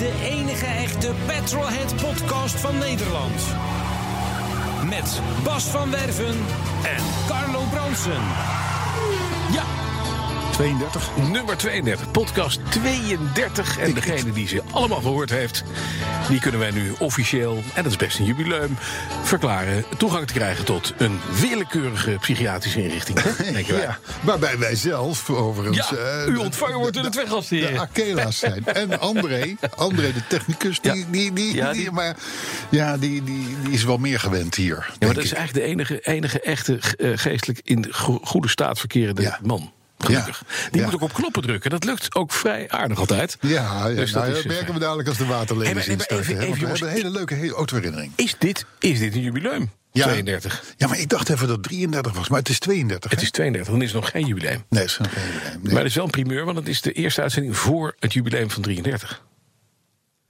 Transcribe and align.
De 0.00 0.12
enige 0.22 0.66
echte 0.66 1.12
Petrolhead 1.26 1.96
podcast 1.96 2.60
van 2.60 2.78
Nederland. 2.78 3.42
Met 4.88 5.20
Bas 5.44 5.64
van 5.64 5.90
Werven 5.90 6.36
en 6.82 7.04
Carlo 7.28 7.62
Bronsen. 7.70 8.22
Ja. 9.52 9.89
32. 10.60 11.08
Nummer 11.32 11.56
32. 11.56 12.10
Podcast 12.10 12.60
32. 12.70 13.78
En 13.78 13.94
degene 13.94 14.32
die 14.32 14.48
ze 14.48 14.62
allemaal 14.72 15.00
gehoord 15.00 15.30
heeft, 15.30 15.64
die 16.28 16.40
kunnen 16.40 16.60
wij 16.60 16.70
nu 16.70 16.92
officieel, 16.98 17.62
en 17.74 17.82
dat 17.82 17.92
is 17.92 17.96
best 17.98 18.18
een 18.18 18.24
jubileum, 18.24 18.76
verklaren 19.22 19.84
toegang 19.96 20.26
te 20.26 20.32
krijgen 20.32 20.64
tot 20.64 20.94
een 20.98 21.18
willekeurige 21.40 22.16
psychiatrische 22.20 22.82
inrichting. 22.82 23.18
hè, 23.22 23.52
Denken 23.52 23.74
wij. 23.74 23.82
Ja, 23.82 23.98
waarbij 24.22 24.58
wij 24.58 24.74
zelf 24.76 25.30
overigens... 25.30 25.88
Ja, 25.90 25.96
eh, 25.96 26.26
u 26.26 26.36
ontvangen 26.36 26.78
wordt 26.78 26.94
door 26.94 27.02
de 27.02 27.08
twee 27.10 27.26
gastheren. 27.26 27.72
De 27.74 27.80
Akela's 27.80 28.38
zijn. 28.38 28.64
En 28.80 29.00
André, 29.00 29.56
André 29.76 30.12
de 30.12 30.26
technicus, 30.28 30.80
die, 30.80 30.94
Ja. 30.94 31.04
die, 31.10 31.32
die, 31.32 31.54
Ja, 31.54 31.72
die- 31.72 31.80
die- 31.82 31.90
maar, 31.90 32.16
ja, 32.70 32.96
die, 32.98 33.22
die, 33.24 33.56
die 33.64 33.72
is 33.72 33.84
wel 33.84 33.98
meer 33.98 34.20
gewend 34.20 34.54
hier. 34.54 34.86
Ja, 34.98 35.06
maar 35.06 35.14
dat 35.14 35.24
is 35.24 35.32
eigenlijk 35.32 35.66
de 35.66 35.72
enige, 35.72 36.00
enige 36.00 36.40
echte 36.40 36.78
eh, 36.98 37.10
geestelijk 37.14 37.60
in 37.64 37.86
go- 37.90 38.20
goede 38.22 38.48
staat 38.48 38.78
verkerende 38.78 39.22
Ja. 39.22 39.38
man. 39.42 39.72
Gelukkig. 40.04 40.42
Die 40.70 40.80
Ja. 40.80 40.86
moet 40.86 40.94
ook 40.94 41.02
op 41.02 41.12
knoppen 41.12 41.42
drukken. 41.42 41.70
Dat 41.70 41.84
lukt 41.84 42.14
ook 42.14 42.32
vrij 42.32 42.68
aardig 42.68 42.98
altijd. 42.98 43.36
Ja, 43.40 43.50
ja 43.50 43.94
Dus 43.94 44.12
nou, 44.12 44.26
dat 44.28 44.36
is, 44.38 44.44
merken 44.44 44.66
eh, 44.66 44.72
we 44.74 44.78
dadelijk 44.80 45.08
als 45.08 45.16
de 45.18 45.24
hey, 45.24 45.74
maar 45.74 45.88
instarten. 45.88 46.18
even- 46.18 46.38
even, 46.38 46.58
jongens, 46.60 46.80
een 46.80 46.88
hele 46.88 47.10
leuke 47.10 47.34
hele 47.34 47.54
autoherinnering. 47.54 48.12
Is 48.16 48.36
dit, 48.38 48.64
is 48.78 48.98
dit 48.98 49.14
een 49.14 49.20
jubileum? 49.20 49.70
Ja. 49.92 50.04
32. 50.04 50.62
Ja, 50.76 50.86
maar 50.86 50.98
ik 50.98 51.08
dacht 51.08 51.28
even 51.28 51.46
dat 51.46 51.56
het 51.56 51.62
33 51.66 52.12
was, 52.12 52.28
maar 52.28 52.38
het 52.38 52.48
is 52.48 52.58
32. 52.58 53.10
Het 53.10 53.18
hè? 53.20 53.24
is 53.26 53.30
32, 53.32 53.72
dan 53.72 53.82
is 53.82 53.92
het 53.92 54.00
nog 54.00 54.10
geen 54.10 54.26
jubileum. 54.26 54.64
Nee, 54.68 54.82
het 54.82 54.90
is 54.90 54.98
nog 54.98 55.12
geen 55.12 55.22
jubileum. 55.22 55.60
Nee. 55.62 55.72
Maar 55.72 55.82
het 55.82 55.90
is 55.90 55.94
wel 55.94 56.04
een 56.04 56.10
primeur, 56.10 56.44
want 56.44 56.56
het 56.56 56.68
is 56.68 56.80
de 56.80 56.92
eerste 56.92 57.22
uitzending 57.22 57.56
voor 57.56 57.94
het 57.98 58.12
jubileum 58.12 58.50
van 58.50 58.62
33. 58.62 59.22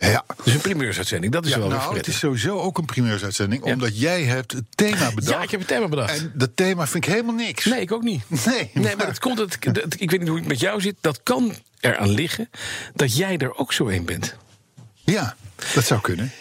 Ja. 0.09 0.25
Dus 0.45 0.55
een 0.55 0.61
primeursuitzending, 0.61 1.33
dat 1.33 1.45
is 1.45 1.51
Ja, 1.51 1.59
wel 1.59 1.69
nou, 1.69 1.97
het 1.97 2.07
is 2.07 2.19
sowieso 2.19 2.59
ook 2.59 2.79
een 2.79 2.85
primeursuitzending, 2.85 3.65
Ja. 3.67 3.73
omdat 3.73 3.99
jij 4.01 4.23
hebt 4.23 4.53
het 4.53 4.65
thema 4.75 5.13
bedacht. 5.15 5.37
Ja, 5.37 5.43
ik 5.43 5.51
heb 5.51 5.61
het 5.61 5.69
thema 5.69 5.89
bedacht. 5.89 6.19
En 6.19 6.33
dat 6.35 6.51
thema 6.55 6.87
vind 6.87 7.05
ik 7.05 7.11
helemaal 7.11 7.35
niks. 7.35 7.65
Nee, 7.65 7.81
ik 7.81 7.93
ook 7.93 8.03
niet. 8.03 8.23
Nee, 8.29 8.39
nee 8.47 8.71
maar- 8.85 8.97
maar 8.97 9.07
dat 9.07 9.19
komt, 9.19 9.37
dat, 9.37 9.57
dat- 9.61 9.95
ik 10.01 10.11
weet 10.11 10.21
niet 10.21 10.29
hoe 10.29 10.39
het 10.39 10.47
met 10.49 10.61
jou 10.61 10.81
zit. 10.81 10.97
Dat 11.01 11.23
kan 11.23 11.55
eraan 11.81 12.11
liggen 12.11 12.51
dat 12.95 13.17
jij 13.17 13.37
er 13.39 13.55
ook 13.57 13.73
zo 13.73 13.89
een 13.89 14.05
bent. 14.05 14.37
Ja, 14.95 15.37
dat 15.75 15.85
zou 15.85 16.01
kunnen. 16.01 16.33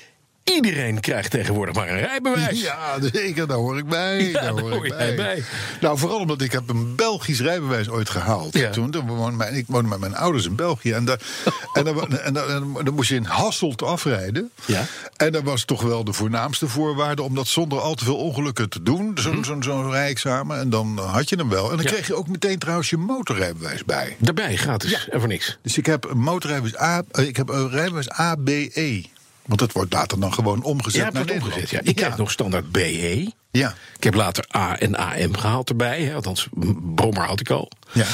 Iedereen 0.56 1.00
krijgt 1.00 1.32
tegenwoordig 1.32 1.76
maar 1.76 1.90
een 1.90 1.98
rijbewijs. 2.00 2.62
Ja, 2.70 2.98
zeker, 3.14 3.48
daar 3.48 3.58
hoor 3.58 3.78
ik 3.78 3.86
bij. 3.88 4.24
Ja, 4.24 4.42
daar 4.42 4.50
hoor 4.60 4.70
daar 4.90 5.08
ik 5.10 5.16
bij. 5.16 5.44
Nou, 5.82 5.98
vooral 5.98 6.20
omdat 6.20 6.42
ik 6.42 6.52
heb 6.52 6.70
een 6.70 6.96
Belgisch 6.96 7.40
rijbewijs 7.42 7.90
ooit 7.90 8.10
gehaald. 8.10 8.58
Ja. 8.58 8.70
Toen, 8.70 8.92
toen 8.92 9.08
woonde 9.08 9.38
mijn, 9.38 9.56
ik 9.56 9.66
woonde 9.68 9.90
met 9.90 10.00
mijn 10.00 10.16
ouders 10.16 10.46
in 10.46 10.56
België. 10.56 10.92
En, 10.92 11.06
daar, 11.06 11.20
en, 11.74 11.84
dan, 11.84 12.18
en, 12.18 12.34
dan, 12.34 12.78
en 12.78 12.86
dan 12.86 12.94
moest 12.94 13.10
je 13.10 13.16
in 13.16 13.24
Hasselt 13.26 13.84
afrijden. 13.84 14.52
Ja. 14.66 14.86
En 15.18 15.32
dat 15.32 15.44
was 15.44 15.64
toch 15.66 15.82
wel 15.82 16.04
de 16.04 16.14
voornaamste 16.14 16.68
voorwaarde... 16.68 17.22
om 17.22 17.36
dat 17.36 17.48
zonder 17.48 17.80
al 17.80 17.94
te 17.96 18.04
veel 18.04 18.18
ongelukken 18.18 18.70
te 18.70 18.84
doen. 18.84 19.12
Zo'n 19.16 19.44
zo'n 19.44 19.64
zo'n 19.64 19.92
rijexamen. 19.92 20.60
En 20.60 20.70
dan 20.70 21.00
had 21.00 21.30
je 21.30 21.36
hem 21.36 21.50
wel. 21.50 21.64
En 21.64 21.70
dan 21.70 21.78
Mhm. 21.80 21.88
Ja. 21.88 21.94
kreeg 21.94 22.08
je 22.08 22.16
ook 22.16 22.28
meteen 22.28 22.60
trouwens 22.60 22.90
je 22.90 22.98
motorrijbewijs 22.98 23.86
bij. 23.86 24.16
Daarbij, 24.20 24.56
gratis. 24.56 25.08
En 25.10 25.20
voor 25.20 25.28
niks. 25.30 25.58
Dus 25.62 25.78
ik 25.78 25.86
heb 25.86 26.04
een 26.10 26.18
motorrijbewijs 26.18 26.82
A, 26.82 27.04
eh, 27.12 27.28
ik 27.28 27.38
heb 27.38 27.50
een 27.50 27.70
rijbewijs 27.70 28.10
ABE. 28.10 29.04
Want 29.50 29.62
dat 29.62 29.72
wordt 29.72 29.94
later 29.94 30.20
dan 30.20 30.34
gewoon 30.34 30.64
omgezet 30.64 31.14
naar 31.14 31.22
het 31.26 31.32
omgezet. 31.32 31.70
Ja. 31.70 31.80
Ik 31.84 31.96
krijg 31.96 32.18
nog 32.18 32.32
standaard 32.32 32.72
BE. 32.72 33.32
Ja. 33.52 33.74
Ik 33.98 34.04
heb 34.04 34.14
later 34.14 34.46
A 34.56 34.80
en 34.80 34.96
AM 34.98 35.38
gehaald 35.38 35.70
erbij. 35.70 36.02
Hè, 36.02 36.14
althans, 36.14 36.48
brommer 36.96 37.24
had 37.26 37.40
ik 37.40 37.50
al. 37.50 37.72
Ja. 37.94 38.06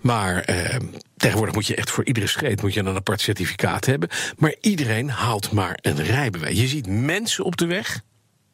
Maar 0.00 0.40
eh, 0.40 0.76
tegenwoordig 1.16 1.54
moet 1.54 1.66
je 1.66 1.74
echt 1.74 1.90
voor 1.90 2.04
iedere 2.04 2.26
scheet 2.26 2.62
moet 2.62 2.74
je 2.74 2.80
een 2.80 2.96
apart 2.96 3.20
certificaat 3.20 3.84
hebben. 3.84 4.08
Maar 4.36 4.54
iedereen 4.60 5.10
haalt 5.10 5.52
maar 5.52 5.78
een 5.82 6.02
rijbewijs. 6.04 6.60
Je 6.60 6.66
ziet 6.68 6.86
mensen 6.86 7.44
op 7.44 7.56
de 7.56 7.66
weg 7.66 8.00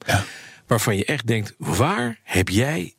Ja. 0.07 0.25
waarvan 0.67 0.97
je 0.97 1.05
echt 1.05 1.27
denkt: 1.27 1.55
waar 1.59 2.19
heb 2.23 2.49
jij 2.49 2.95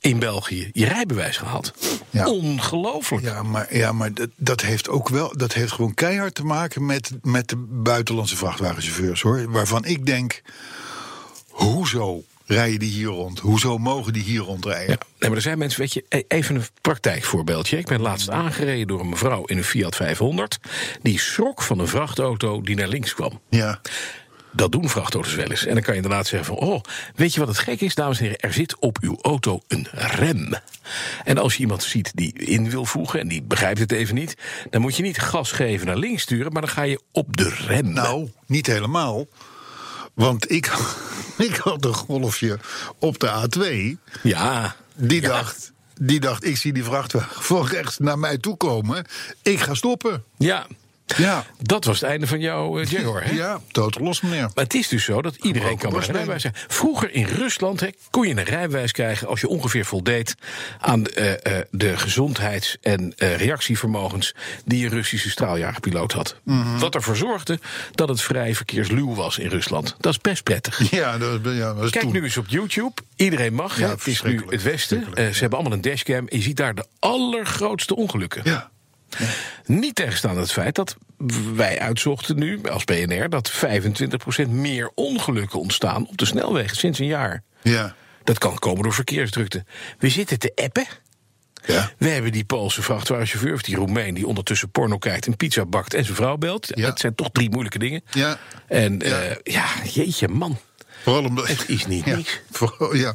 in 0.00 0.18
België 0.18 0.70
je 0.72 0.84
rijbewijs 0.84 1.36
gehaald? 1.36 1.72
Ja. 2.10 2.26
Ongelooflijk. 2.26 3.22
Ja, 3.22 3.42
maar, 3.42 3.76
ja, 3.76 3.92
maar 3.92 4.14
dat, 4.14 4.28
dat 4.36 4.60
heeft 4.60 4.88
ook 4.88 5.08
wel. 5.08 5.36
Dat 5.36 5.52
heeft 5.52 5.72
gewoon 5.72 5.94
keihard 5.94 6.34
te 6.34 6.44
maken 6.44 6.86
met, 6.86 7.10
met 7.22 7.48
de 7.48 7.56
buitenlandse 7.68 8.36
vrachtwagenchauffeurs 8.36 9.22
hoor. 9.22 9.50
Waarvan 9.50 9.84
ik 9.84 10.06
denk. 10.06 10.42
Hoezo 11.48 12.24
rijden 12.46 12.78
die 12.78 12.90
hier 12.90 13.06
rond? 13.06 13.38
Hoezo 13.38 13.78
mogen 13.78 14.12
die 14.12 14.22
hier 14.22 14.40
rondrijden? 14.40 14.90
Ja, 14.90 14.98
nee, 15.18 15.28
maar 15.28 15.38
er 15.38 15.42
zijn 15.42 15.58
mensen, 15.58 15.80
weet 15.80 15.92
je, 15.92 16.04
e- 16.08 16.22
even 16.28 16.54
een 16.54 16.64
praktijkvoorbeeldje. 16.80 17.78
Ik 17.78 17.86
ben 17.86 18.00
laatst 18.00 18.30
aangereden 18.30 18.86
door 18.86 19.00
een 19.00 19.08
mevrouw 19.08 19.44
in 19.44 19.56
een 19.56 19.64
Fiat 19.64 19.96
500. 19.96 20.58
Die 21.02 21.20
schrok 21.20 21.62
van 21.62 21.78
een 21.78 21.88
vrachtauto 21.88 22.62
die 22.62 22.76
naar 22.76 22.88
links 22.88 23.14
kwam. 23.14 23.40
Ja. 23.48 23.80
Dat 24.52 24.72
doen 24.72 24.88
vrachtauto's 24.88 25.34
wel 25.34 25.50
eens. 25.50 25.66
En 25.66 25.74
dan 25.74 25.82
kan 25.82 25.94
je 25.94 26.00
inderdaad 26.02 26.26
zeggen 26.26 26.56
van... 26.56 26.68
oh, 26.68 26.80
weet 27.14 27.34
je 27.34 27.40
wat 27.40 27.48
het 27.48 27.58
gek 27.58 27.80
is, 27.80 27.94
dames 27.94 28.18
en 28.18 28.24
heren? 28.24 28.38
Er 28.38 28.52
zit 28.52 28.78
op 28.78 28.98
uw 29.00 29.18
auto 29.22 29.60
een 29.68 29.86
rem. 29.92 30.54
En 31.24 31.38
als 31.38 31.54
je 31.54 31.60
iemand 31.60 31.82
ziet 31.82 32.10
die 32.14 32.32
in 32.32 32.70
wil 32.70 32.84
voegen... 32.84 33.20
en 33.20 33.28
die 33.28 33.42
begrijpt 33.42 33.78
het 33.78 33.92
even 33.92 34.14
niet... 34.14 34.34
dan 34.70 34.80
moet 34.80 34.96
je 34.96 35.02
niet 35.02 35.18
gas 35.18 35.52
geven 35.52 35.86
naar 35.86 35.96
links 35.96 36.22
sturen... 36.22 36.52
maar 36.52 36.62
dan 36.62 36.70
ga 36.70 36.82
je 36.82 37.00
op 37.12 37.36
de 37.36 37.48
rem. 37.66 37.92
Nou, 37.92 38.28
niet 38.46 38.66
helemaal. 38.66 39.26
Want 40.14 40.50
ik, 40.50 40.72
ik 41.48 41.56
had 41.56 41.84
een 41.84 41.94
golfje 41.94 42.58
op 42.98 43.18
de 43.18 43.48
A2. 43.48 43.98
ja. 44.22 44.76
Die, 44.94 45.20
Ja. 45.20 45.28
dacht, 45.28 45.72
die 46.00 46.20
dacht, 46.20 46.44
ik 46.44 46.56
zie 46.56 46.72
die 46.72 46.84
vrachtwagen 46.84 47.42
van 47.50 47.66
rechts 47.66 47.98
naar 47.98 48.18
mij 48.18 48.38
toe 48.38 48.56
komen. 48.56 49.04
Ik 49.42 49.60
ga 49.60 49.74
stoppen. 49.74 50.24
Ja. 50.38 50.66
Ja. 51.16 51.44
Dat 51.62 51.84
was 51.84 52.00
het 52.00 52.10
einde 52.10 52.26
van 52.26 52.40
jouw 52.40 52.78
eh, 52.80 52.86
Jaguar, 52.86 53.24
hè? 53.24 53.30
Ja, 53.32 53.60
totaal 53.72 54.04
los 54.04 54.20
meneer. 54.20 54.40
Maar 54.54 54.64
het 54.64 54.74
is 54.74 54.88
dus 54.88 55.04
zo 55.04 55.22
dat 55.22 55.36
iedereen 55.36 55.78
kan 55.78 55.94
een 55.94 56.00
rijbewijs 56.00 56.42
krijgen. 56.42 56.62
Vroeger 56.68 57.10
in 57.14 57.24
Rusland 57.24 57.80
hè, 57.80 57.88
kon 58.10 58.26
je 58.28 58.36
een 58.36 58.44
rijbewijs 58.44 58.92
krijgen 58.92 59.28
als 59.28 59.40
je 59.40 59.48
ongeveer 59.48 59.84
voldeed 59.84 60.34
aan 60.80 61.06
eh, 61.06 61.32
eh, 61.32 61.64
de 61.70 61.96
gezondheids- 61.96 62.76
en 62.80 63.12
eh, 63.16 63.36
reactievermogens 63.36 64.34
die 64.64 64.84
een 64.84 64.90
Russische 64.92 65.30
straaljagerpiloot 65.30 66.12
had. 66.12 66.36
Mhm. 66.44 66.78
Wat 66.78 66.94
ervoor 66.94 67.16
zorgde 67.16 67.58
dat 67.92 68.08
het 68.08 68.22
vrij 68.22 68.54
verkeersluw 68.54 69.14
was 69.14 69.38
in 69.38 69.48
Rusland. 69.48 69.96
Dat 70.00 70.12
is 70.12 70.20
best 70.20 70.42
prettig. 70.42 70.90
Ja, 70.98 71.18
dat, 71.18 71.40
ja, 71.44 71.74
dat 71.74 71.84
is 71.84 71.90
Kijk 71.90 72.04
toen. 72.04 72.12
nu 72.12 72.22
eens 72.22 72.36
op 72.36 72.48
YouTube. 72.48 72.92
Iedereen 73.16 73.54
mag. 73.54 73.76
hè. 73.76 73.84
Ja, 73.84 73.90
het 73.90 74.06
is 74.06 74.22
nu 74.22 74.42
het 74.48 74.62
Westen. 74.62 75.04
Eh, 75.14 75.28
ze 75.28 75.38
hebben 75.40 75.58
allemaal 75.58 75.76
een 75.76 75.82
dashcam. 75.84 76.26
En 76.28 76.36
je 76.36 76.42
ziet 76.42 76.56
daar 76.56 76.74
de 76.74 76.84
allergrootste 76.98 77.96
ongelukken. 77.96 78.40
Ja. 78.44 78.70
Niet 79.66 79.94
tegenstaan 79.94 80.38
het 80.38 80.52
feit 80.52 80.74
dat 80.74 80.96
wij 81.54 81.80
uitzochten 81.80 82.38
nu 82.38 82.62
als 82.62 82.84
BNR 82.84 83.28
dat 83.28 83.52
25% 84.46 84.48
meer 84.48 84.90
ongelukken 84.94 85.58
ontstaan 85.60 86.08
op 86.08 86.16
de 86.16 86.24
snelwegen 86.24 86.76
sinds 86.76 86.98
een 86.98 87.06
jaar. 87.06 87.42
Ja. 87.62 87.94
Dat 88.24 88.38
kan 88.38 88.58
komen 88.58 88.82
door 88.82 88.92
verkeersdrukte. 88.94 89.64
We 89.98 90.08
zitten 90.08 90.38
te 90.38 90.52
appen. 90.54 90.86
Ja. 91.66 91.90
We 91.98 92.08
hebben 92.08 92.32
die 92.32 92.44
Poolse 92.44 92.82
vrachtwagenchauffeur, 92.82 93.54
of 93.54 93.62
die 93.62 93.76
Roemeen, 93.76 94.14
die 94.14 94.26
ondertussen 94.26 94.70
porno 94.70 94.98
kijkt 94.98 95.26
en 95.26 95.36
pizza 95.36 95.66
bakt 95.66 95.94
en 95.94 96.04
zijn 96.04 96.16
vrouw 96.16 96.36
belt. 96.36 96.70
Ja. 96.74 96.86
Dat 96.86 97.00
zijn 97.00 97.14
toch 97.14 97.28
drie 97.32 97.50
moeilijke 97.50 97.78
dingen. 97.78 98.02
Ja. 98.10 98.38
En 98.66 98.98
Ja. 98.98 99.36
ja 99.42 99.66
jeetje 99.92 100.28
man. 100.28 100.58
Vooral 101.08 101.24
omdat... 101.28 101.48
Het 101.48 101.64
is 101.68 101.86
niet 101.86 102.04
ja, 102.04 102.16
niks. 102.16 102.40
ja. 102.92 103.12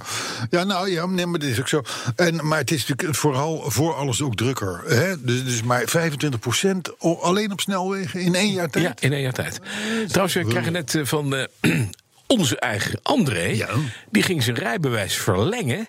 ja, 0.50 0.64
nou 0.64 0.92
ja, 0.92 1.06
nee, 1.06 1.26
maar 1.26 1.40
dat 1.40 1.50
is 1.50 1.60
ook 1.60 1.68
zo. 1.68 1.82
En, 2.16 2.48
maar 2.48 2.58
het 2.58 2.72
is 2.72 2.86
natuurlijk 2.88 3.18
vooral 3.18 3.64
voor 3.72 3.94
alles 3.96 4.22
ook 4.22 4.36
drukker. 4.36 4.82
Hè? 4.86 5.24
Dus, 5.24 5.44
dus 5.44 5.64
maar 5.64 5.84
25% 5.84 6.78
o- 6.98 7.20
alleen 7.22 7.52
op 7.52 7.60
snelwegen 7.62 8.20
in 8.20 8.36
één 8.36 8.52
jaar 8.54 8.70
tijd. 8.70 8.86
Ja, 8.86 8.94
in 9.00 9.14
één 9.14 9.22
jaar 9.22 9.34
tijd. 9.34 9.60
Trouwens, 10.08 10.36
we 10.36 10.46
krijgen 10.46 10.72
net 10.72 10.96
eh, 10.96 11.06
van 11.06 11.36
eh, 11.36 11.46
onze 12.28 12.60
eigen 12.60 13.00
André. 13.02 13.44
Ja. 13.46 13.70
Die 14.12 14.24
ging 14.24 14.44
zijn 14.44 14.56
rijbewijs 14.56 15.16
verlengen. 15.16 15.88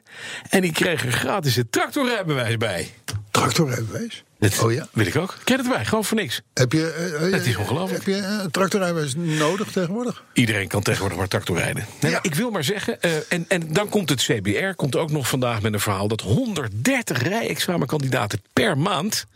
En 0.49 0.61
die 0.61 0.73
kreeg 0.73 1.05
er 1.05 1.12
gratis 1.12 1.56
een 1.56 1.71
tractorrijbewijs 1.71 2.56
bij. 2.56 2.91
Tractorrijbewijs? 3.31 4.25
Dat 4.50 4.62
Oh 4.62 4.73
ja? 4.73 4.88
Wil 4.93 5.06
ik 5.06 5.17
ook. 5.17 5.37
Ken 5.44 5.56
het 5.56 5.67
erbij, 5.67 5.85
gewoon 5.85 6.05
voor 6.05 6.17
niks. 6.17 6.41
Heb 6.55 6.73
je, 6.73 6.93
eh, 6.93 7.26
eh, 7.26 7.32
Het 7.32 7.46
is 7.46 7.56
ongelooflijk. 7.56 8.05
Heb 8.05 8.14
je 8.14 8.23
een 8.23 8.50
tractorrijbewijs 8.50 9.14
nodig 9.17 9.70
tegenwoordig? 9.73 10.23
Iedereen 10.32 10.69
kan 10.69 10.82
tegenwoordig 10.82 11.19
maar 11.19 11.29
tractor 11.29 11.56
rijden. 11.56 11.87
Nee, 12.00 12.11
Ja. 12.12 12.19
ik 12.23 12.35
wil 12.35 12.50
maar 12.50 12.64
zeggen, 12.64 13.00
eh, 13.00 13.11
en, 13.29 13.44
en 13.49 13.73
dan 13.73 13.88
komt 13.88 14.08
het 14.08 14.23
CBR, 14.23 14.75
komt 14.76 14.96
ook 14.96 15.11
nog 15.11 15.29
vandaag 15.29 15.62
met 15.62 15.73
een 15.73 15.81
verhaal 15.81 16.08
dat 16.08 16.20
130 16.20 17.23
rijexamenkandidaten 17.23 18.43
per 18.52 18.79
maand, 18.79 19.26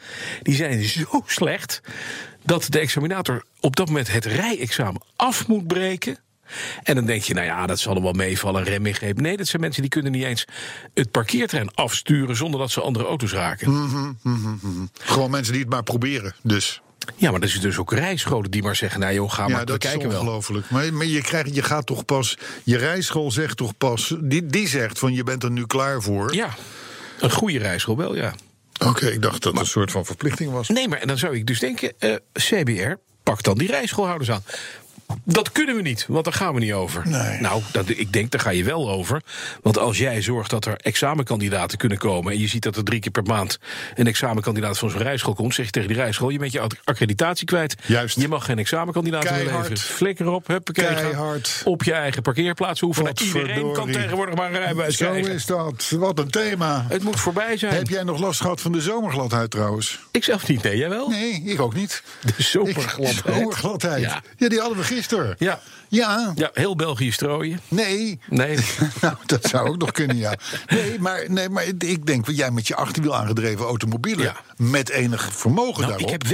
die 0.43 0.55
zijn 0.55 0.83
zo 0.83 1.23
slecht 1.27 1.81
dat 2.45 2.67
de 2.69 2.79
examinator 2.79 3.45
op 3.61 3.77
dat 3.77 3.87
moment 3.87 4.13
het 4.13 4.25
rijexamen 4.25 5.03
af 5.17 5.47
moet 5.47 5.67
breken. 5.67 6.19
En 6.83 6.95
dan 6.95 7.07
denk 7.07 7.23
je, 7.23 7.35
nou 7.35 7.47
ja, 7.47 7.67
dat 7.67 7.79
zal 7.79 7.97
er 7.97 8.03
wel 8.03 8.13
meevallen, 8.13 8.65
rem 8.65 8.87
ingreep. 8.87 9.21
Nee, 9.21 9.37
dat 9.37 9.47
zijn 9.47 9.63
mensen 9.63 9.83
die 9.83 9.91
kunnen 9.91 10.13
niet 10.13 10.25
eens 10.25 10.45
het 10.95 11.11
parkeerterrein 11.11 11.75
afsturen 11.75 12.37
zonder 12.37 12.61
dat 12.61 12.71
ze 12.71 12.81
andere 12.81 13.05
auto's 13.05 13.33
raken. 13.33 13.67
Gewoon 14.99 15.31
mensen 15.31 15.53
die 15.53 15.63
het 15.63 15.71
maar 15.71 15.83
proberen, 15.83 16.35
dus. 16.43 16.81
Ja, 17.17 17.31
maar 17.31 17.41
er 17.41 17.49
zijn 17.49 17.63
dus 17.63 17.79
ook 17.79 17.93
rijscholen 17.93 18.51
die 18.51 18.63
maar 18.63 18.77
zeggen, 18.77 19.01
nou 19.01 19.15
joh, 19.15 19.33
ga 19.33 19.49
maar, 19.49 19.59
ja, 19.59 19.65
dat 19.65 19.85
is 19.85 19.91
kijken 19.91 20.09
wel. 20.09 20.21
ongelooflijk. 20.21 20.71
Maar, 20.71 20.93
maar 20.93 21.07
je, 21.07 21.23
krijgt, 21.23 21.55
je 21.55 21.63
gaat 21.63 21.87
toch 21.87 22.05
pas... 22.05 22.39
Je 22.65 22.77
rijschool 22.77 23.31
zegt 23.31 23.57
toch 23.57 23.77
pas... 23.77 24.15
Die, 24.21 24.47
die 24.47 24.69
zegt 24.69 24.99
van 24.99 25.13
je 25.13 25.25
bent 25.25 25.43
er 25.43 25.51
nu 25.51 25.67
klaar 25.67 26.03
voor. 26.03 26.35
Ja, 26.35 26.55
een 27.21 27.31
goede 27.31 27.59
rijschool 27.59 27.97
wel, 27.97 28.17
ja. 28.17 28.35
Oké, 28.87 29.07
ik 29.07 29.23
dacht 29.23 29.43
dat 29.43 29.53
het 29.53 29.61
een 29.61 29.67
soort 29.69 29.91
van 29.91 30.05
verplichting 30.05 30.53
was. 30.53 30.69
Nee, 30.69 30.89
maar 30.89 31.07
dan 31.07 31.19
zou 31.19 31.37
ik 31.37 31.47
dus 31.47 31.59
denken, 31.59 31.93
eh, 31.99 32.15
CBR, 32.33 32.93
pak 33.23 33.43
dan 33.43 33.59
die 33.59 33.69
rijschoolhouders 33.69 34.31
aan. 34.31 34.43
Dat 35.25 35.53
kunnen 35.53 35.77
we 35.77 35.83
niet, 35.83 36.05
want 36.09 36.25
daar 36.25 36.33
gaan 36.33 36.55
we 36.55 36.61
niet 36.61 36.73
over. 36.73 37.09
Nee. 37.09 37.41
Nou, 37.41 37.63
dat, 37.73 37.89
ik 37.89 38.13
denk, 38.13 38.31
daar 38.31 38.41
ga 38.41 38.51
je 38.51 38.65
wel 38.65 38.91
over. 38.91 39.23
Want 39.63 39.79
als 39.79 39.99
jij 39.99 40.23
zorgt 40.23 40.51
dat 40.51 40.65
er 40.65 40.77
examenkandidaten 40.77 41.79
kunnen 41.79 41.99
komen... 41.99 42.33
en 42.33 42.39
je 42.39 42.49
ziet 42.49 42.63
dat 42.63 42.77
er 42.77 42.85
drie 42.85 43.01
keer 43.01 43.11
per 43.11 43.23
maand 43.23 43.59
een 43.95 44.07
examenkandidaat 44.07 44.79
van 44.79 44.91
zo'n 44.91 45.01
rijschool 45.01 45.35
komt... 45.35 45.55
zeg 45.55 45.65
je 45.65 45.71
tegen 45.71 45.89
die 45.89 45.97
rijschool, 45.97 46.29
je 46.29 46.39
bent 46.39 46.53
je 46.53 46.67
accreditatie 46.85 47.47
kwijt. 47.47 47.75
Juist. 47.87 48.21
Je 48.21 48.29
mag 48.29 48.45
geen 48.45 48.59
examenkandidaat 48.59 49.31
meer 49.31 49.45
leveren. 49.45 49.79
Flikker 49.79 50.29
op, 50.29 50.47
huppakee. 50.47 50.85
Keihard. 50.95 51.63
Op 51.65 51.83
je 51.85 51.93
eigen 51.93 52.23
parkeerplaats 52.23 52.83
oefenen. 52.83 53.13
Iedereen 53.23 53.73
kan 53.73 53.91
tegenwoordig 53.91 54.35
maar 54.35 54.53
een 54.53 54.59
rijbewijs 54.59 54.97
Zo 54.97 55.11
krijgen. 55.11 55.33
is 55.33 55.47
dat. 55.47 55.93
Wat 55.99 56.19
een 56.19 56.31
thema. 56.31 56.87
Het 56.89 57.03
moet 57.03 57.21
voorbij 57.21 57.57
zijn. 57.57 57.75
Heb 57.75 57.89
jij 57.89 58.03
nog 58.03 58.21
last 58.21 58.41
gehad 58.41 58.61
van 58.61 58.73
de 58.73 58.81
zomergladheid 58.81 59.51
trouwens? 59.51 59.99
Ik 60.11 60.25
zelf 60.25 60.49
niet, 60.49 60.63
nee, 60.63 60.77
jij 60.77 60.89
wel? 60.89 61.09
Nee, 61.09 61.43
ik 61.45 61.61
ook 61.61 61.75
niet. 61.75 62.03
De 62.21 62.43
Zomergladheid. 62.53 64.01
Ja. 64.03 64.23
Ja. 64.37 64.49
die 64.49 64.59
hadden 64.59 64.77
we 64.77 64.83
gisteren. 64.85 64.98
Ja. 65.39 65.61
Ja. 65.89 66.33
Ja, 66.35 66.51
heel 66.53 66.77
België 66.77 67.13
strooien. 67.13 67.61
Nee. 67.69 68.21
Nee. 68.29 68.59
Nou, 69.01 69.15
dat 69.27 69.47
zou 69.47 69.69
ook 69.69 69.77
nog 69.79 69.91
kunnen, 69.93 70.17
ja. 70.17 70.35
Nee, 70.69 70.99
maar, 71.01 71.25
nee, 71.29 71.49
maar 71.49 71.65
ik 71.79 72.07
denk, 72.07 72.31
jij 72.31 72.51
met 72.51 72.67
je 72.67 72.75
achterwiel 72.77 73.17
aangedreven 73.17 73.65
automobielen... 73.67 74.25
Ja. 74.25 74.37
met 74.57 74.89
enig 74.89 75.29
vermogen 75.33 75.81
Nou, 75.81 75.87
daarop... 75.87 76.07
ik 76.07 76.11
heb 76.11 76.27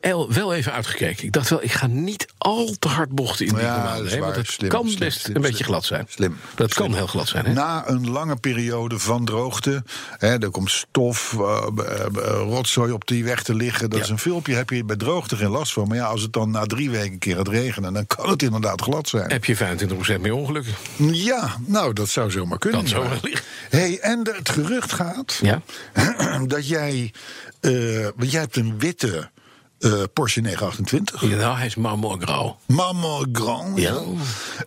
wel, 0.00 0.32
wel 0.32 0.54
even 0.54 0.72
uitgekeken. 0.72 1.24
Ik 1.24 1.32
dacht 1.32 1.48
wel, 1.48 1.62
ik 1.62 1.72
ga 1.72 1.86
niet 1.86 2.26
al 2.38 2.74
te 2.78 2.88
hard 2.88 3.10
bochten 3.10 3.46
in 3.46 3.54
die 3.54 3.62
Ja, 3.62 3.76
normale 3.76 4.08
hè. 4.08 4.18
Want 4.18 4.36
het 4.36 4.46
Slim, 4.50 4.68
kan 4.68 4.86
slim, 4.86 4.98
best 4.98 5.20
slim, 5.20 5.36
een 5.36 5.42
beetje 5.42 5.64
glad 5.64 5.84
zijn. 5.84 6.06
Slim. 6.08 6.36
Dat 6.54 6.74
kan 6.74 6.94
heel 6.94 7.06
glad 7.06 7.28
zijn, 7.28 7.44
hè? 7.46 7.52
Na 7.52 7.88
een 7.88 8.10
lange 8.10 8.36
periode 8.36 8.98
van 8.98 9.24
droogte, 9.24 9.82
hè, 10.18 10.38
er 10.38 10.50
komt 10.50 10.70
stof, 10.70 11.32
eh, 11.38 11.66
eh, 11.76 12.04
rotzooi 12.36 12.92
op 12.92 13.06
die 13.06 13.24
weg 13.24 13.42
te 13.42 13.54
liggen. 13.54 13.90
Dat 13.90 13.98
Ja. 13.98 14.04
is 14.04 14.10
een 14.10 14.18
filmpje, 14.18 14.54
heb 14.54 14.70
je 14.70 14.84
bij 14.84 14.96
droogte 14.96 15.36
geen 15.36 15.50
last 15.50 15.72
van. 15.72 15.88
Maar 15.88 15.96
ja, 15.96 16.04
als 16.06 16.22
het 16.22 16.32
dan 16.32 16.50
na 16.50 16.64
drie 16.64 16.90
weken 16.90 17.12
een 17.12 17.18
keer 17.18 17.36
gaat 17.36 17.48
regenen, 17.48 17.92
dan 17.92 18.06
kan 18.16 18.30
het 18.30 18.42
inderdaad 18.42 18.80
glad 18.80 19.08
zijn. 19.08 19.30
Heb 19.30 19.44
je 19.44 19.56
25% 19.56 20.20
meer 20.20 20.32
ongelukken? 20.32 20.74
Ja, 21.12 21.56
nou, 21.66 21.92
dat 21.92 22.08
zou 22.08 22.30
zomaar 22.30 22.58
kunnen. 22.58 22.80
Dat 22.80 22.88
zou 22.88 23.04
ja. 23.04 23.10
wel 23.10 23.18
liggen. 23.22 23.46
Hey, 23.70 23.98
en 24.00 24.18
het 24.32 24.48
gerucht 24.48 24.92
gaat 24.92 25.38
Ja. 25.42 25.62
dat 26.46 26.68
jij, 26.68 27.12
eh, 27.60 28.08
want 28.16 28.30
jij 28.30 28.40
hebt 28.40 28.56
een 28.56 28.78
witte 28.78 29.30
eh, 29.78 30.02
Porsche 30.12 30.40
928. 30.40 31.20
Ja, 31.20 31.36
nou, 31.36 31.56
hij 31.56 31.66
is 31.66 31.74
marmorgrauw. 31.74 32.58
Maman 32.66 33.28
Grand. 33.32 33.78
Ja. 33.78 34.02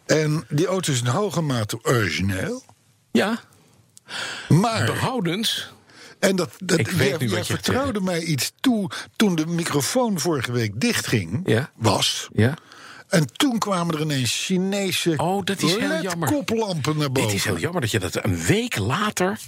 En 0.05 0.45
die 0.49 0.67
auto 0.67 0.91
is 0.91 0.99
in 0.99 1.07
hoge 1.07 1.41
mate 1.41 1.79
origineel. 1.83 2.63
Ja, 3.11 3.39
Maar 4.47 4.85
behoudens. 4.85 5.73
En 6.19 6.35
dat, 6.35 6.49
dat, 6.57 6.79
Ik 6.79 6.89
weet 6.89 7.07
jij, 7.07 7.17
nu 7.17 7.29
wat 7.29 7.29
jij 7.29 7.39
je 7.39 7.43
vertrouwde 7.43 8.01
mij 8.01 8.21
iets 8.21 8.51
toe 8.59 8.89
toen 9.15 9.35
de 9.35 9.45
microfoon 9.45 10.19
vorige 10.19 10.51
week 10.51 10.81
dichtging. 10.81 11.41
Ja. 11.45 11.71
Was. 11.75 12.29
Ja. 12.33 12.53
En 13.09 13.27
toen 13.35 13.57
kwamen 13.57 13.95
er 13.95 14.01
ineens 14.01 14.43
Chinese 14.45 15.13
Oh, 15.17 15.43
dat 15.43 15.61
is 15.61 15.75
heel 15.75 16.01
jammer. 16.01 16.31
koplampen 16.31 16.97
naar 16.97 17.11
boven. 17.11 17.29
Het 17.29 17.37
is 17.39 17.43
heel 17.45 17.57
jammer 17.57 17.81
dat 17.81 17.91
je 17.91 17.99
dat 17.99 18.23
een 18.25 18.37
week 18.45 18.77
later. 18.77 19.39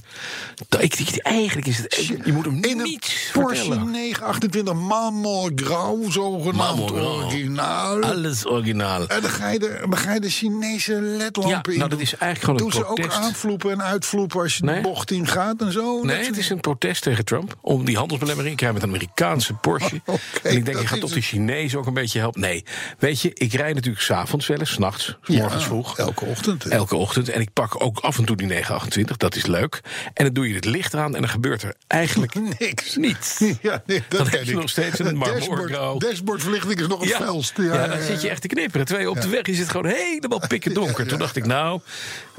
dat 0.69 0.81
ik, 0.83 0.95
ik- 1.00 1.18
eigenlijk 1.18 1.68
is 1.68 1.77
het. 1.77 1.95
Je 2.25 2.33
moet 2.33 2.45
hem 2.45 2.63
In 2.63 2.77
een 2.80 2.83
niet 2.83 3.30
Porsche 3.33 3.56
vertellen. 3.65 3.92
928 3.92 4.74
Marmor 4.74 5.51
Grauw, 5.56 6.09
zogenaamd 6.09 6.92
originaal. 6.92 8.01
Alles 8.01 8.45
originaal. 8.45 9.07
En 9.07 9.21
dan 9.21 9.30
ga, 9.30 9.50
je 9.50 9.60
de, 9.60 9.77
dan 9.89 9.98
ga 9.98 10.13
je 10.13 10.19
de 10.19 10.30
Chinese 10.30 11.01
ledlampen 11.01 11.50
Ja, 11.50 11.71
in. 11.71 11.77
nou, 11.77 11.89
dat 11.89 12.00
is 12.00 12.15
eigenlijk 12.15 12.44
gewoon 12.60 12.71
een 12.71 12.83
ze 12.83 12.89
ook 12.89 12.95
protest. 12.95 13.18
aanvloepen 13.18 13.71
en 13.71 13.83
uitvloepen 13.83 14.39
als 14.42 14.57
je 14.57 14.63
Nee. 14.63 14.75
de 14.75 14.81
bocht 14.81 15.12
in 15.12 15.27
gaat 15.27 15.62
en 15.62 15.71
zo? 15.71 16.01
Nee, 16.03 16.25
het 16.25 16.38
is 16.38 16.50
een 16.50 16.60
protest 16.60 17.01
tegen 17.03 17.25
Trump. 17.25 17.57
Om 17.62 17.86
die 17.86 17.98
handelsbelemmering. 17.98 18.53
Ik 18.56 18.62
rij 18.62 18.74
met 18.74 18.81
een 18.83 18.89
Amerikaanse 18.89 19.53
Porsche. 19.53 20.01
En 20.44 20.56
ik 20.56 20.65
denk, 20.65 20.80
je 20.80 20.88
gaat 20.88 21.00
toch 21.00 21.12
de 21.13 21.21
Chinezen 21.21 21.80
ook 21.80 21.86
een 21.86 21.94
beetje 21.94 22.19
helpen. 22.19 22.42
Nee, 22.42 22.63
weet 23.00 23.21
je, 23.21 23.31
ik 23.33 23.46
rijd 23.53 23.75
natuurlijk 23.75 24.03
s'avonds 24.03 24.47
wel 24.47 24.57
eens, 24.59 24.71
's 24.71 24.77
nachts, 24.77 25.15
's 25.23 25.27
morgens 25.35 25.63
vroeg. 25.63 25.97
Elke 25.97 26.25
ochtend. 26.25 26.63
hè. 26.63 26.69
Elke 26.69 26.95
ochtend. 26.95 27.29
En 27.29 27.41
ik 27.41 27.49
pak 27.53 27.83
ook 27.83 27.99
af 27.99 28.17
en 28.17 28.25
toe 28.25 28.35
die 28.35 28.47
928, 28.47 29.17
dat 29.17 29.35
is 29.35 29.45
leuk. 29.45 29.81
En 30.13 30.23
dan 30.25 30.33
doe 30.33 30.47
je 30.47 30.55
het 30.55 30.65
licht 30.65 30.95
aan 30.95 31.15
en 31.15 31.21
dan 31.21 31.29
gebeurt 31.29 31.63
er 31.63 31.73
eigenlijk 31.88 32.33
Niks. 32.59 32.95
niets. 32.95 33.39
Ja, 33.61 33.83
nee, 33.85 34.03
dat 34.09 34.17
Dan 34.19 34.27
heb 34.29 34.44
je 34.44 34.51
ik. 34.51 34.57
nog 34.57 34.69
steeds 34.69 34.99
een 34.99 35.15
marmorgrauw. 35.17 35.97
dashboardverlichting 35.97 36.79
is 36.79 36.88
nog 36.88 36.99
het 36.99 37.09
Ja, 37.09 37.17
felst. 37.17 37.53
ja, 37.57 37.88
dan 37.88 38.01
zit 38.01 38.21
je 38.21 38.29
echt 38.29 38.41
te 38.41 38.47
knipperen. 38.47 38.85
Terwijl 38.85 39.09
op 39.09 39.21
de 39.21 39.27
weg 39.27 39.41
is 39.41 39.59
het 39.59 39.69
gewoon 39.69 39.91
helemaal 39.91 40.41
pikken 40.47 40.73
donker. 40.73 41.07
Toen 41.07 41.19
dacht 41.19 41.35
ik, 41.35 41.45
nou, 41.45 41.79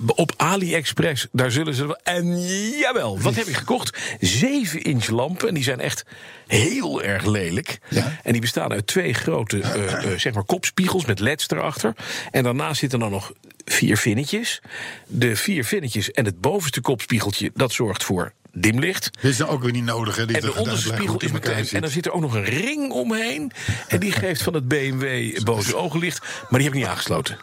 op 0.07 0.33
AliExpress, 0.37 1.27
daar 1.33 1.51
zullen 1.51 1.75
ze 1.75 1.87
wel. 1.87 1.99
En 2.03 2.41
jawel, 2.79 3.21
wat 3.21 3.35
heb 3.35 3.47
ik 3.47 3.57
gekocht? 3.57 3.99
7 4.21 4.83
inch 4.83 5.09
lampen. 5.09 5.49
En 5.49 5.55
die 5.55 5.63
zijn 5.63 5.81
echt 5.81 6.05
heel 6.49 7.03
erg 7.03 7.27
lelijk. 7.27 7.79
Ja. 7.89 8.19
En 8.23 8.33
die 8.33 8.41
bestaan 8.41 8.73
uit 8.73 8.87
twee 8.87 9.15
grote 9.15 9.61
eh, 9.61 10.13
eh, 10.13 10.19
zeg 10.19 10.35
maar 10.35 10.45
kopspiegels 10.45 11.07
met 11.07 11.21
leds 11.21 11.51
erachter. 11.51 11.95
En 12.31 12.43
daarnaast 12.43 12.81
zitten 12.81 12.99
dan 12.99 13.11
nog 13.11 13.33
vier 13.65 13.97
vinnetjes. 13.97 14.63
De 15.07 15.37
vier 15.37 15.65
vinnetjes 15.65 16.11
en 16.11 16.25
het 16.25 16.41
bovenste 16.41 16.81
kopspiegeltje, 16.81 17.51
dat 17.55 17.73
zorgt 17.73 18.05
voor 18.05 18.33
dimlicht. 18.53 19.11
Dit 19.21 19.31
is 19.31 19.37
dan 19.37 19.49
ook 19.49 19.63
weer 19.63 19.73
niet 19.73 19.85
nodig, 19.85 20.17
hè? 20.17 20.23
En 20.27 20.41
de 20.41 20.55
onderste 20.55 20.89
spiegel 20.95 21.21
is 21.21 21.33
meteen. 21.33 21.69
En 21.69 21.81
dan 21.81 21.91
zit 21.91 22.07
er 22.07 22.13
ook 22.13 22.21
nog 22.21 22.35
een 22.35 22.45
ring 22.45 22.91
omheen. 22.91 23.53
En 23.89 24.01
die 24.01 24.13
geeft 24.13 24.43
van 24.43 24.55
het 24.55 24.69
BMW 24.69 25.43
boze 25.45 25.77
ogenlicht. 25.77 26.21
Maar 26.21 26.61
die 26.61 26.63
heb 26.63 26.73
ik 26.73 26.81
niet 26.81 26.89
aangesloten. 26.89 27.37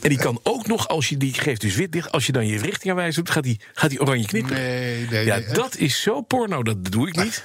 En 0.00 0.08
die 0.08 0.18
kan 0.18 0.40
ook 0.42 0.66
nog, 0.66 0.88
als 0.88 1.08
je 1.08 1.16
die 1.16 1.34
geeft 1.34 1.60
dus 1.60 1.74
wit 1.74 1.94
licht. 1.94 2.12
Als 2.12 2.26
je 2.26 2.32
dan 2.32 2.46
je 2.46 2.58
richtingaanwijzer 2.58 3.24
doet, 3.24 3.32
gaat 3.32 3.42
die, 3.42 3.60
gaat 3.72 3.90
die 3.90 4.00
oranje 4.00 4.26
knipperen. 4.26 4.62
Nee, 4.62 5.06
nee, 5.10 5.24
Ja, 5.24 5.36
nee, 5.36 5.52
dat 5.52 5.76
is 5.76 6.02
zo 6.02 6.20
porno, 6.20 6.62
dat 6.62 6.84
doe 6.84 7.08
ik 7.08 7.16
niet. 7.16 7.44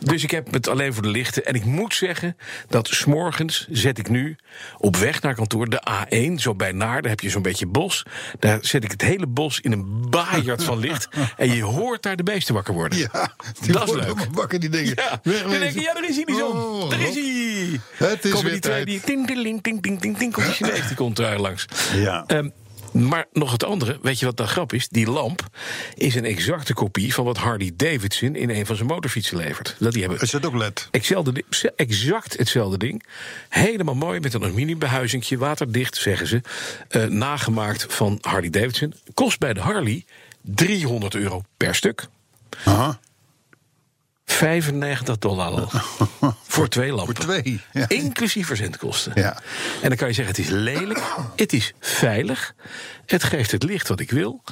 Dus 0.00 0.22
ik 0.22 0.30
heb 0.30 0.52
het 0.52 0.68
alleen 0.68 0.94
voor 0.94 1.02
de 1.02 1.08
lichten. 1.08 1.46
En 1.46 1.54
ik 1.54 1.64
moet 1.64 1.94
zeggen 1.94 2.36
dat 2.68 2.88
s'morgens 2.88 3.66
zet 3.70 3.98
ik 3.98 4.08
nu 4.08 4.36
op 4.78 4.96
weg 4.96 5.22
naar 5.22 5.34
kantoor 5.34 5.68
de 5.68 5.82
A1, 5.90 6.34
zo 6.34 6.54
bij 6.54 6.72
Naar, 6.72 7.02
daar 7.02 7.10
heb 7.10 7.20
je 7.20 7.30
zo'n 7.30 7.42
beetje 7.42 7.66
bos. 7.66 8.02
Daar 8.38 8.58
zet 8.60 8.84
ik 8.84 8.90
het 8.90 9.02
hele 9.02 9.26
bos 9.26 9.60
in 9.60 9.72
een 9.72 10.10
baaierd 10.10 10.64
van 10.64 10.78
licht. 10.78 11.08
En 11.36 11.54
je 11.54 11.62
hoort 11.62 12.02
daar 12.02 12.16
de 12.16 12.22
beesten 12.22 12.53
wakker 12.54 12.74
worden. 12.74 12.98
Ja, 12.98 13.34
die 13.60 13.72
Dat 13.72 13.88
is 13.88 13.94
leuk. 13.94 14.26
wakker, 14.32 14.60
die 14.60 14.68
dingen. 14.68 14.94
Ja, 14.96 15.20
dan 15.22 15.50
denk 15.50 15.74
je, 15.74 15.80
ja, 15.80 15.92
daar 15.94 16.08
is 16.08 16.16
hij, 16.16 16.24
die 16.24 16.36
zon. 16.36 16.52
Oh, 16.52 16.90
daar 16.90 17.00
is 17.00 17.14
hij. 17.14 17.80
Het 18.08 18.24
is 18.24 18.30
Komen 18.30 18.42
weer 18.44 18.52
die 18.52 18.60
twee, 18.60 18.74
tijd. 18.74 18.86
die 18.86 19.00
ting, 19.00 19.26
ting, 19.26 19.62
ting, 19.62 20.00
ting, 20.00 20.18
ting, 20.18 20.32
komt 20.32 20.46
die 20.46 20.54
Chinees, 20.54 20.86
die 20.86 20.96
komt 20.96 21.16
daar 21.16 21.38
langs. 21.38 21.64
Ja. 21.94 22.24
Ehm, 22.26 22.48
maar 22.92 23.26
nog 23.32 23.52
het 23.52 23.64
andere, 23.64 23.98
weet 24.02 24.18
je 24.18 24.26
wat 24.26 24.36
de 24.36 24.46
grap 24.46 24.72
is? 24.72 24.88
Die 24.88 25.10
lamp 25.10 25.42
is 25.94 26.14
een 26.14 26.24
exacte 26.24 26.74
kopie 26.74 27.14
van 27.14 27.24
wat 27.24 27.36
Harley 27.36 27.72
Davidson 27.76 28.34
in 28.34 28.50
een 28.50 28.66
van 28.66 28.76
zijn 28.76 28.88
motorfietsen 28.88 29.36
levert. 29.36 29.76
Dat 29.78 29.92
die 29.92 30.02
hebben 30.02 30.20
Is 30.20 30.30
dat 30.30 30.46
ook 30.46 30.54
LED? 30.54 30.88
Hetzelfde, 30.90 31.44
exact 31.76 32.38
hetzelfde 32.38 32.78
ding. 32.78 33.02
Helemaal 33.48 33.94
mooi 33.94 34.20
met 34.20 34.34
een 34.34 34.42
aluminiumbehuizingje, 34.42 35.38
waterdicht, 35.38 35.96
zeggen 35.96 36.26
ze. 36.26 36.40
Eh, 36.88 37.04
nagemaakt 37.04 37.86
van 37.88 38.18
Harley 38.20 38.50
Davidson. 38.50 38.94
Kost 39.14 39.38
bij 39.38 39.54
de 39.54 39.60
Harley 39.60 40.04
300 40.40 41.14
euro 41.14 41.42
per 41.56 41.74
stuk. 41.74 42.06
Aha. 42.64 43.00
95 44.26 45.18
dollar 45.18 45.50
al. 45.50 45.70
voor 46.46 46.68
twee 46.68 46.92
lampen. 46.92 47.16
Voor 47.16 47.24
twee. 47.24 47.60
Ja. 47.72 47.88
Inclusief 47.88 48.46
verzendkosten. 48.46 49.12
Ja. 49.14 49.36
En 49.82 49.88
dan 49.88 49.96
kan 49.96 50.08
je 50.08 50.14
zeggen: 50.14 50.34
het 50.34 50.44
is 50.44 50.50
lelijk, 50.50 51.02
het 51.36 51.52
is 51.52 51.72
veilig, 51.80 52.54
het 53.06 53.24
geeft 53.24 53.50
het 53.50 53.62
licht 53.62 53.88
wat 53.88 54.00
ik 54.00 54.10
wil. 54.10 54.42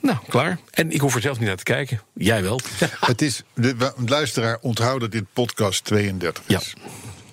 Nou, 0.00 0.18
klaar. 0.28 0.58
En 0.70 0.90
ik 0.90 1.00
hoef 1.00 1.14
er 1.14 1.20
zelf 1.20 1.38
niet 1.38 1.48
naar 1.48 1.56
te 1.56 1.62
kijken. 1.62 2.00
Jij 2.14 2.42
wel. 2.42 2.60
Het 3.00 3.22
is, 3.22 3.42
de 3.54 3.92
luisteraar, 4.06 4.58
onthoud 4.60 5.00
dat 5.00 5.12
dit 5.12 5.24
podcast 5.32 5.84
32 5.84 6.42
is. 6.46 6.74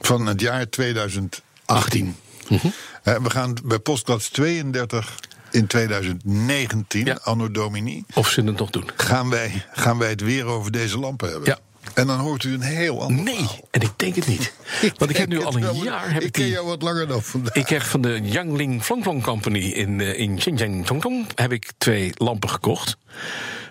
Van 0.01 0.25
het 0.25 0.41
jaar 0.41 0.69
2018. 0.69 2.15
Mhm. 2.49 2.67
We 3.03 3.29
gaan 3.29 3.57
bij 3.63 3.79
podcast 3.79 4.33
32 4.33 5.15
in 5.55 5.67
2019, 5.67 7.05
Ja. 7.05 7.19
anno 7.23 7.51
domini... 7.51 8.03
Of 8.13 8.29
ze 8.29 8.41
het 8.41 8.57
nog 8.57 8.69
doen. 8.69 8.89
Gaan 8.95 9.29
wij, 9.29 9.65
gaan 9.73 9.97
wij 9.97 10.09
het 10.09 10.21
weer 10.21 10.45
over 10.45 10.71
deze 10.71 10.99
lampen 10.99 11.29
hebben. 11.29 11.47
Ja. 11.49 11.59
En 11.93 12.07
dan 12.07 12.19
hoort 12.19 12.43
u 12.43 12.53
een 12.53 12.61
heel 12.61 13.01
ander 13.01 13.23
Nee, 13.23 13.35
verhaal. 13.35 13.67
en 13.71 13.81
ik 13.81 13.91
denk 13.95 14.15
het 14.15 14.27
niet. 14.27 14.53
Want 14.97 15.11
ik 15.11 15.17
heb 15.17 15.27
nu 15.29 15.43
al 15.43 15.55
een 15.55 15.83
jaar... 15.83 16.11
Heb 16.13 16.21
ik 16.21 16.27
ik 16.27 16.31
ken 16.31 16.43
die, 16.43 16.51
jou 16.51 16.65
wat 16.67 16.81
langer 16.81 17.07
dan 17.07 17.23
vandaag. 17.23 17.53
ik 17.53 17.67
heb 17.69 17.81
van 17.81 18.01
de 18.01 18.19
Yangling 18.23 18.83
Flongplong 18.83 19.23
Company 19.23 19.59
in, 19.59 20.01
eh, 20.01 20.19
in 20.19 20.37
Xinjiang 20.37 20.85
Tongtong... 20.85 21.27
heb 21.35 21.51
ik 21.51 21.71
twee 21.77 22.11
lampen 22.15 22.49
gekocht 22.49 22.97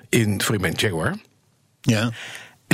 in, 0.09 0.43
voor 0.43 0.61
mijn 0.61 0.75
Jaguar. 0.77 1.17
ja. 1.81 2.11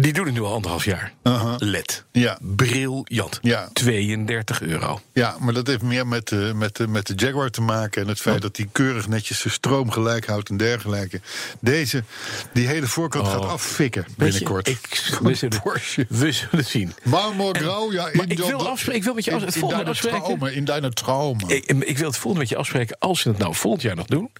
Die 0.00 0.12
doen 0.12 0.24
het 0.24 0.34
nu 0.34 0.40
al 0.40 0.52
anderhalf 0.54 0.84
jaar. 0.84 1.12
Aha. 1.22 1.54
LED. 1.58 2.04
Ja. 2.12 2.38
Briljant. 2.40 3.38
Ja. 3.42 3.68
32 3.72 4.60
euro. 4.62 5.00
ja, 5.12 5.36
maar 5.40 5.54
dat 5.54 5.66
heeft 5.66 5.82
meer 5.82 6.06
met, 6.06 6.28
de 6.28 6.52
met, 6.54 6.76
de 6.76 6.86
met 6.88 7.06
de 7.06 7.14
Jaguar 7.16 7.50
te 7.50 7.60
maken. 7.60 8.02
En 8.02 8.08
het 8.08 8.20
feit 8.20 8.42
dat 8.42 8.56
die 8.56 8.68
keurig 8.72 9.08
netjes 9.08 9.40
zijn 9.40 9.52
stroom 9.54 9.90
gelijk 9.90 10.26
houdt 10.26 10.48
en 10.48 10.56
dergelijke. 10.56 11.20
Deze, 11.60 12.04
die 12.52 12.66
hele 12.66 12.86
voorkant 12.86 13.28
gaat 13.28 13.44
affikken 13.44 14.02
Oh. 14.02 14.08
Je, 14.08 14.14
binnenkort. 14.16 14.68
ik, 14.68 14.78
we, 15.22 15.34
zullen, 15.34 15.60
Porsche. 15.62 16.06
we 16.08 16.32
zullen 16.32 16.64
zien. 16.64 16.92
Marmorgrauw, 17.02 17.92
ja. 17.92 18.08
maar 18.12 18.28
ik 18.28 18.38
wil 18.38 18.68
afspreken- 18.68 18.98
ik 18.98 19.04
wil 19.04 19.14
met 19.14 19.24
je 19.24 19.32
af- 19.34 19.40
het 19.40 19.48
in, 19.48 19.54
in 19.54 19.60
volgende 19.60 19.90
afspreken. 19.90 20.54
in 20.54 20.64
deine 20.64 20.90
traumen. 20.92 21.48
Ik, 21.48 21.64
ik 21.66 21.98
wil 21.98 22.06
het 22.06 22.16
volgende 22.16 22.38
met 22.38 22.48
je 22.48 22.56
afspreken. 22.56 22.96
Als 22.98 23.20
ze 23.20 23.28
het 23.28 23.38
nou 23.38 23.54
volgend 23.54 23.82
jaar 23.82 23.96
nog 23.96 24.06
doen, 24.06 24.30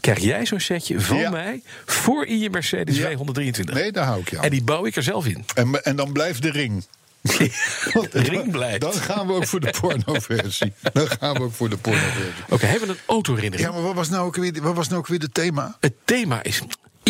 krijg 0.00 0.18
jij 0.18 0.46
zo'n 0.46 0.60
setje 0.60 1.00
van 1.00 1.16
Ja. 1.18 1.30
mij 1.30 1.62
voor 1.84 2.26
in 2.26 2.38
je 2.38 2.50
Mercedes 2.50 2.96
Ja. 2.96 3.02
223. 3.04 3.74
Nee, 3.74 3.92
daar 3.92 4.06
hou 4.06 4.20
ik 4.20 4.30
jou. 4.30 4.44
En 4.44 4.50
die 4.50 4.62
bouw 4.62 4.86
ik 4.86 4.94
er 4.96 5.02
zelf 5.02 5.26
in. 5.26 5.44
En, 5.54 5.84
en 5.84 5.96
dan 5.96 6.12
blijft 6.12 6.42
de 6.42 6.50
ring. 6.50 6.84
De 7.26 8.08
ring 8.12 8.50
blijft. 8.50 8.80
Dan 8.80 8.92
gaan 8.92 9.26
we 9.26 9.32
ook 9.32 9.46
voor 9.46 9.60
de 9.60 9.74
pornoversie. 9.80 10.72
Dan 10.92 11.08
gaan 11.08 11.34
we 11.34 11.42
ook 11.42 11.52
voor 11.52 11.68
de 11.68 11.76
pornoversie. 11.76 12.32
Oké, 12.48 12.66
hebben 12.66 12.88
we 12.88 12.94
een 12.94 13.00
autoherinnering? 13.06 13.68
Ja, 13.68 13.74
maar 13.74 13.84
wat 13.84 13.94
was 13.94 14.08
nou 14.08 14.26
ook 14.26 14.36
weer, 14.36 14.62
wat 14.62 14.74
was 14.74 14.88
nou 14.88 15.00
ook 15.00 15.06
weer 15.06 15.18
het 15.18 15.34
thema? 15.34 15.76
Het 15.80 15.94
thema 16.04 16.42
is, 16.42 16.62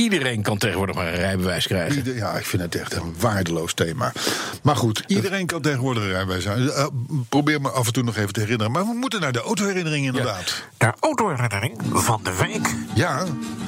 iedereen 0.03 0.43
kan 0.43 0.59
tegenwoordig 0.59 0.97
maar 0.97 1.07
een 1.07 1.15
rijbewijs 1.15 1.67
krijgen. 1.67 1.97
Ieder- 1.97 2.17
ja, 2.17 2.33
ik 2.33 2.47
vind 2.47 2.63
het 2.63 2.75
echt 2.75 2.95
een 2.95 3.15
waardeloos 3.19 3.75
thema. 3.75 4.13
Maar 4.63 4.77
goed, 4.77 5.03
iedereen 5.07 5.47
kan 5.47 5.61
tegenwoordig 5.63 6.03
een 6.03 6.09
rijbewijs 6.11 6.43
zijn. 6.43 6.71
Eh, 6.71 6.87
probeer 7.29 7.61
me 7.61 7.71
af 7.71 7.87
en 7.87 7.93
toe 7.93 8.03
nog 8.03 8.17
even 8.17 8.33
te 8.33 8.41
herinneren. 8.41 8.73
Maar 8.73 8.85
we 8.85 8.93
moeten 8.95 9.21
naar 9.21 9.33
de 9.33 9.41
autoherinnering 9.41 10.07
inderdaad. 10.07 10.63
De 10.79 10.93
autoherinnering 11.01 11.79
van 11.93 12.21
de 12.23 12.37
week. 12.37 12.75
Ja, 12.95 13.25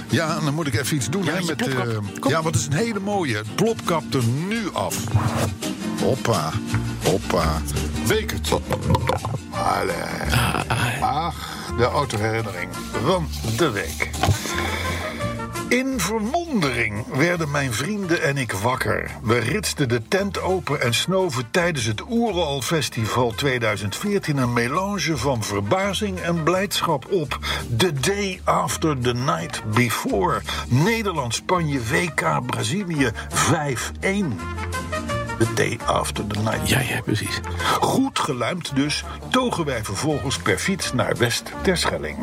ja, 0.08 0.40
dan 0.40 0.54
moet 0.54 0.66
ik 0.66 0.74
even 0.74 0.96
iets 0.96 1.10
doen. 1.10 1.24
Ja, 1.24 1.32
hè, 1.32 1.44
met 1.44 1.66
eh, 1.68 1.74
Kom. 2.20 2.30
ja, 2.30 2.42
want 2.42 2.54
het 2.54 2.64
is 2.64 2.66
een 2.66 2.84
hele 2.84 3.00
mooie. 3.00 3.36
Het 3.36 3.54
plopkap 3.54 4.14
er 4.14 4.24
nu 4.24 4.68
af. 4.72 4.96
Hoppa, 6.00 6.52
hoppa. 7.04 7.62
Wekert. 8.06 8.48
Allee. 9.50 9.94
Ach, 11.00 11.48
de 11.76 11.84
autoherinnering 11.84 12.68
van 13.04 13.28
de 13.56 13.70
week. 13.70 14.10
In 15.68 16.00
verwondering 16.00 17.06
werden 17.06 17.50
mijn 17.50 17.72
vrienden 17.72 18.22
en 18.22 18.36
ik 18.36 18.52
wakker. 18.52 19.10
We 19.22 19.38
ritsten 19.38 19.88
de 19.88 20.08
tent 20.08 20.40
open 20.40 20.80
en 20.80 20.94
snoven 20.94 21.50
tijdens 21.50 21.84
het 21.84 22.02
Oeral 22.10 22.60
Festival 22.60 23.32
2014 23.34 24.36
een 24.36 24.52
melange 24.52 25.16
van 25.16 25.42
verbazing 25.42 26.18
en 26.18 26.42
blijdschap 26.42 27.12
op. 27.12 27.38
The 27.76 27.92
day 27.92 28.40
after 28.44 28.98
the 28.98 29.14
night 29.14 29.62
before. 29.74 30.40
Nederland-Spanje 30.68 31.80
WK 31.80 32.46
Brazilië 32.46 33.10
5-1. 33.28 34.97
The 35.38 35.54
day 35.54 35.78
after 35.86 36.26
the 36.26 36.40
night. 36.40 36.68
Ja, 36.68 36.80
ja, 36.80 37.00
precies. 37.00 37.40
Goed 37.80 38.18
geluimd 38.18 38.74
dus, 38.76 39.04
togen 39.30 39.64
wij 39.64 39.84
vervolgens 39.84 40.38
per 40.38 40.58
fiets 40.58 40.92
naar 40.92 41.16
West 41.16 41.52
Terschelling. 41.62 42.16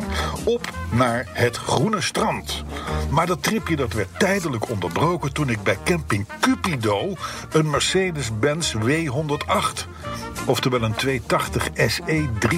Op 0.44 0.70
naar 0.90 1.26
het 1.32 1.56
Groene 1.56 2.00
Strand. 2.00 2.64
Maar 3.10 3.26
dat 3.26 3.42
tripje 3.42 3.76
dat 3.76 3.92
werd 3.92 4.18
tijdelijk 4.18 4.68
onderbroken 4.70 5.32
toen 5.32 5.48
ik 5.48 5.62
bij 5.62 5.78
camping 5.84 6.26
Cupido 6.40 7.12
een 7.52 7.70
Mercedes-Benz 7.70 8.74
W108, 8.74 9.86
oftewel 10.46 10.82
een 10.82 10.94
280 10.94 11.68
SE 11.74 12.28
3.5 12.38 12.56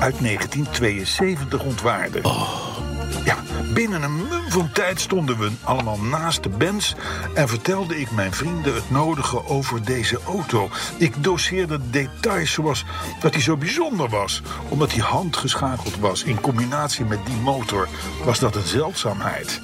uit 0.00 0.20
1972 0.20 1.62
ontwaarde. 1.62 2.20
Ja, 3.24 3.36
binnen 3.74 4.02
een 4.02 4.16
mum 4.16 4.50
van 4.50 4.72
tijd 4.72 5.00
stonden 5.00 5.38
we 5.38 5.50
allemaal 5.62 5.98
naast 5.98 6.42
de 6.42 6.48
Benz 6.48 6.94
en 7.34 7.48
vertelde 7.48 8.00
ik 8.00 8.10
mijn 8.10 8.32
vrienden 8.32 8.74
het 8.74 8.90
nodige 8.90 9.46
over 9.46 9.84
deze 9.84 10.20
auto. 10.26 10.68
Ik 10.96 11.24
doseerde 11.24 11.78
details 11.90 12.52
zoals 12.52 12.84
dat 13.20 13.32
hij 13.32 13.42
zo 13.42 13.56
bijzonder 13.56 14.08
was, 14.08 14.42
omdat 14.68 14.92
hij 14.92 15.02
handgeschakeld 15.02 15.98
was. 15.98 16.22
In 16.22 16.40
combinatie 16.40 17.04
met 17.04 17.26
die 17.26 17.36
motor 17.36 17.88
was 18.24 18.38
dat 18.38 18.56
een 18.56 18.66
zeldzaamheid. 18.66 19.60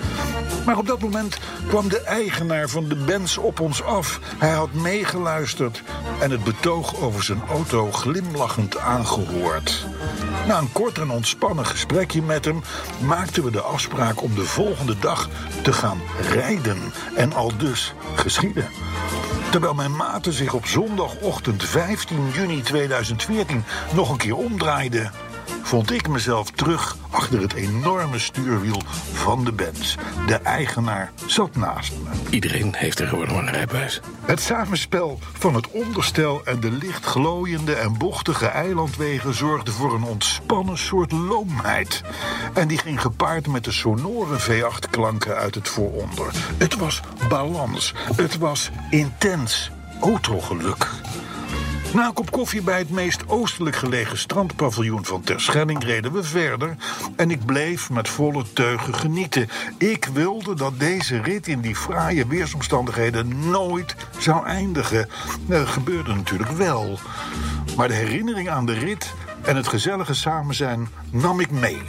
Maar 0.66 0.78
op 0.78 0.86
dat 0.86 1.00
moment 1.00 1.38
kwam 1.66 1.88
de 1.88 2.00
eigenaar 2.00 2.68
van 2.68 2.88
de 2.88 2.96
Benz 2.96 3.36
op 3.36 3.60
ons 3.60 3.82
af. 3.82 4.20
Hij 4.38 4.52
had 4.52 4.72
meegeluisterd 4.72 5.82
en 6.20 6.30
het 6.30 6.44
betoog 6.44 6.96
over 6.96 7.22
zijn 7.22 7.42
auto 7.48 7.92
glimlachend 7.92 8.78
aangehoord. 8.78 9.86
Na 10.46 10.58
een 10.58 10.72
kort 10.72 10.98
en 10.98 11.10
ontspannen 11.10 11.66
gesprekje 11.66 12.22
met 12.22 12.44
hem 12.44 12.62
maakten 13.06 13.44
we 13.44 13.50
de 13.50 13.60
afspraak 13.60 14.22
om 14.22 14.34
de 14.34 14.44
volgende 14.44 14.98
dag 14.98 15.28
te 15.62 15.72
gaan 15.72 16.00
rijden. 16.20 16.78
En 17.16 17.32
al 17.32 17.52
dus 17.56 17.94
geschieden. 18.14 18.68
Terwijl 19.50 19.74
mijn 19.74 19.96
maten 19.96 20.32
zich 20.32 20.54
op 20.54 20.66
zondagochtend 20.66 21.64
15 21.64 22.30
juni 22.32 22.62
2014 22.62 23.64
nog 23.94 24.10
een 24.10 24.16
keer 24.16 24.36
omdraaiden, 24.36 25.12
vond 25.62 25.90
ik 25.90 26.08
mezelf 26.08 26.50
terug 26.50 26.96
achter 27.10 27.40
het 27.40 27.52
enorme 27.52 28.18
stuurwiel 28.18 28.82
van 29.12 29.44
de 29.44 29.52
Benz. 29.52 29.96
De 30.26 30.34
eigenaar 30.34 31.12
zat 31.26 31.56
naast 31.56 31.92
me. 31.92 32.30
Iedereen 32.30 32.74
heeft 32.76 32.96
tegenwoordig 32.96 33.34
maar 33.34 33.42
een 33.42 33.52
rijbewijs. 33.52 34.00
Het 34.24 34.40
samenspel 34.40 35.18
van 35.32 35.54
het 35.54 35.70
onderstel 35.70 36.40
en 36.44 36.60
de 36.60 36.70
licht 36.70 37.04
glooiende 37.04 37.74
en 37.74 37.98
bochtige 37.98 38.46
eilandwegen 38.46 39.34
zorgde 39.34 39.70
voor 39.70 39.94
een 39.94 40.04
ontspannen 40.04 40.78
soort 40.78 41.12
loomheid. 41.12 42.02
En 42.54 42.68
die 42.68 42.78
ging 42.78 43.00
gepaard 43.00 43.46
met 43.46 43.64
de 43.64 43.72
sonore 43.72 44.38
V8-klanken 44.40 45.36
uit 45.36 45.54
het 45.54 45.68
vooronder. 45.68 46.32
Het 46.56 46.76
was 46.76 47.00
balans. 47.28 47.94
Het 48.16 48.38
was 48.38 48.70
intens 48.90 49.70
autogeluk. 50.00 50.88
Na 51.96 52.06
een 52.06 52.12
kop 52.12 52.30
koffie 52.30 52.62
bij 52.62 52.78
het 52.78 52.90
meest 52.90 53.28
oostelijk 53.28 53.76
gelegen 53.76 54.18
strandpaviljoen 54.18 55.04
van 55.04 55.22
Terschelling 55.22 55.84
reden 55.84 56.12
we 56.12 56.22
verder 56.22 56.76
en 57.16 57.30
ik 57.30 57.44
bleef 57.44 57.90
met 57.90 58.08
volle 58.08 58.44
teugen 58.52 58.94
genieten. 58.94 59.48
Ik 59.78 60.04
wilde 60.12 60.54
dat 60.54 60.78
deze 60.78 61.20
rit 61.20 61.46
in 61.46 61.60
die 61.60 61.76
fraaie 61.76 62.26
weersomstandigheden 62.26 63.50
nooit 63.50 63.96
zou 64.18 64.46
eindigen. 64.46 65.08
Dat 65.46 65.66
gebeurde 65.66 66.14
natuurlijk 66.14 66.50
wel. 66.50 66.98
Maar 67.76 67.88
de 67.88 67.94
herinnering 67.94 68.48
aan 68.48 68.66
de 68.66 68.78
rit 68.78 69.14
en 69.42 69.56
het 69.56 69.68
gezellige 69.68 70.14
samen 70.14 70.54
zijn 70.54 70.88
nam 71.10 71.40
ik 71.40 71.50
mee. 71.50 71.82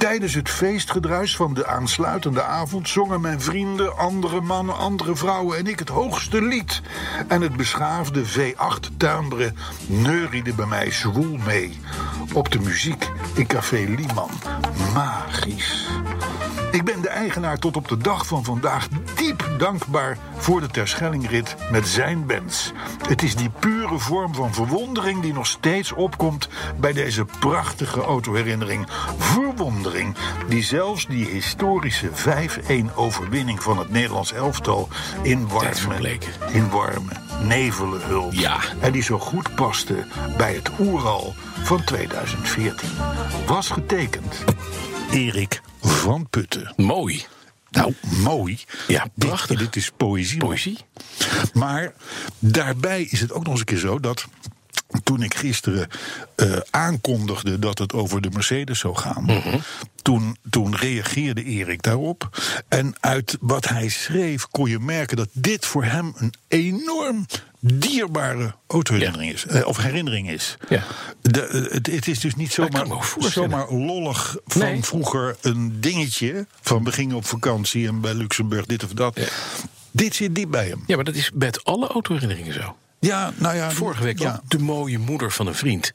Tijdens 0.00 0.34
het 0.34 0.48
feestgedruis 0.48 1.36
van 1.36 1.54
de 1.54 1.66
aansluitende 1.66 2.42
avond 2.42 2.88
zongen 2.88 3.20
mijn 3.20 3.40
vrienden, 3.40 3.96
andere 3.96 4.40
mannen, 4.40 4.76
andere 4.76 5.16
vrouwen 5.16 5.58
en 5.58 5.66
ik 5.66 5.78
het 5.78 5.88
hoogste 5.88 6.42
lied. 6.42 6.82
En 7.28 7.40
het 7.40 7.56
beschaafde 7.56 8.24
V8 8.26 8.96
timbre 8.96 9.52
neuriede 9.86 10.54
bij 10.54 10.66
mij 10.66 10.90
zwoel 10.90 11.36
mee. 11.36 11.80
Op 12.32 12.50
de 12.52 12.58
muziek 12.60 13.10
in 13.34 13.46
Café 13.46 13.76
Liman. 13.76 14.30
Magisch. 14.94 15.88
Ik 16.70 16.84
ben 16.84 17.00
de 17.00 17.08
eigenaar 17.08 17.58
tot 17.58 17.76
op 17.76 17.88
de 17.88 17.96
dag 17.96 18.26
van 18.26 18.44
vandaag 18.44 18.88
diep 19.16 19.48
dankbaar 19.58 20.18
voor 20.40 20.60
de 20.60 20.68
Terschellingrit 20.68 21.56
met 21.70 21.88
zijn 21.88 22.26
Benz. 22.26 22.70
Het 23.08 23.22
is 23.22 23.36
die 23.36 23.50
pure 23.58 23.98
vorm 23.98 24.34
van 24.34 24.54
verwondering 24.54 25.22
die 25.22 25.32
nog 25.32 25.46
steeds 25.46 25.92
opkomt 25.92 26.48
bij 26.80 26.92
deze 26.92 27.24
prachtige 27.38 28.00
autoherinnering. 28.00 28.86
Verwondering 29.18 30.14
die 30.48 30.62
zelfs 30.62 31.06
die 31.06 31.26
historische 31.26 32.10
5-1 32.10 32.94
overwinning 32.94 33.62
van 33.62 33.78
het 33.78 33.90
Nederlands 33.90 34.32
elftal 34.32 34.88
in 35.22 35.48
warme, 35.48 36.18
in 36.52 36.70
warme 36.70 37.12
nevelen 37.42 38.06
hult. 38.06 38.38
Ja. 38.38 38.58
En 38.80 38.92
die 38.92 39.02
zo 39.02 39.18
goed 39.18 39.54
paste 39.54 40.06
bij 40.36 40.54
het 40.54 40.70
Oeral 40.78 41.34
van 41.62 41.84
2014. 41.84 42.88
Was 43.46 43.70
getekend 43.70 44.44
Erik 45.10 45.60
van 45.80 46.26
Putten. 46.30 46.72
Mooi. 46.76 47.26
Nou, 47.70 47.94
mooi. 48.22 48.58
Ja, 48.88 49.06
prachtig. 49.14 49.58
Dit, 49.58 49.58
dit 49.58 49.76
is 49.82 49.90
poëzie. 49.96 50.38
Poëzie. 50.38 50.78
Maar 51.52 51.92
daarbij 52.38 53.02
is 53.02 53.20
het 53.20 53.32
ook 53.32 53.42
nog 53.42 53.50
eens 53.50 53.60
een 53.60 53.66
keer 53.66 53.78
zo 53.78 54.00
dat. 54.00 54.26
Toen 55.04 55.22
ik 55.22 55.34
gisteren 55.34 55.88
eh, 56.34 56.56
aankondigde 56.70 57.58
dat 57.58 57.78
het 57.78 57.92
over 57.92 58.20
de 58.20 58.30
Mercedes 58.32 58.78
zou 58.78 58.96
gaan. 58.96 59.22
Mhm. 59.24 59.58
toen, 60.02 60.36
toen 60.50 60.76
reageerde 60.76 61.44
Erik 61.44 61.82
daarop. 61.82 62.28
En 62.68 62.94
uit 63.00 63.36
wat 63.40 63.68
hij 63.68 63.88
schreef 63.88 64.46
kon 64.48 64.70
je 64.70 64.78
merken 64.78 65.16
dat 65.16 65.28
dit 65.32 65.66
voor 65.66 65.84
hem 65.84 66.12
een 66.16 66.34
enorm 66.48 67.26
dierbare 67.60 68.54
autoherinnering 68.66 69.32
is. 69.32 69.46
eh, 69.46 69.66
of 69.66 69.76
herinnering 69.76 70.30
is. 70.30 70.56
Ja. 70.68 70.82
De, 71.22 71.46
eh, 71.46 71.72
het, 71.72 71.86
het 71.86 72.08
is 72.08 72.20
dus 72.20 72.34
niet 72.34 72.52
zomaar, 72.52 72.86
zomaar 73.18 73.72
lollig 73.72 74.36
van 74.46 74.62
Nee. 74.62 74.84
vroeger 74.84 75.36
een 75.40 75.80
dingetje. 75.80 76.46
Van 76.60 76.84
we 76.84 76.92
gingen 76.92 77.16
op 77.16 77.26
vakantie 77.26 77.88
en 77.88 78.00
bij 78.00 78.14
Luxemburg 78.14 78.66
dit 78.66 78.84
of 78.84 78.90
dat. 78.92 79.20
Dit 79.90 80.14
zit 80.14 80.34
diep 80.34 80.50
bij 80.50 80.66
hem. 80.68 80.82
Ja, 80.86 80.96
maar 80.96 81.04
dat 81.04 81.14
is 81.14 81.30
met 81.34 81.64
alle 81.64 81.86
autoherinneringen 81.88 82.52
zo. 82.54 82.76
Ja, 83.00 83.32
nou 83.36 83.56
ja. 83.56 83.70
Vorige 83.70 84.02
week 84.02 84.18
ja. 84.18 84.40
de 84.48 84.58
mooie 84.58 84.98
moeder 84.98 85.30
van 85.32 85.46
een 85.46 85.54
vriend. 85.54 85.90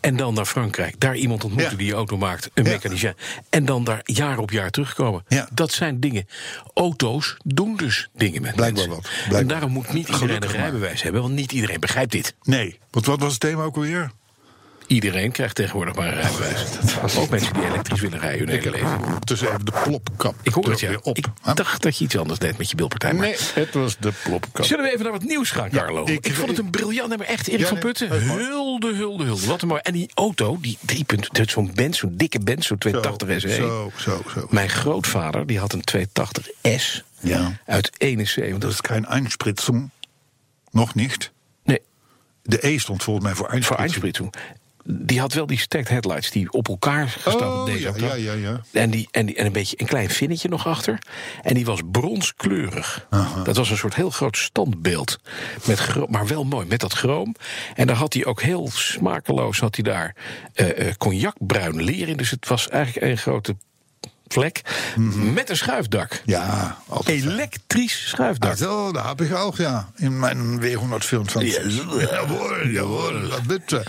En 0.00 0.16
dan 0.16 0.34
naar 0.34 0.44
Frankrijk. 0.46 1.00
Daar 1.00 1.16
iemand 1.16 1.44
ontmoeten 1.44 1.70
Ja. 1.72 1.76
die 1.78 1.86
die 1.86 1.96
auto 1.96 2.16
maakt. 2.16 2.50
Een 2.54 2.64
Ja. 2.64 2.70
mechanicien. 2.70 3.14
En 3.50 3.64
dan 3.64 3.84
daar 3.84 4.00
jaar 4.04 4.38
op 4.38 4.50
jaar 4.50 4.70
terugkomen. 4.70 5.24
Ja. 5.28 5.48
Dat 5.52 5.72
zijn 5.72 6.00
dingen. 6.00 6.26
Auto's 6.74 7.36
doen 7.44 7.76
dus 7.76 8.08
dingen 8.14 8.42
met 8.42 8.54
Blijkbaar 8.54 8.88
mensen. 8.88 9.02
wat. 9.02 9.12
Blijkbaar. 9.12 9.40
En 9.40 9.46
daarom 9.46 9.70
moet 9.72 9.92
niet 9.92 9.96
iedereen 10.08 10.18
Gelukkig 10.18 10.50
een 10.52 10.56
maar. 10.60 10.68
rijbewijs 10.70 11.02
hebben. 11.02 11.22
Want 11.22 11.34
niet 11.34 11.52
iedereen 11.52 11.80
begrijpt 11.80 12.12
dit. 12.12 12.34
Nee, 12.42 12.78
want 12.90 13.06
wat 13.06 13.20
was 13.20 13.30
het 13.32 13.40
thema 13.40 13.62
ook 13.62 13.76
alweer? 13.76 14.10
Iedereen 14.92 15.32
krijgt 15.32 15.54
tegenwoordig 15.54 15.94
maar 15.94 16.06
een 16.06 16.20
rijbewijs. 16.20 16.64
Ook 17.18 17.28
mensen 17.30 17.52
die 17.54 17.64
elektrisch 17.64 18.00
willen 18.00 18.18
rijden 18.18 18.48
hun 18.48 18.58
hele 18.58 18.70
leven. 18.70 19.18
Tussen 19.24 19.48
even 19.48 19.64
de 19.64 19.72
plopkap. 19.84 20.34
Ik 20.42 20.52
hoor 20.52 20.70
het, 20.70 20.80
ja. 20.80 20.98
op. 21.02 21.16
Ik 21.16 21.26
dacht 21.54 21.82
dat 21.82 21.98
je 21.98 22.04
iets 22.04 22.16
anders 22.16 22.38
deed 22.38 22.58
met 22.58 22.70
je 22.70 22.76
bilpartij. 22.76 23.12
Maar 23.12 23.26
Nee, 23.26 23.36
het 23.54 23.74
was 23.74 23.96
de 23.98 24.12
plopkap. 24.24 24.64
Zullen 24.64 24.84
we 24.84 24.90
even 24.90 25.02
naar 25.02 25.12
wat 25.12 25.22
nieuws 25.24 25.50
gaan, 25.50 25.70
Carlo? 25.70 26.04
ik- 26.06 26.26
ik, 26.26 26.34
vond 26.34 26.48
het 26.48 26.58
een 26.58 26.70
briljant 26.70 27.08
nummer. 27.08 27.26
Echt, 27.26 27.48
Erik 27.48 27.60
Ja, 27.60 27.66
van 27.66 27.78
Putten. 27.78 28.08
dat. 28.08 28.18
Hulde, 28.20 28.94
hulde, 28.94 29.24
hulde. 29.24 29.46
Wat 29.46 29.62
een 29.62 29.68
mooi. 29.68 29.80
En 29.82 29.92
die 29.92 30.10
auto, 30.14 30.58
die 30.60 30.78
drie 30.80 31.04
punt, 31.04 31.28
dat 31.34 31.46
is 31.46 31.52
zo'n 31.52 31.70
Benz, 31.74 31.98
zo'n 31.98 32.16
dikke 32.16 32.40
Benz, 32.40 32.66
zo'n 32.66 32.78
280 32.78 33.40
SE. 33.40 33.48
Zo, 33.54 33.92
zo, 33.96 34.22
zo. 34.34 34.46
Mijn 34.50 34.68
grootvader, 34.68 35.46
die 35.46 35.58
had 35.58 35.72
een 35.72 35.82
280S 35.84 37.04
Ja. 37.20 37.58
uit 37.66 37.82
Dat 37.84 37.92
71. 37.98 38.70
is 38.70 38.78
geen 38.82 39.04
Einspritzung. 39.06 39.90
Nog 40.70 40.94
niet. 40.94 41.30
Nee, 41.64 41.80
De 42.42 42.66
E 42.66 42.78
stond 42.78 43.02
volgens 43.02 43.26
mij 43.26 43.34
voor 43.34 43.62
voor 43.62 43.76
Einspritzung. 43.76 44.34
Die 44.84 45.20
had 45.20 45.32
wel 45.32 45.46
die 45.46 45.58
stacked 45.58 45.88
headlights 45.88 46.30
die 46.30 46.52
op 46.52 46.68
elkaar 46.68 47.08
gestapeld 47.08 47.52
Oh, 47.52 47.64
deze 47.64 47.92
ja, 47.96 48.14
ja, 48.14 48.14
ja, 48.14 48.32
ja. 48.32 48.60
En, 48.70 48.90
die, 48.90 49.08
en, 49.10 49.26
die, 49.26 49.36
en 49.36 49.46
een 49.46 49.52
beetje 49.52 49.80
een 49.80 49.86
klein 49.86 50.10
vinnetje 50.10 50.48
nog 50.48 50.66
achter. 50.66 50.98
En 51.42 51.54
die 51.54 51.64
was 51.64 51.80
bronskleurig. 51.90 53.06
Dat 53.44 53.56
was 53.56 53.70
een 53.70 53.76
soort 53.76 53.94
heel 53.94 54.10
groot 54.10 54.36
standbeeld. 54.36 55.18
Met 55.66 56.08
maar 56.08 56.26
wel 56.26 56.44
mooi, 56.44 56.66
met 56.66 56.80
dat 56.80 56.92
chroom. 56.92 57.34
En 57.74 57.86
daar 57.86 57.96
had 57.96 58.12
hij 58.12 58.24
ook 58.24 58.42
heel 58.42 58.70
smakeloos 58.70 59.60
had 59.60 59.74
hij 59.74 59.84
daar 59.84 60.16
eh, 60.54 60.88
eh, 60.88 60.94
cognacbruin 60.94 61.82
leer 61.82 62.08
in. 62.08 62.16
Dus 62.16 62.30
het 62.30 62.48
was 62.48 62.68
eigenlijk 62.68 63.06
een 63.06 63.18
grote 63.18 63.56
vlek. 64.32 64.60
Met 65.32 65.50
een 65.50 65.56
schuifdak. 65.56 66.22
Ja, 66.24 66.78
altijd. 66.88 67.22
Elektrisch 67.22 68.08
schuifdak. 68.08 68.56
Zo, 68.56 68.92
dat 68.92 69.06
heb 69.06 69.20
ik 69.20 69.34
ook, 69.34 69.56
ja. 69.56 69.90
In 69.96 70.18
mijn 70.18 70.60
W100 70.60 70.96
films 70.98 71.32
van... 71.32 71.46
Ja. 71.46 71.60
Jawohl, 71.98 72.66
jawohl, 72.66 73.28
dat 73.28 73.42
bitte. 73.42 73.84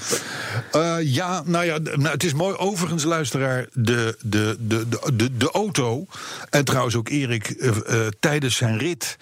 Eh, 0.71 0.95
ja, 1.01 1.41
nou 1.45 1.65
ja, 1.65 1.77
nou, 1.77 2.07
het 2.07 2.23
is 2.23 2.33
mooi. 2.33 2.55
Overigens, 2.55 3.03
luisteraar, 3.03 3.65
de, 3.73 4.17
de, 4.21 4.57
de, 4.59 4.87
de, 4.89 5.13
de, 5.13 5.37
de 5.37 5.51
auto... 5.51 6.05
en 6.49 6.65
trouwens 6.65 6.95
ook 6.95 7.09
Erik 7.09 7.49
eh, 7.49 8.07
tijdens 8.19 8.55
zijn 8.55 8.77
rit... 8.77 9.17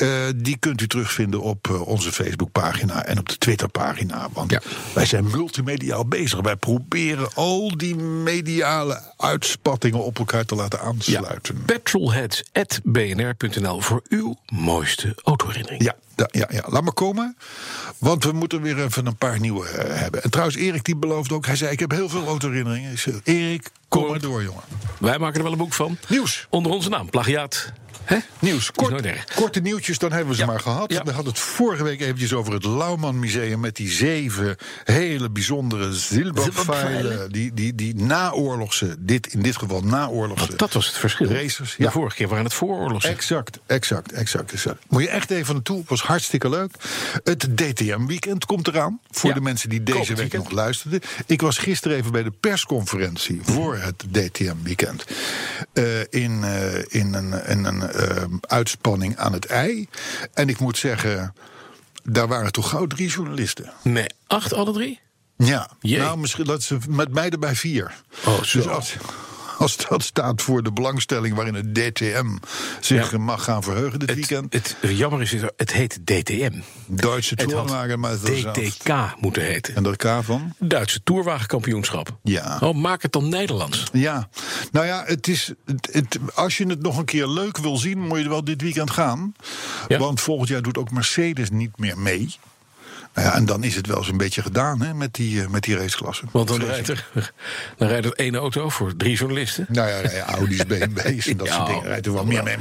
eh, 0.00 0.08
die 0.36 0.56
kunt 0.56 0.80
u 0.80 0.86
terugvinden 0.86 1.40
op 1.40 1.68
eh, 1.70 1.86
onze 1.86 2.12
Facebookpagina 2.12 3.04
en 3.04 3.18
op 3.18 3.28
de 3.28 3.38
Twitterpagina. 3.38 4.28
Want 4.32 4.50
Ja. 4.50 4.60
wij 4.94 5.06
zijn 5.06 5.30
multimediaal 5.30 6.06
bezig. 6.06 6.40
Wij 6.40 6.56
proberen 6.56 7.28
al 7.34 7.76
die 7.76 7.94
mediale 7.96 9.02
uitspattingen 9.16 10.04
op 10.04 10.18
elkaar 10.18 10.44
te 10.44 10.54
laten 10.54 10.80
aansluiten. 10.80 11.62
Petrolheads.bnr.nl 11.64 13.80
voor 13.80 14.02
uw 14.08 14.36
mooiste 14.52 15.16
autoherinnering. 15.22 15.82
Ja, 15.84 15.94
ja, 16.16 16.28
ja, 16.30 16.48
ja, 16.52 16.62
laat 16.66 16.82
maar 16.82 16.92
komen. 16.92 17.36
Want 17.98 18.24
we 18.24 18.32
moeten 18.32 18.62
weer 18.62 18.84
even 18.84 19.06
een 19.06 19.16
paar 19.16 19.40
nieuwe 19.40 19.68
eh, 19.68 20.00
hebben. 20.00 20.22
En 20.22 20.30
trouwens, 20.30 20.56
Erik 20.58 20.84
die 20.84 20.96
beloofde 20.96 21.34
ook. 21.34 21.46
Hij 21.46 21.56
zei: 21.56 21.72
Ik 21.72 21.78
heb 21.80 21.90
heel 21.90 22.08
veel 22.08 22.26
autoherinneringen. 22.26 22.94
Erik, 23.24 23.62
kom 23.88 24.00
Kom. 24.02 24.10
maar 24.10 24.20
door, 24.20 24.42
jongen. 24.42 24.62
Wij 24.98 25.18
maken 25.18 25.36
er 25.36 25.42
wel 25.42 25.52
een 25.52 25.58
boek 25.58 25.72
van. 25.72 25.96
Nieuws. 26.08 26.46
Onder 26.50 26.72
onze 26.72 26.88
naam, 26.88 27.10
plagiaat. 27.10 27.72
Hè? 28.10 28.18
Nieuws. 28.38 28.70
Kort, 28.70 29.34
korte 29.34 29.60
nieuwtjes, 29.60 29.98
dan 29.98 30.10
hebben 30.12 30.28
we 30.28 30.34
ze 30.34 30.40
Ja. 30.40 30.46
maar 30.46 30.60
gehad. 30.60 30.92
Ja. 30.92 31.02
We 31.02 31.12
hadden 31.12 31.32
het 31.32 31.42
vorige 31.42 31.82
week 31.82 32.00
eventjes 32.00 32.32
over 32.32 32.52
het 32.52 32.64
Lauwman 32.64 33.18
Museum... 33.18 33.60
met 33.60 33.76
die 33.76 33.90
zeven 33.90 34.56
hele 34.84 35.30
bijzondere 35.30 35.92
zilberpfeilen. 35.94 37.32
Die, 37.32 37.54
die, 37.54 37.74
die 37.74 37.94
naoorlogse, 37.94 38.96
dit, 38.98 39.26
in 39.32 39.42
dit 39.42 39.56
geval 39.56 39.82
naoorlogse... 39.82 40.56
Dat 40.56 40.72
was 40.72 40.86
het 40.86 40.96
verschil. 40.96 41.26
Racers, 41.26 41.74
ja. 41.76 41.84
De 41.84 41.90
vorige 41.90 42.16
keer 42.16 42.28
waren 42.28 42.44
het 42.44 42.54
vooroorlogs. 42.54 43.04
Exact, 43.04 43.58
exact, 43.66 44.12
exact, 44.12 44.52
exact. 44.52 44.84
Moet 44.88 45.02
je 45.02 45.08
echt 45.08 45.30
even 45.30 45.54
naartoe, 45.54 45.82
was 45.86 46.02
hartstikke 46.02 46.48
leuk. 46.48 46.70
Het 47.24 47.56
DTM-weekend 47.56 48.44
komt 48.44 48.68
eraan. 48.68 49.00
Voor 49.10 49.34
de 49.34 49.40
mensen 49.40 49.68
die 49.68 49.82
deze 49.82 49.90
komend 49.98 50.08
week 50.08 50.18
weekend. 50.18 50.42
nog 50.42 50.52
luisterden. 50.52 51.00
Ik 51.26 51.40
was 51.40 51.58
gisteren 51.58 51.96
even 51.96 52.12
bij 52.12 52.22
de 52.22 52.32
persconferentie 52.40 53.40
voor 53.42 53.76
het 53.76 54.04
DTM-weekend. 54.10 55.04
Eh, 55.72 56.00
in, 56.00 56.44
eh, 56.44 56.84
in 56.88 57.14
een, 57.14 57.44
in 57.46 57.64
een 57.64 57.82
uitspanning 58.40 59.16
aan 59.16 59.32
het 59.32 59.46
ei. 59.46 59.88
En 60.34 60.48
ik 60.48 60.58
moet 60.58 60.78
zeggen, 60.78 61.34
daar 62.02 62.28
waren 62.28 62.52
toch 62.52 62.68
gauw 62.68 62.86
drie 62.86 63.08
journalisten. 63.08 63.72
Nee, 63.82 64.06
acht 64.26 64.52
alle 64.52 64.72
drie? 64.72 65.00
Ja, 65.36 65.70
Jee. 65.80 65.98
nou 65.98 66.18
misschien 66.18 66.44
dat 66.44 66.62
ze 66.62 66.78
met 66.88 67.12
mij 67.12 67.30
erbij 67.30 67.54
vier. 67.54 67.94
Oh, 68.26 68.42
zo. 68.42 68.58
Dus 68.58 68.68
als, 68.68 68.96
als 69.60 69.76
dat 69.88 70.02
staat 70.02 70.42
voor 70.42 70.62
de 70.62 70.72
belangstelling 70.72 71.34
waarin 71.34 71.54
het 71.54 71.74
DTM 71.74 72.36
zich 72.80 73.10
Ja. 73.10 73.18
mag 73.18 73.44
gaan 73.44 73.62
verheugen 73.62 73.98
dit 73.98 74.08
Het, 74.08 74.18
weekend. 74.18 74.52
het 74.52 74.76
jammer 74.80 75.20
is, 75.20 75.32
het 75.56 75.72
heet 75.72 76.00
DTM. 76.04 76.60
Duitse 76.86 77.34
Het 77.36 77.52
had 77.52 77.66
Tourwagenmeisterschaft. 77.66 78.60
DTK 78.60 79.14
moeten 79.20 79.42
heten. 79.42 79.74
En 79.74 79.82
dat 79.82 79.96
K 79.96 80.18
van? 80.22 80.54
Duitse 80.58 81.02
Tourwagenkampioenschap. 81.02 82.18
Ja. 82.22 82.58
Oh, 82.62 82.74
maak 82.74 83.02
het 83.02 83.12
dan 83.12 83.28
Nederlands. 83.28 83.84
Ja, 83.92 84.28
nou 84.72 84.86
ja, 84.86 85.02
het 85.06 85.28
is, 85.28 85.52
het, 85.66 85.88
het- 85.92 86.18
als 86.34 86.56
je 86.58 86.66
het 86.66 86.82
nog 86.82 86.98
een 86.98 87.04
keer 87.04 87.26
leuk 87.26 87.58
wil 87.58 87.76
zien, 87.76 87.98
moet 87.98 88.18
je 88.18 88.28
wel 88.28 88.44
dit 88.44 88.62
weekend 88.62 88.90
gaan. 88.90 89.32
Ja. 89.88 89.98
Want 89.98 90.20
volgend 90.20 90.48
jaar 90.48 90.62
doet 90.62 90.78
ook 90.78 90.90
Mercedes 90.90 91.50
niet 91.50 91.78
meer 91.78 91.98
mee. 91.98 92.34
Nou 93.14 93.26
ja, 93.28 93.34
en 93.34 93.44
dan 93.46 93.64
is 93.64 93.74
het 93.74 93.86
wel 93.86 93.96
eens 93.96 94.08
een 94.08 94.16
beetje 94.16 94.42
gedaan 94.42 94.80
hè, 94.82 94.94
met 94.94 95.14
die, 95.14 95.42
eh, 95.42 95.48
met 95.48 95.62
die 95.62 95.76
raceklassen. 95.76 96.28
Want 96.32 96.48
dan 96.48 96.60
rijdt 96.60 96.88
er, 96.88 97.10
dan 97.76 97.88
rijdt 97.88 98.06
er 98.06 98.12
één 98.12 98.34
auto 98.34 98.68
voor 98.68 98.96
drie 98.96 99.16
journalisten. 99.16 99.66
Nou 99.68 99.88
ja, 99.88 100.10
ja, 100.10 100.26
Audi's, 100.26 100.66
BMW's 100.70 101.26
en 101.26 101.36
dat 101.36 101.46
Ja, 101.46 101.54
soort 101.54 101.66
dingen 101.66 101.82
rijdt 101.82 102.06
er 102.06 102.12
wel 102.12 102.24
meer 102.24 102.42
mee. 102.42 102.56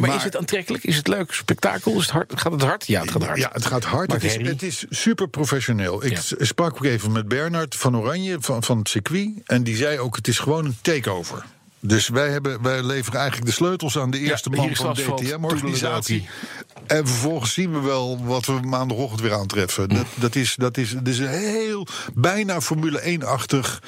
Maar, 0.00 0.14
is 0.14 0.22
het 0.22 0.36
aantrekkelijk? 0.36 0.84
Is 0.84 0.96
het 0.96 1.08
leuk? 1.08 1.32
Spektakel? 1.32 1.92
Is 1.92 2.00
het 2.00 2.10
hard? 2.10 2.32
Gaat 2.36 2.52
het 2.52 2.62
hard? 2.62 2.86
Ja, 2.86 3.00
het 3.00 3.10
gaat 3.10 3.24
hard. 3.24 3.38
Ja, 3.38 3.50
het 3.52 3.66
gaat 3.66 3.84
hard. 3.84 4.12
Het 4.12 4.24
is, 4.24 4.36
het 4.36 4.62
is 4.62 4.84
super 4.90 5.28
professioneel. 5.28 6.04
Ik 6.04 6.18
sprak 6.38 6.74
ook 6.74 6.84
even 6.84 7.12
met 7.12 7.28
Bernard 7.28 7.74
van 7.76 7.96
Oranje 7.96 8.36
van, 8.40 8.62
van 8.62 8.78
het 8.78 8.88
circuit. 8.88 9.30
En 9.44 9.62
die 9.62 9.76
zei 9.76 9.98
ook: 9.98 10.16
het 10.16 10.28
is 10.28 10.38
gewoon 10.38 10.64
een 10.64 10.76
takeover. 10.80 11.44
Dus 11.82 12.08
wij, 12.08 12.28
hebben, 12.28 12.62
wij 12.62 12.82
leveren 12.82 13.20
eigenlijk 13.20 13.50
de 13.50 13.56
sleutels 13.56 13.98
aan 13.98 14.10
de 14.10 14.18
eerste 14.18 14.50
man 14.50 14.76
van 14.76 14.94
de 14.94 15.02
DTM-organisatie. 15.02 16.28
En 16.90 17.06
vervolgens 17.06 17.52
zien 17.52 17.72
we 17.72 17.80
wel 17.80 18.24
wat 18.24 18.46
we 18.46 18.52
maandagochtend 18.52 19.20
weer 19.20 19.34
aantreffen. 19.34 19.88
Dat, 19.88 20.06
dat, 20.14 20.34
is, 20.34 20.54
dat, 20.58 20.76
is, 20.76 20.90
dat 20.90 21.08
is 21.08 21.18
een 21.18 21.28
heel 21.28 21.86
bijna 22.14 22.60
Formule 22.60 23.18
1-achtig 23.18 23.82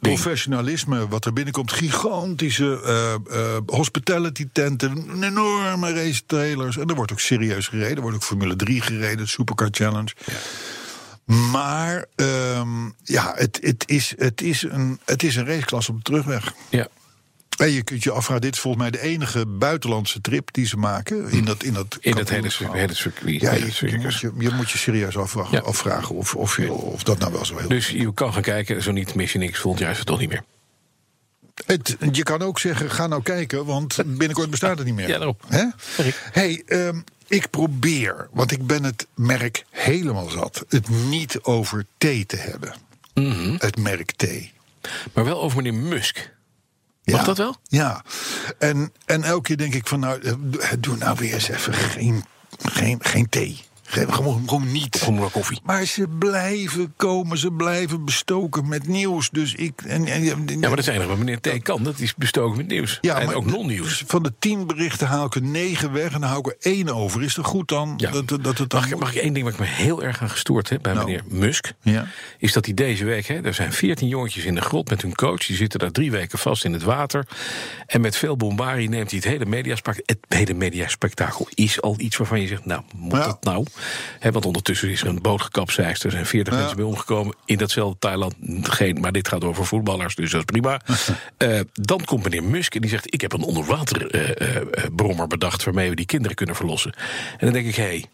professionalisme 0.00 1.08
wat 1.08 1.24
er 1.24 1.32
binnenkomt. 1.32 1.72
Gigantische 1.72 2.80
eh, 2.84 3.14
eh, 3.14 3.62
hospitality 3.66 4.48
tenten, 4.52 5.22
enorme 5.22 5.92
race 5.92 6.22
trailers. 6.26 6.76
En 6.76 6.88
er 6.88 6.94
wordt 6.94 7.12
ook 7.12 7.20
serieus 7.20 7.68
gereden. 7.68 7.96
Er 7.96 8.02
wordt 8.02 8.16
ook 8.16 8.24
Formule 8.24 8.56
3 8.56 8.80
gereden, 8.80 9.28
Supercar 9.28 9.68
Challenge. 9.70 10.12
Maar 11.24 12.04
ehm, 12.14 12.84
ja, 13.02 13.32
het, 13.36 13.58
het, 13.62 13.84
is, 13.86 14.14
het, 14.16 14.42
is 14.42 14.62
een, 14.62 15.00
het 15.04 15.22
is 15.22 15.36
een 15.36 15.46
raceklasse 15.46 15.90
op 15.90 15.96
de 15.96 16.02
terugweg. 16.02 16.54
Ja. 16.68 16.88
En 17.56 17.70
je 17.70 17.82
kunt 17.82 18.02
je 18.02 18.10
afvragen, 18.10 18.42
dit 18.42 18.54
is 18.54 18.60
volgens 18.60 18.82
mij 18.82 18.92
de 18.92 19.00
enige 19.00 19.46
buitenlandse 19.46 20.20
trip 20.20 20.48
die 20.52 20.66
ze 20.66 20.76
maken. 20.76 21.30
In 21.30 21.44
dat, 21.44 21.62
in 21.62 21.72
dat, 21.72 21.96
In 22.00 22.14
dat 22.14 22.28
hele, 22.28 22.48
hele 22.72 22.94
circuit. 22.94 23.40
Ja, 23.40 23.50
hele 23.50 23.66
je, 23.66 23.90
je, 23.90 23.98
moet 23.98 24.14
je, 24.20 24.32
je 24.38 24.50
moet 24.50 24.70
je 24.70 24.78
serieus 24.78 25.16
afvragen, 25.16 25.52
Ja. 25.52 25.60
afvragen 25.64 26.14
of, 26.14 26.34
of, 26.34 26.56
je- 26.56 26.72
of 26.72 27.02
dat 27.02 27.18
nou 27.18 27.32
wel 27.32 27.44
zo 27.44 27.58
heel 27.58 27.68
Dus 27.68 27.88
je 27.88 28.14
kan 28.14 28.32
gaan 28.32 28.42
kijken, 28.42 28.82
zo 28.82 28.92
niet 28.92 29.14
mis 29.14 29.32
je 29.32 29.38
niks. 29.38 29.58
Volgend 29.58 29.82
jaar 29.82 29.92
is 29.92 29.98
het 29.98 30.06
toch 30.06 30.18
niet 30.18 30.28
meer. 30.28 30.42
Het, 31.66 31.96
je 32.12 32.22
kan 32.22 32.42
ook 32.42 32.58
zeggen, 32.58 32.90
ga 32.90 33.06
nou 33.06 33.22
kijken, 33.22 33.64
want 33.64 33.96
binnenkort 34.06 34.50
bestaat 34.50 34.76
het 34.78 34.86
niet 34.86 34.94
meer. 34.96 35.08
Ja, 35.08 35.16
daarom. 35.16 35.36
Hè? 35.48 35.64
Hey, 36.32 36.62
ehm, 36.66 37.00
ik 37.26 37.50
probeer, 37.50 38.28
want 38.32 38.50
ik 38.52 38.66
ben 38.66 38.84
het 38.84 39.06
merk 39.14 39.64
helemaal 39.70 40.28
zat... 40.28 40.64
het 40.68 40.88
niet 40.88 41.38
over 41.42 41.86
thee 41.98 42.26
te 42.26 42.36
hebben. 42.36 42.74
Mhm. 43.14 43.54
Het 43.58 43.76
merk 43.78 44.12
thee. 44.16 44.52
Maar 45.12 45.24
wel 45.24 45.42
over 45.42 45.62
meneer 45.62 45.80
Musk. 45.80 46.34
Mag 47.14 47.24
dat 47.24 47.38
wel? 47.38 47.56
Ja. 47.68 48.04
En, 48.58 48.92
en 49.04 49.22
elke 49.22 49.42
keer 49.42 49.56
denk 49.56 49.74
ik 49.74 49.86
van, 49.86 50.00
nou, 50.00 50.20
eh, 50.22 50.72
doe 50.78 50.96
nou 50.96 51.16
weer 51.18 51.34
eens 51.34 51.48
even 51.48 51.74
geen, 51.74 52.24
geen, 52.62 52.98
geen 53.02 53.28
thee. 53.28 53.65
Geef 53.88 54.08
gewoon, 54.08 54.42
gewoon 54.48 54.72
niet. 54.72 54.96
Gewoon 55.00 55.18
maar 55.18 55.30
koffie. 55.30 55.60
Maar 55.64 55.84
ze 55.84 56.06
blijven 56.18 56.92
komen, 56.96 57.38
ze 57.38 57.50
blijven 57.52 58.04
bestoken 58.04 58.68
met 58.68 58.86
nieuws. 58.88 59.30
Dus 59.30 59.54
ik. 59.54 59.82
En, 59.86 60.06
en, 60.06 60.24
Ja, 60.24 60.34
maar 60.36 60.60
dat 60.60 60.76
het 60.78 60.86
enige 60.88 61.06
wat 61.08 61.18
meneer 61.18 61.40
T 61.40 61.62
kan. 61.62 61.82
Dat 61.82 61.98
is 61.98 62.14
bestoken 62.14 62.56
met 62.56 62.66
nieuws. 62.66 62.98
Ja, 63.00 63.18
en 63.20 63.26
maar 63.26 63.34
ook 63.34 63.46
non-nieuws. 63.46 63.88
dus 63.98 64.04
van 64.06 64.22
de 64.22 64.32
tien 64.38 64.66
berichten 64.66 65.06
haal 65.06 65.24
ik 65.26 65.34
er 65.34 65.42
negen 65.42 65.92
weg 65.92 66.12
en 66.12 66.20
dan 66.20 66.28
hou 66.30 66.38
ik 66.38 66.46
er 66.46 66.72
één 66.72 66.88
over. 66.88 67.22
Is 67.22 67.34
dat 67.34 67.44
goed 67.44 67.68
dan? 67.68 67.94
Ja. 67.96 68.10
Dat, 68.10 68.28
dat, 68.28 68.44
dat 68.44 68.58
het 68.58 68.70
dan 68.70 68.80
Mag 68.80 68.90
ik, 68.90 68.98
mag 68.98 69.14
ik 69.14 69.22
één 69.22 69.32
ding 69.32 69.44
waar 69.44 69.54
ik 69.54 69.60
me 69.60 69.66
heel 69.66 70.02
erg 70.02 70.22
aan 70.22 70.30
gestoord 70.30 70.68
heb 70.68 70.82
bij 70.82 70.92
Nou. 70.92 71.04
meneer 71.06 71.22
Musk? 71.28 71.72
Ja. 71.82 72.06
Is 72.38 72.52
dat 72.52 72.64
hij 72.64 72.74
deze 72.74 73.04
week, 73.04 73.26
hè, 73.26 73.40
er 73.44 73.54
zijn 73.54 73.72
veertien 73.72 74.08
jongetjes 74.08 74.44
in 74.44 74.54
de 74.54 74.60
grot 74.60 74.90
met 74.90 75.02
hun 75.02 75.14
coach. 75.14 75.46
Die 75.46 75.56
zitten 75.56 75.78
daar 75.78 75.90
drie 75.90 76.10
weken 76.10 76.38
vast 76.38 76.64
in 76.64 76.72
het 76.72 76.82
water. 76.82 77.26
En 77.86 78.00
met 78.00 78.16
veel 78.16 78.36
bombarie 78.36 78.88
neemt 78.88 79.10
hij 79.10 79.18
het 79.18 79.28
hele 79.28 79.46
mediaspectakel. 79.46 80.02
Het 80.06 80.38
hele 80.38 80.54
mediaspectakel 80.54 81.48
is 81.54 81.80
al 81.82 81.94
iets 81.98 82.16
waarvan 82.16 82.40
je 82.40 82.46
zegt, 82.46 82.64
nou, 82.64 82.82
moet 82.96 83.12
Ja. 83.12 83.26
dat 83.26 83.44
nou? 83.44 83.64
Want 84.32 84.46
ondertussen 84.46 84.90
is 84.90 85.00
er 85.00 85.08
een 85.08 85.22
boot 85.22 85.42
gekapseist. 85.42 86.04
Er 86.04 86.10
zijn 86.10 86.26
veertig 86.26 86.52
Ja. 86.52 86.58
mensen 86.58 86.76
bij 86.76 86.86
omgekomen. 86.86 87.34
In 87.44 87.56
datzelfde 87.56 87.98
Thailand 87.98 88.34
geen, 88.62 89.00
maar 89.00 89.12
dit 89.12 89.28
gaat 89.28 89.44
over 89.44 89.66
voetballers, 89.66 90.14
dus 90.14 90.30
dat 90.30 90.38
is 90.40 90.44
prima. 90.44 90.80
Eh, 91.36 91.60
dan 91.72 92.04
komt 92.04 92.22
meneer 92.24 92.44
Musk 92.44 92.74
en 92.74 92.80
die 92.80 92.90
zegt, 92.90 93.14
ik 93.14 93.20
heb 93.20 93.32
een 93.32 93.42
onderwaterbrommer 93.42 95.26
bedacht... 95.26 95.64
waarmee 95.64 95.88
we 95.90 95.96
die 95.96 96.06
kinderen 96.06 96.36
kunnen 96.36 96.56
verlossen. 96.56 96.92
En 97.30 97.38
dan 97.38 97.52
denk 97.52 97.66
ik, 97.66 97.74
hé... 97.76 97.82
Hey, 97.82 98.04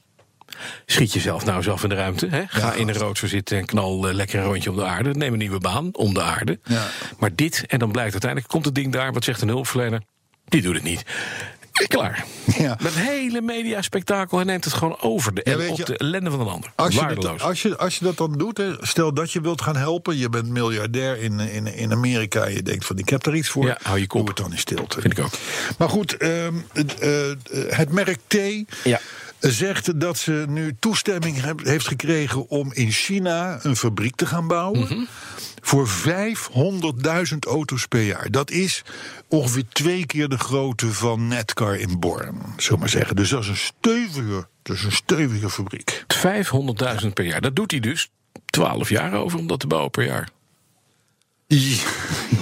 Schiet 0.87 1.13
jezelf 1.13 1.45
nou 1.45 1.63
zelf 1.63 1.83
in 1.83 1.89
de 1.89 1.95
ruimte. 1.95 2.27
Hè? 2.31 2.43
Ga 2.47 2.73
in 2.73 2.89
een 2.89 2.95
roodser 2.95 3.29
zitten 3.29 3.59
en 3.59 3.65
knal 3.65 4.09
eh, 4.09 4.15
lekker 4.15 4.39
een 4.41 4.45
rondje 4.47 4.71
om 4.71 4.77
de 4.77 4.85
aarde. 4.85 5.11
Neem 5.15 5.33
een 5.33 5.39
nieuwe 5.39 5.59
baan 5.59 5.95
om 5.95 6.15
de 6.15 6.23
aarde. 6.23 6.59
Ja. 6.65 6.87
Maar 7.19 7.35
dit, 7.35 7.65
en 7.67 7.79
dan 7.79 7.93
blijkt 7.93 8.13
uiteindelijk, 8.13 8.51
komt 8.51 8.65
het 8.65 8.75
ding 8.75 8.93
daar. 8.93 9.13
Wat 9.13 9.25
zegt 9.25 9.41
een 9.43 9.49
hulpverlener? 9.49 10.03
Die 10.45 10.63
doet 10.63 10.75
het 10.75 10.83
niet. 10.83 11.05
Klaar. 11.73 12.25
Ja. 12.59 12.77
Met 12.83 12.95
een 12.95 13.01
hele 13.01 13.41
mediaspectakel. 13.41 14.37
Hij 14.37 14.47
neemt 14.47 14.65
het 14.65 14.75
gewoon 14.75 15.01
over. 15.01 15.35
De, 15.35 15.41
Ja, 15.45 15.53
en 15.59 15.71
op 15.71 15.77
je, 15.77 15.85
de 15.85 15.97
ellende 15.97 16.31
van 16.31 16.41
een 16.41 16.47
ander. 16.47 16.73
Als 16.75 16.95
je, 16.95 17.15
dat, 17.21 17.41
als, 17.43 17.63
je, 17.63 17.77
als 17.79 17.99
je 17.99 18.05
dat 18.05 18.17
dan 18.17 18.39
doet, 18.39 18.57
hè, 18.59 18.73
stel 18.81 19.15
dat 19.15 19.33
je 19.33 19.41
wilt 19.41 19.63
gaan 19.63 19.77
helpen, 19.77 20.17
je 20.17 20.29
bent 20.29 20.49
miljardair 20.49 21.19
in, 21.23 21.41
in, 21.41 21.67
in 21.67 21.93
Amerika, 21.93 22.47
je 22.47 22.63
denkt 22.63 22.85
van 22.87 22.99
ik 22.99 23.09
heb 23.09 23.23
daar 23.23 23.35
iets 23.35 23.49
voor. 23.49 23.67
Ja, 23.67 23.79
hou 23.83 23.99
je 23.99 24.07
kop. 24.07 24.19
Doe 24.21 24.29
het 24.29 24.37
dan 24.37 24.53
in 24.53 24.59
stilte. 24.59 25.01
Vind 25.01 25.19
ik 25.19 25.25
ook. 25.25 25.33
Maar 25.79 25.89
goed, 25.89 26.17
ehm, 26.17 26.55
het, 26.73 26.99
eh, 26.99 27.11
het 27.69 27.93
merk 27.93 28.19
T 28.27 28.37
Ja. 28.85 29.01
zegt 29.39 30.01
dat 30.01 30.19
ze 30.19 30.45
nu 30.49 30.77
toestemming 30.81 31.63
heeft 31.65 31.87
gekregen 31.89 32.49
om 32.49 32.73
in 32.73 32.91
China 32.91 33.59
een 33.63 33.77
fabriek 33.77 34.17
te 34.17 34.27
gaan 34.27 34.47
bouwen. 34.47 34.81
Mhm. 34.81 35.01
Voor 35.65 35.89
500.000 35.89 37.39
auto's 37.49 37.87
per 37.87 38.03
jaar. 38.03 38.31
Dat 38.31 38.51
is 38.51 38.85
ongeveer 39.29 39.65
twee 39.69 40.07
keer 40.07 40.29
de 40.29 40.39
grootte 40.39 40.93
van 40.93 41.29
Netcar 41.29 41.77
in 41.77 42.01
Born, 42.01 42.37
zullen 42.57 42.81
maar 42.81 42.89
zeggen. 42.89 43.17
Dus 43.17 43.29
dat 43.29 43.43
is 43.43 43.49
een 43.49 43.57
stevige, 43.57 44.47
dat 44.63 44.77
is 44.77 44.85
een 44.85 44.93
stevige 44.93 45.51
fabriek. 45.51 46.05
500.000 47.03 47.09
per 47.13 47.25
jaar. 47.25 47.41
Dat 47.41 47.57
doet 47.57 47.71
hij 47.71 47.81
dus 47.81 48.11
12 48.47 48.89
jaar 48.89 49.13
over 49.13 49.39
om 49.39 49.47
dat 49.47 49.61
te 49.61 49.67
bouwen 49.67 49.91
per 49.91 50.05
jaar. 50.05 50.29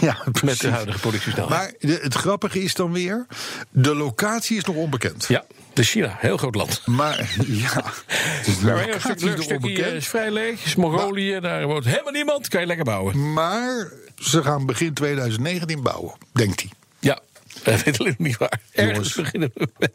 Ja, 0.01 0.17
Met 0.25 0.33
precies. 0.33 0.59
de 0.59 0.69
huidige 0.69 0.99
productiesnelheid. 0.99 1.51
Maar 1.61 1.73
de- 1.79 1.99
het 2.03 2.15
grappige 2.15 2.63
is 2.63 2.75
dan 2.75 2.93
weer, 2.93 3.27
de 3.71 3.95
locatie 3.95 4.57
is 4.57 4.65
nog 4.65 4.77
onbekend. 4.77 5.25
Ja, 5.29 5.45
de 5.73 5.83
China, 5.83 6.17
heel 6.19 6.37
groot 6.37 6.55
land. 6.55 6.83
Maar 6.87 7.35
ja, 7.47 7.83
dus 8.45 8.59
de 8.59 8.65
Maar 8.65 8.75
een 8.83 8.87
locatie 8.87 9.19
stuk, 9.19 9.39
is 9.39 9.47
nog 9.47 9.57
onbekend. 9.57 9.93
is 9.95 10.09
vrij 10.09 10.31
leeg. 10.31 10.65
Is 10.65 10.75
Mongolië, 10.75 11.41
daar 11.41 11.67
woont 11.67 11.85
helemaal 11.85 12.13
niemand. 12.13 12.49
Kan 12.49 12.61
je 12.61 12.67
lekker 12.67 12.85
bouwen. 12.85 13.33
Maar 13.33 13.93
ze 14.17 14.43
gaan 14.43 14.67
begin 14.67 14.95
2019 14.95 15.83
bouwen, 15.83 16.15
denkt 16.33 16.61
hij. 16.61 16.71
Weet 17.65 17.99
alleen 18.01 18.15
niet 18.19 18.37
waar. 18.37 18.61
Ergens 18.73 18.95
Jongens. 18.97 19.15
beginnen 19.15 19.51
we 19.55 19.69
met. 19.79 19.93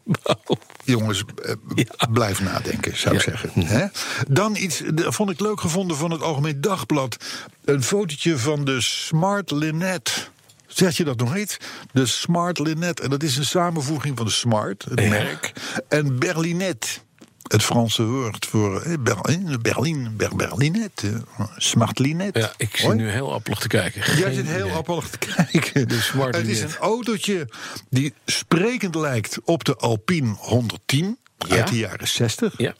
Jongens, 0.84 1.23
eh, 1.43 1.54
Ja. 1.75 2.08
blijf 2.12 2.41
nadenken, 2.41 2.97
zou 2.97 3.15
ik 3.15 3.25
Ja. 3.25 3.32
zeggen. 3.38 3.65
Hè? 3.65 3.86
Dan 4.28 4.56
iets, 4.56 4.82
vond 4.95 5.30
ik 5.30 5.39
leuk 5.39 5.60
gevonden 5.62 5.97
van 5.97 6.12
het 6.12 6.21
Algemeen 6.21 6.62
Dagblad. 6.62 7.17
Een 7.65 7.84
fotootje 7.84 8.38
van 8.38 8.65
de 8.65 8.82
Smart 8.82 9.51
Linet. 9.51 10.30
Zeg 10.67 10.97
je 10.97 11.04
dat 11.04 11.17
nog 11.17 11.38
iets? 11.38 11.58
De 11.91 12.06
Smart 12.06 12.60
Linet. 12.60 12.99
En 12.99 13.10
dat 13.10 13.23
is 13.23 13.38
een 13.38 13.45
samenvoeging 13.45 14.17
van 14.17 14.25
de 14.25 14.32
Smart, 14.32 14.86
het 14.89 15.10
merk, 15.10 15.51
en 15.89 16.19
Berlinet. 16.19 17.04
Het 17.48 17.64
Franse 17.64 18.06
woord 18.06 18.46
voor 18.46 18.82
eh, 18.82 18.94
Berlin, 19.00 19.58
Berlin, 19.62 20.14
Ber, 20.18 20.36
Berlinet, 20.36 21.04
eh, 21.04 21.46
Smart 21.58 22.00
Linet. 22.00 22.38
Ja, 22.38 22.54
ik 22.58 22.70
zit 22.76 22.86
Hoi. 22.86 22.98
nu 22.98 23.10
heel 23.10 23.34
appelig 23.34 23.60
te 23.60 23.68
kijken. 23.68 24.18
Jij 24.18 24.34
zit 24.34 24.48
heel 24.48 24.70
appelig 24.70 25.10
te 25.10 25.18
kijken. 25.18 25.88
De 25.88 26.02
Smart 26.02 26.36
het 26.36 26.48
is 26.48 26.62
een 26.62 26.76
autootje 26.76 27.50
die 27.90 28.14
sprekend 28.26 28.96
lijkt 28.96 29.38
op 29.44 29.64
de 29.64 29.76
Alpine 29.76 30.36
110 30.38 31.18
Ja. 31.38 31.56
uit 31.56 31.68
de 31.68 31.78
jaren 31.78 32.08
60. 32.08 32.54
Ja. 32.58 32.74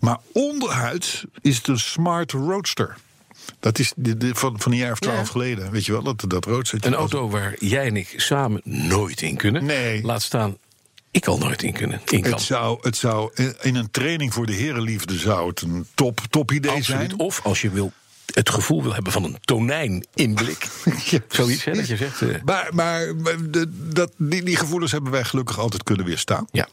Maar 0.00 0.18
onderhuids 0.32 1.24
is 1.40 1.56
het 1.56 1.68
een 1.68 1.78
Smart 1.78 2.32
Roadster. 2.32 2.96
Dat 3.60 3.78
is 3.78 3.92
de, 3.96 4.16
de- 4.16 4.34
van, 4.34 4.60
van 4.60 4.72
een 4.72 4.78
jaar 4.78 4.92
of 4.92 4.98
twaalf 4.98 5.18
Ja. 5.18 5.24
geleden. 5.32 5.70
Weet 5.70 5.86
je 5.86 5.92
wel, 5.92 6.02
dat, 6.02 6.24
dat 6.26 6.44
roadster. 6.44 6.86
Een 6.86 6.94
auto 6.94 7.28
waar 7.28 7.54
jij 7.58 7.86
en 7.86 7.96
ik 7.96 8.14
samen 8.16 8.60
nooit 8.64 9.22
in 9.22 9.36
kunnen. 9.36 9.64
Nee. 9.64 10.02
Laat 10.02 10.22
staan, 10.22 10.56
ik 11.18 11.26
al 11.26 11.38
nooit 11.38 11.62
in 11.62 11.72
kunnen. 11.72 12.00
In. 12.10 12.24
Het 12.24 12.40
zou, 12.40 12.78
het 12.80 12.96
zou 12.96 13.30
in- 13.34 13.54
in 13.62 13.74
een 13.74 13.90
training 13.90 14.32
voor 14.34 14.46
de 14.46 14.52
herenliefde 14.52 15.18
zou 15.18 15.48
het 15.48 15.60
een 15.60 15.86
top, 15.94 16.20
top 16.30 16.52
idee 16.52 16.70
Absoluut. 16.70 17.08
zijn. 17.08 17.18
Of 17.20 17.40
als 17.44 17.60
je 17.60 17.70
wil, 17.70 17.92
het 18.34 18.50
gevoel 18.50 18.82
wil 18.82 18.94
hebben 18.94 19.12
van 19.12 19.24
een 19.24 19.36
tonijn 19.40 20.06
in 20.14 20.34
blik. 20.34 20.66
Ja, 21.10 21.18
Zoiets, 21.28 21.64
hè, 21.64 21.72
dat 21.72 21.86
je 21.88 21.96
zegt. 21.96 22.22
eh, 22.22 22.42
Maar, 22.44 22.68
maar 22.74 23.12
de, 23.50 23.66
dat, 23.92 24.12
die, 24.16 24.42
die 24.42 24.56
gevoelens 24.56 24.92
hebben 24.92 25.10
wij 25.12 25.24
gelukkig 25.24 25.58
altijd 25.58 25.82
kunnen 25.82 26.04
weerstaan. 26.06 26.46
Ja. 26.52 26.68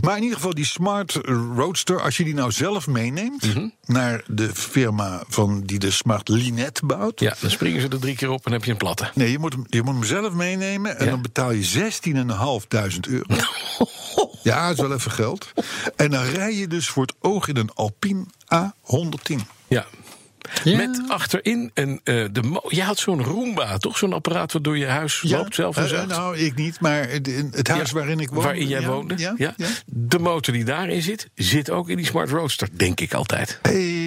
Maar 0.00 0.16
in 0.16 0.22
ieder 0.22 0.36
geval, 0.36 0.54
die 0.54 0.64
Smart 0.64 1.12
Roadster, 1.56 2.00
als 2.00 2.16
je 2.16 2.24
die 2.24 2.34
nou 2.34 2.50
zelf 2.52 2.86
meeneemt 2.86 3.54
Mhm. 3.54 3.68
naar 3.86 4.22
de 4.26 4.50
firma 4.54 5.22
van 5.28 5.60
die 5.60 5.78
de 5.78 5.90
Smart 5.90 6.28
Linet 6.28 6.80
bouwt. 6.84 7.20
ja, 7.20 7.36
dan 7.40 7.50
springen 7.50 7.80
ze 7.80 7.88
er 7.88 7.98
drie 8.00 8.16
keer 8.16 8.30
op 8.30 8.46
en 8.46 8.52
heb 8.52 8.64
je 8.64 8.70
een 8.70 8.76
platte. 8.76 9.10
Nee, 9.14 9.30
je 9.30 9.38
moet, 9.38 9.52
hem, 9.52 9.64
je 9.68 9.82
moet 9.82 9.94
hem 9.94 10.04
zelf 10.04 10.32
meenemen 10.32 10.98
en 10.98 11.04
Ja. 11.04 11.10
dan 11.10 11.22
betaal 11.22 11.50
je 11.50 11.62
16.500 11.64 13.08
euro. 13.08 13.24
ja, 14.42 14.66
dat 14.68 14.76
is 14.76 14.82
wel 14.82 14.92
even 14.94 15.10
geld. 15.10 15.52
En 15.96 16.10
dan 16.10 16.24
rij 16.24 16.54
je 16.54 16.68
dus 16.68 16.88
voor 16.88 17.02
het 17.02 17.14
oog 17.20 17.48
in 17.48 17.56
een 17.56 17.70
Alpine 17.74 18.24
A110. 18.54 19.36
Ja. 19.68 19.86
Met 20.64 21.02
achterin 21.08 21.70
een. 21.74 22.00
eh 22.04 22.24
de 22.32 22.60
je 22.68 22.82
had 22.82 22.98
zo'n 22.98 23.22
Roomba, 23.22 23.76
toch? 23.78 23.98
Zo'n 23.98 24.12
apparaat 24.12 24.52
waardoor 24.52 24.78
je 24.78 24.86
huis 24.86 25.22
loopt 25.22 25.54
zelf 25.54 25.76
en 25.76 25.82
Eh, 25.82 25.88
zuigt. 25.88 26.08
nou, 26.08 26.36
ik 26.38 26.54
niet, 26.54 26.80
maar 26.80 27.08
het, 27.08 27.68
huis 27.68 27.90
Ja, 27.90 27.94
waarin 27.96 28.20
ik 28.20 28.30
woon. 28.30 28.44
Waarin 28.44 28.68
jij 28.68 28.86
woonde. 28.86 29.34
Ja. 29.36 29.54
De 29.86 30.18
motor 30.18 30.54
die 30.54 30.64
daarin 30.64 31.02
zit, 31.02 31.28
zit 31.34 31.70
ook 31.70 31.88
in 31.88 31.96
die 31.96 32.06
Smart 32.06 32.30
Roadster, 32.30 32.68
denk 32.72 33.00
ik 33.00 33.14
altijd. 33.14 33.58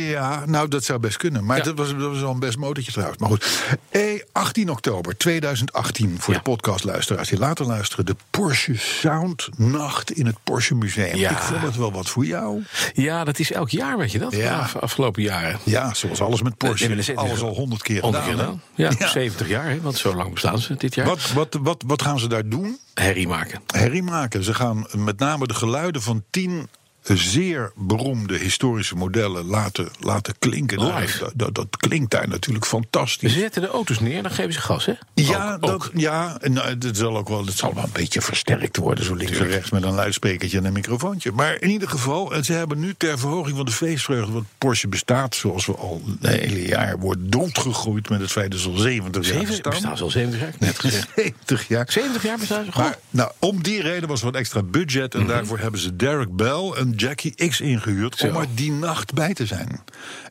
Ja, 0.10 0.46
nou 0.46 0.68
dat 0.68 0.84
zou 0.84 1.00
best 1.00 1.18
kunnen. 1.18 1.46
Maar 1.46 1.64
dat, 1.64 1.78
was, 1.78 1.90
dat 1.90 2.00
was 2.12 2.22
al 2.24 2.32
een 2.34 2.40
best 2.40 2.58
motortje 2.58 2.92
trouwens. 2.92 3.20
Maar 3.20 3.30
goed. 3.30 3.46
Eh, 3.90 4.02
18 4.32 4.70
oktober 4.70 5.18
2018 5.18 6.16
voor 6.20 6.34
de 6.34 6.40
podcastluisteraars 6.42 7.30
die 7.30 7.40
later 7.40 7.66
luisteren. 7.66 8.06
De 8.06 8.16
Porsche 8.30 8.76
Sound 8.78 9.50
Nacht 9.58 10.12
in 10.12 10.26
het 10.26 10.36
Porsche 10.44 10.76
Museum. 10.76 11.16
Ja. 11.16 11.30
Ik 11.32 11.38
vond 11.38 11.62
het 11.62 11.76
wel 11.76 11.92
wat 11.92 12.10
voor 12.10 12.26
jou. 12.26 12.64
Ja, 12.94 13.24
dat 13.24 13.40
is 13.40 13.52
elk 13.52 13.70
jaar, 13.70 13.98
weet 13.98 14.12
je 14.12 14.20
dat? 14.20 14.36
Ja. 14.36 14.60
Af- 14.60 14.76
afgelopen 14.76 15.22
jaren. 15.24 15.60
Ja, 15.64 15.94
zoals 15.94 16.22
alles 16.28 16.42
met 16.42 16.58
Porsche. 16.58 16.88
Nee, 16.88 17.18
alles 17.18 17.42
al 17.42 17.54
100 17.54 17.82
keer 17.82 18.02
Honderd 18.02 18.24
keer 18.24 18.34
gedaan. 18.34 18.62
Ja, 18.76 18.92
70 19.08 19.48
jaar, 19.48 19.70
hè, 19.70 19.82
want 19.82 19.98
zo 19.98 20.16
lang 20.16 20.34
bestaan 20.34 20.60
ze 20.60 20.76
dit 20.76 20.96
jaar. 20.96 21.06
Wat, 21.06 21.32
wat, 21.32 21.58
wat, 21.62 21.84
wat 21.88 22.02
gaan 22.02 22.20
ze 22.20 22.28
daar 22.28 22.50
doen? 22.50 22.78
Herrie 22.94 23.28
maken. 23.28 23.62
Herrie 23.68 24.04
maken. 24.04 24.44
Ze 24.44 24.54
gaan 24.54 24.88
met 24.96 25.20
name 25.20 25.48
de 25.48 25.54
geluiden 25.54 26.02
van 26.02 26.24
10 26.30 26.70
zeer 27.16 27.72
beroemde 27.76 28.38
historische 28.38 28.96
modellen 28.96 29.46
laten, 29.46 29.90
laten 30.00 30.34
klinken. 30.40 30.78
Nou, 30.78 31.02
Live. 31.02 31.20
Dat, 31.20 31.34
dat, 31.36 31.56
dat 31.56 31.78
klinkt 31.78 32.12
daar 32.12 32.28
natuurlijk 32.28 32.66
Ze 32.66 32.70
fantastisch. 32.72 33.34
zetten 33.34 33.62
de 33.62 33.68
auto's 33.68 34.00
neer, 34.00 34.22
dan 34.24 34.32
geven 34.32 34.54
ze 34.54 34.60
gas, 34.62 34.86
hè? 34.86 34.94
Ja, 35.14 35.54
Ook- 35.54 35.62
dat, 35.62 35.70
ook. 35.72 35.92
ja 35.94 36.38
en, 36.42 36.54
nou, 36.54 36.68
het, 36.80 36.98
zal 36.98 37.18
ook 37.18 37.28
wel, 37.30 37.46
het 37.46 37.58
zal 37.58 37.74
wel 37.74 37.84
een 37.84 37.90
beetje 37.94 38.22
versterkt 38.22 38.78
worden, 38.78 39.06
zo 39.06 39.14
links 39.16 39.38
en 39.38 39.48
rechts 39.48 39.70
met 39.70 39.84
een 39.84 39.94
luidsprekertje 39.94 40.58
en 40.58 40.66
een 40.66 40.74
microfoontje. 40.74 41.32
Maar 41.32 41.62
in 41.62 41.70
ieder 41.70 41.90
geval, 41.90 42.34
en 42.34 42.46
ze 42.46 42.54
hebben 42.54 42.80
nu 42.80 42.94
ter 42.98 43.20
verhoging 43.20 43.56
van 43.58 43.66
de 43.66 43.72
feestvreugde, 43.72 44.32
want 44.32 44.46
Porsche 44.58 44.88
bestaat, 44.88 45.36
zoals 45.36 45.66
we 45.66 45.76
al 45.76 46.02
het 46.22 46.30
hele 46.42 46.68
jaar 46.68 47.00
wordt 47.00 47.20
doodgegroeid 47.24 48.10
met 48.10 48.22
het 48.22 48.32
feit 48.32 48.52
dat 48.52 48.60
ze 48.60 48.70
al 48.70 48.78
70 48.78 49.28
jaar 49.32 49.44
bestaan. 49.46 49.72
bestaan 49.72 49.98
ze 49.98 50.04
al 50.04 50.10
70 50.10 50.40
jaar, 50.40 50.54
net 50.60 50.80
gezegd. 50.80 51.08
70 51.16 51.68
jaar. 51.68 51.92
70 51.92 52.24
jaar 52.24 52.38
bestaan 52.38 52.66
ze? 52.66 52.72
Maar 52.76 52.98
nou, 53.10 53.32
om 53.40 53.64
die 53.64 53.82
reden 53.82 54.10
was 54.10 54.20
er 54.20 54.26
wat 54.26 54.36
extra 54.36 54.64
budget. 54.64 55.16
En 55.16 55.28
daarvoor 55.28 55.60
hebben 55.60 55.80
ze 55.80 55.96
Derek 55.96 56.36
Bell 56.36 56.72
en 56.76 56.94
Jackie 56.98 57.48
X 57.50 57.62
ingehuurd. 57.62 58.22
Om 58.22 58.36
er 58.36 58.46
die 58.56 58.72
nacht 58.72 59.14
bij 59.14 59.34
te 59.34 59.46
zijn. 59.46 59.84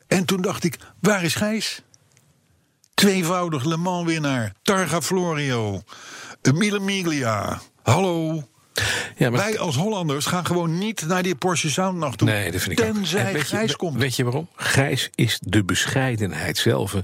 En 0.07 0.25
toen 0.25 0.41
dacht 0.43 0.65
ik: 0.65 0.79
waar 1.01 1.25
is 1.25 1.35
Gijs? 1.35 1.83
Tweevoudig 2.95 3.65
Le 3.65 3.77
Mans-winnaar. 3.77 4.53
Targa 4.63 5.01
Florio. 5.03 5.83
Mille 6.55 6.79
Miglia. 6.81 7.61
Hallo. 7.83 8.43
ja, 9.17 9.31
maar 9.31 9.41
Wij 9.41 9.59
als 9.59 9.77
Hollanders 9.77 10.27
gaan 10.27 10.47
gewoon 10.47 10.79
niet 10.79 11.07
naar 11.07 11.23
die 11.23 11.35
Porsche 11.35 11.71
Soundnacht 11.71 12.19
toe. 12.19 12.29
Nee, 12.29 12.51
dat 12.51 12.61
vind 12.61 12.79
ik 12.81 12.85
Tenzij 12.93 13.33
weet 13.33 13.49
je- 13.49 13.57
Gijs 13.57 13.77
komt. 13.77 13.97
Weet 13.97 14.17
je 14.17 14.25
waarom? 14.25 14.49
Gijs 14.57 15.11
is 15.15 15.39
de 15.43 15.65
bescheidenheid 15.65 16.59
zelf. 16.59 16.95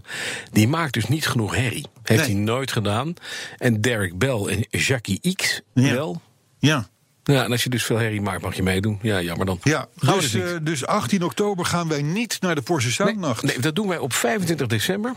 Die 0.52 0.68
maakt 0.68 0.92
dus 0.92 1.06
niet 1.08 1.26
genoeg 1.26 1.54
herrie. 1.54 1.86
Heeft 2.02 2.20
Nee. 2.26 2.30
hij 2.36 2.40
nooit 2.44 2.72
gedaan. 2.72 3.14
En 3.58 3.80
Derek 3.80 4.18
Bell 4.18 4.44
en 4.70 4.80
Jackie 4.80 5.34
X 5.36 5.60
Ja. 5.74 5.92
wel. 5.92 6.20
Ja. 6.58 6.88
Ja, 7.24 7.44
en 7.44 7.50
als 7.52 7.62
je 7.62 7.70
dus 7.70 7.84
veel 7.84 7.96
herrie 7.98 8.20
maakt, 8.20 8.42
mag 8.42 8.54
je 8.56 8.62
meedoen. 8.62 8.98
Ja, 9.02 9.20
jammer 9.20 9.46
dan. 9.46 9.58
Ja, 9.62 9.86
Gaan 9.96 10.14
dus, 10.18 10.30
dus 10.30 10.42
niet. 10.42 10.52
eh, 10.52 10.56
dus 10.62 10.86
18 10.86 11.22
oktober 11.22 11.64
gaan 11.64 11.88
wij 11.88 12.02
niet 12.02 12.36
naar 12.40 12.54
de 12.54 12.62
Porsche 12.62 12.88
Nee, 13.02 13.08
Soundnacht. 13.12 13.42
nee, 13.42 13.58
dat 13.60 13.74
doen 13.74 13.88
wij 13.88 13.98
op 13.98 14.12
25 14.12 14.66
december. 14.66 15.12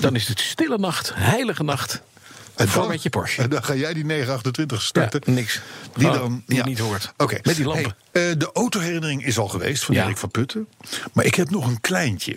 Dan 0.00 0.14
is 0.14 0.28
het 0.28 0.40
stille 0.40 0.78
nacht, 0.78 1.12
heilige 1.14 1.62
nacht. 1.62 2.02
En 2.56 2.68
dan- 2.74 2.88
met 2.88 3.02
je 3.02 3.08
Porsche. 3.10 3.42
En 3.42 3.50
dan 3.50 3.64
ga 3.64 3.74
jij 3.74 3.94
die 3.94 4.04
928 4.04 4.82
starten. 4.82 5.20
Ja, 5.24 5.32
niks. 5.32 5.60
Die 5.96 6.06
Oh, 6.08 6.12
dan 6.14 6.42
die 6.46 6.56
ja. 6.56 6.64
niet 6.64 6.78
hoort. 6.78 7.12
Oké. 7.16 7.38
Met 7.42 7.56
die 7.56 7.64
lampen. 7.66 7.96
Hey, 8.12 8.30
eh, 8.30 8.38
de 8.38 8.50
autoherinnering 8.52 9.24
is 9.26 9.38
al 9.38 9.48
geweest 9.48 9.84
van 9.84 9.94
Ja. 9.94 10.04
Erik 10.04 10.16
van 10.16 10.30
Putten. 10.30 10.68
Maar 11.12 11.24
ik 11.24 11.34
heb 11.34 11.50
nog 11.50 11.66
een 11.66 11.80
kleintje. 11.80 12.36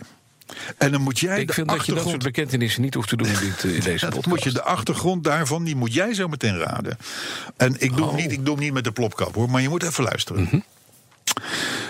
En 0.77 0.91
dan 0.91 1.01
moet 1.01 1.19
jij 1.19 1.39
Ik 1.39 1.47
de 1.47 1.53
vind 1.53 1.67
dat 1.69 1.85
je 1.85 1.93
dat 1.93 2.07
soort 2.07 2.23
bekentenissen 2.23 2.81
niet 2.81 2.93
hoeft 2.93 3.09
te 3.09 3.15
doen 3.17 3.27
in, 3.27 3.39
dit, 3.39 3.63
eh, 3.63 3.75
in 3.75 3.81
deze 3.91 4.05
podcast. 4.05 4.25
moet 4.27 4.43
je 4.43 4.51
de 4.51 4.63
achtergrond 4.63 5.23
daarvan, 5.23 5.63
die 5.63 5.75
moet 5.75 5.93
jij 5.93 6.13
zo 6.13 6.27
meteen 6.27 6.57
raden. 6.57 6.97
En 7.57 7.75
ik 7.79 7.95
doe, 7.95 8.05
Oh. 8.05 8.11
hem 8.11 8.21
niet, 8.21 8.31
ik 8.31 8.45
doe 8.45 8.55
hem 8.55 8.63
niet 8.63 8.73
met 8.73 8.83
de 8.83 8.91
plopkap 8.91 9.35
hoor, 9.35 9.49
maar 9.49 9.61
je 9.61 9.69
moet 9.69 9.83
even 9.83 10.03
luisteren. 10.03 10.41
Mhm. 10.43 10.59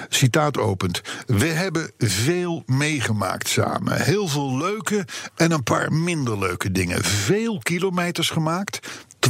Citaat 0.10 0.58
opent. 0.58 1.02
We 1.26 1.46
hebben 1.46 1.92
veel 1.98 2.64
meegemaakt 2.66 3.48
samen. 3.48 4.02
Heel 4.02 4.28
veel 4.28 4.58
leuke 4.58 5.06
en 5.36 5.52
een 5.52 5.64
paar 5.64 5.94
minder 5.94 6.40
leuke 6.40 6.72
dingen. 6.72 7.04
Veel 7.04 7.60
kilometers 7.60 8.30
gemaakt. 8.30 8.88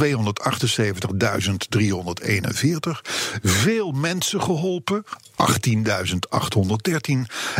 Veel 3.42 3.90
mensen 3.92 4.42
geholpen. 4.42 5.04
18.813. 5.06 5.10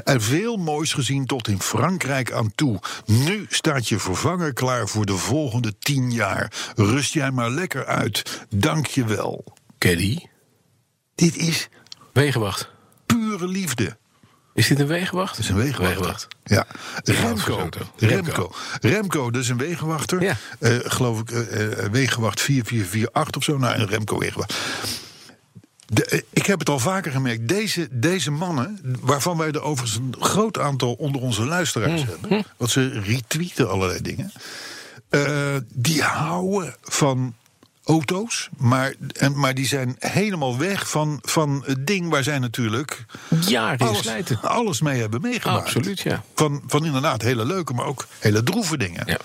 En 0.05 0.21
veel 0.21 0.57
moois 0.57 0.93
gezien 0.93 1.27
tot 1.27 1.49
in 1.49 1.61
Frankrijk 1.61 2.33
aan 2.33 2.53
toe. 2.55 2.81
Nu 3.07 3.47
staat 3.49 3.89
je 3.89 3.99
vervanger 3.99 4.53
klaar 4.53 4.89
voor 4.89 5.07
de 5.07 5.17
volgende 5.17 5.79
10 5.79 6.13
jaar. 6.13 6.53
Rust 6.77 7.13
jij 7.13 7.31
maar 7.31 7.51
lekker 7.51 7.87
uit. 7.87 8.47
Dank 8.49 8.87
je 8.87 9.05
wel. 9.05 9.45
Caddy, 9.79 10.19
Dit 11.15 11.37
is 11.37 11.69
wegenwacht. 12.13 12.71
pure 13.07 13.49
liefde. 13.49 13.97
Is 14.55 14.67
dit 14.69 14.81
een 14.81 14.87
wegenwacht? 14.87 15.31
Dat 15.31 15.45
is 15.45 15.49
een 15.49 15.57
wegenwachter. 15.57 16.29
Ja. 16.45 16.67
Die 17.03 17.15
Remco. 17.15 17.69
Remco. 17.97 18.53
Remco, 18.81 19.29
is 19.29 19.49
een 19.49 19.57
wegenwachter. 19.57 20.23
Ja. 20.23 20.37
Eh, 20.59 20.77
geloof 20.83 21.21
ik, 21.21 21.31
eh, 21.31 21.67
wegenwacht 21.91 22.41
4448 22.41 23.37
of 23.37 23.45
zo. 23.45 23.59
Nou, 23.59 23.79
een 23.79 23.87
Remco 23.89 24.19
wegenwacht. 24.19 24.55
De, 25.87 26.25
ik 26.33 26.47
heb 26.47 26.59
het 26.59 26.69
al 26.69 26.79
vaker 26.79 27.13
gemerkt. 27.13 27.49
Deze, 27.49 27.89
deze 27.91 28.31
mannen, 28.31 28.81
waarvan 29.01 29.37
wij 29.37 29.51
er 29.51 29.63
overigens 29.63 29.99
een 29.99 30.15
groot 30.23 30.59
aantal 30.59 30.93
onder 30.93 31.21
onze 31.21 31.45
luisteraars 31.45 32.03
Hm. 32.03 32.09
hebben. 32.09 32.45
Want 32.57 32.71
ze 32.71 32.89
retweeten 33.01 33.71
allerlei 33.71 34.01
dingen. 34.03 34.33
die 35.73 36.03
houden 36.03 36.75
van 36.83 37.35
auto's. 37.85 38.49
Maar, 38.57 38.95
en, 39.13 39.39
maar 39.39 39.55
die 39.55 39.67
zijn 39.67 39.97
helemaal 39.99 40.59
weg 40.59 40.91
van, 40.91 41.19
van 41.23 41.63
het 41.67 41.87
ding 41.87 42.09
waar 42.09 42.23
zij 42.23 42.39
natuurlijk 42.39 43.05
Jaren 43.47 43.87
alles, 43.87 43.99
slijten. 43.99 44.41
alles 44.43 44.81
mee 44.81 45.01
hebben 45.01 45.21
meegemaakt. 45.21 45.65
Absoluut, 45.65 46.01
ja. 46.01 46.25
Van, 46.35 46.63
van 46.67 46.85
inderdaad 46.85 47.23
hele 47.23 47.45
leuke, 47.45 47.73
maar 47.73 47.87
ook 47.87 48.07
hele 48.19 48.43
droeve 48.43 48.77
dingen. 48.79 49.03
Ja. 49.07 49.19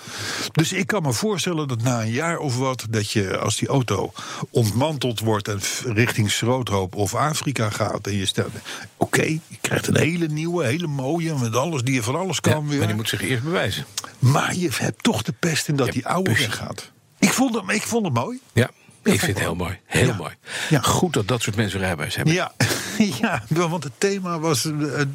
Dus 0.52 0.72
ik 0.72 0.86
kan 0.86 1.02
me 1.02 1.12
voorstellen 1.12 1.68
dat 1.68 1.82
na 1.82 2.00
een 2.00 2.10
jaar 2.10 2.38
of 2.38 2.56
wat... 2.56 2.86
dat 2.90 3.10
je 3.10 3.38
als 3.38 3.56
die 3.56 3.68
auto 3.68 4.12
ontmanteld 4.50 5.20
wordt... 5.20 5.48
en 5.48 5.60
richting 5.84 6.30
Schroothoop 6.30 6.94
of 6.96 7.14
Afrika 7.14 7.70
gaat... 7.70 8.06
en 8.06 8.16
je 8.16 8.26
stelt, 8.26 8.52
oké, 8.96 9.22
je 9.22 9.40
krijgt 9.60 9.86
een 9.86 9.96
hele 9.96 10.26
nieuwe, 10.26 10.64
hele 10.64 10.86
mooie... 10.86 11.34
met 11.38 11.56
alles 11.56 11.82
die 11.82 11.94
je 11.94 12.02
van 12.02 12.16
alles 12.16 12.40
kan 12.40 12.52
Ja, 12.52 12.68
weer. 12.68 12.78
maar 12.78 12.86
die 12.86 12.96
moet 12.96 13.08
zich 13.08 13.22
eerst 13.22 13.42
bewijzen. 13.42 13.84
Maar 14.18 14.54
je 14.54 14.68
hebt 14.72 15.02
toch 15.02 15.22
de 15.22 15.32
pest 15.38 15.68
in 15.68 15.76
dat 15.76 15.86
Ja, 15.86 15.92
die 15.92 16.06
oude 16.06 16.30
weggaat. 16.34 16.90
Ik 17.30 17.36
vond, 17.36 17.54
het, 17.54 17.70
ik 17.70 17.82
vond 17.82 18.04
het 18.04 18.14
mooi. 18.14 18.40
Ja, 18.52 18.70
ik 19.02 19.18
vind 19.18 19.22
het 19.32 19.38
heel 19.38 19.54
mooi. 19.54 19.78
Heel 19.84 20.06
Ja. 20.06 20.14
mooi. 20.14 20.34
Ja. 20.68 20.80
Goed 20.80 21.12
dat 21.12 21.28
dat 21.28 21.42
soort 21.42 21.56
mensen 21.56 21.80
rijbewijs 21.80 22.16
hebben. 22.16 22.34
Ja, 22.34 22.52
ja 23.20 23.42
want 23.48 23.84
het 23.84 23.92
thema 23.98 24.38
was... 24.38 24.64
eh, 24.64 25.00
eh, 25.00 25.06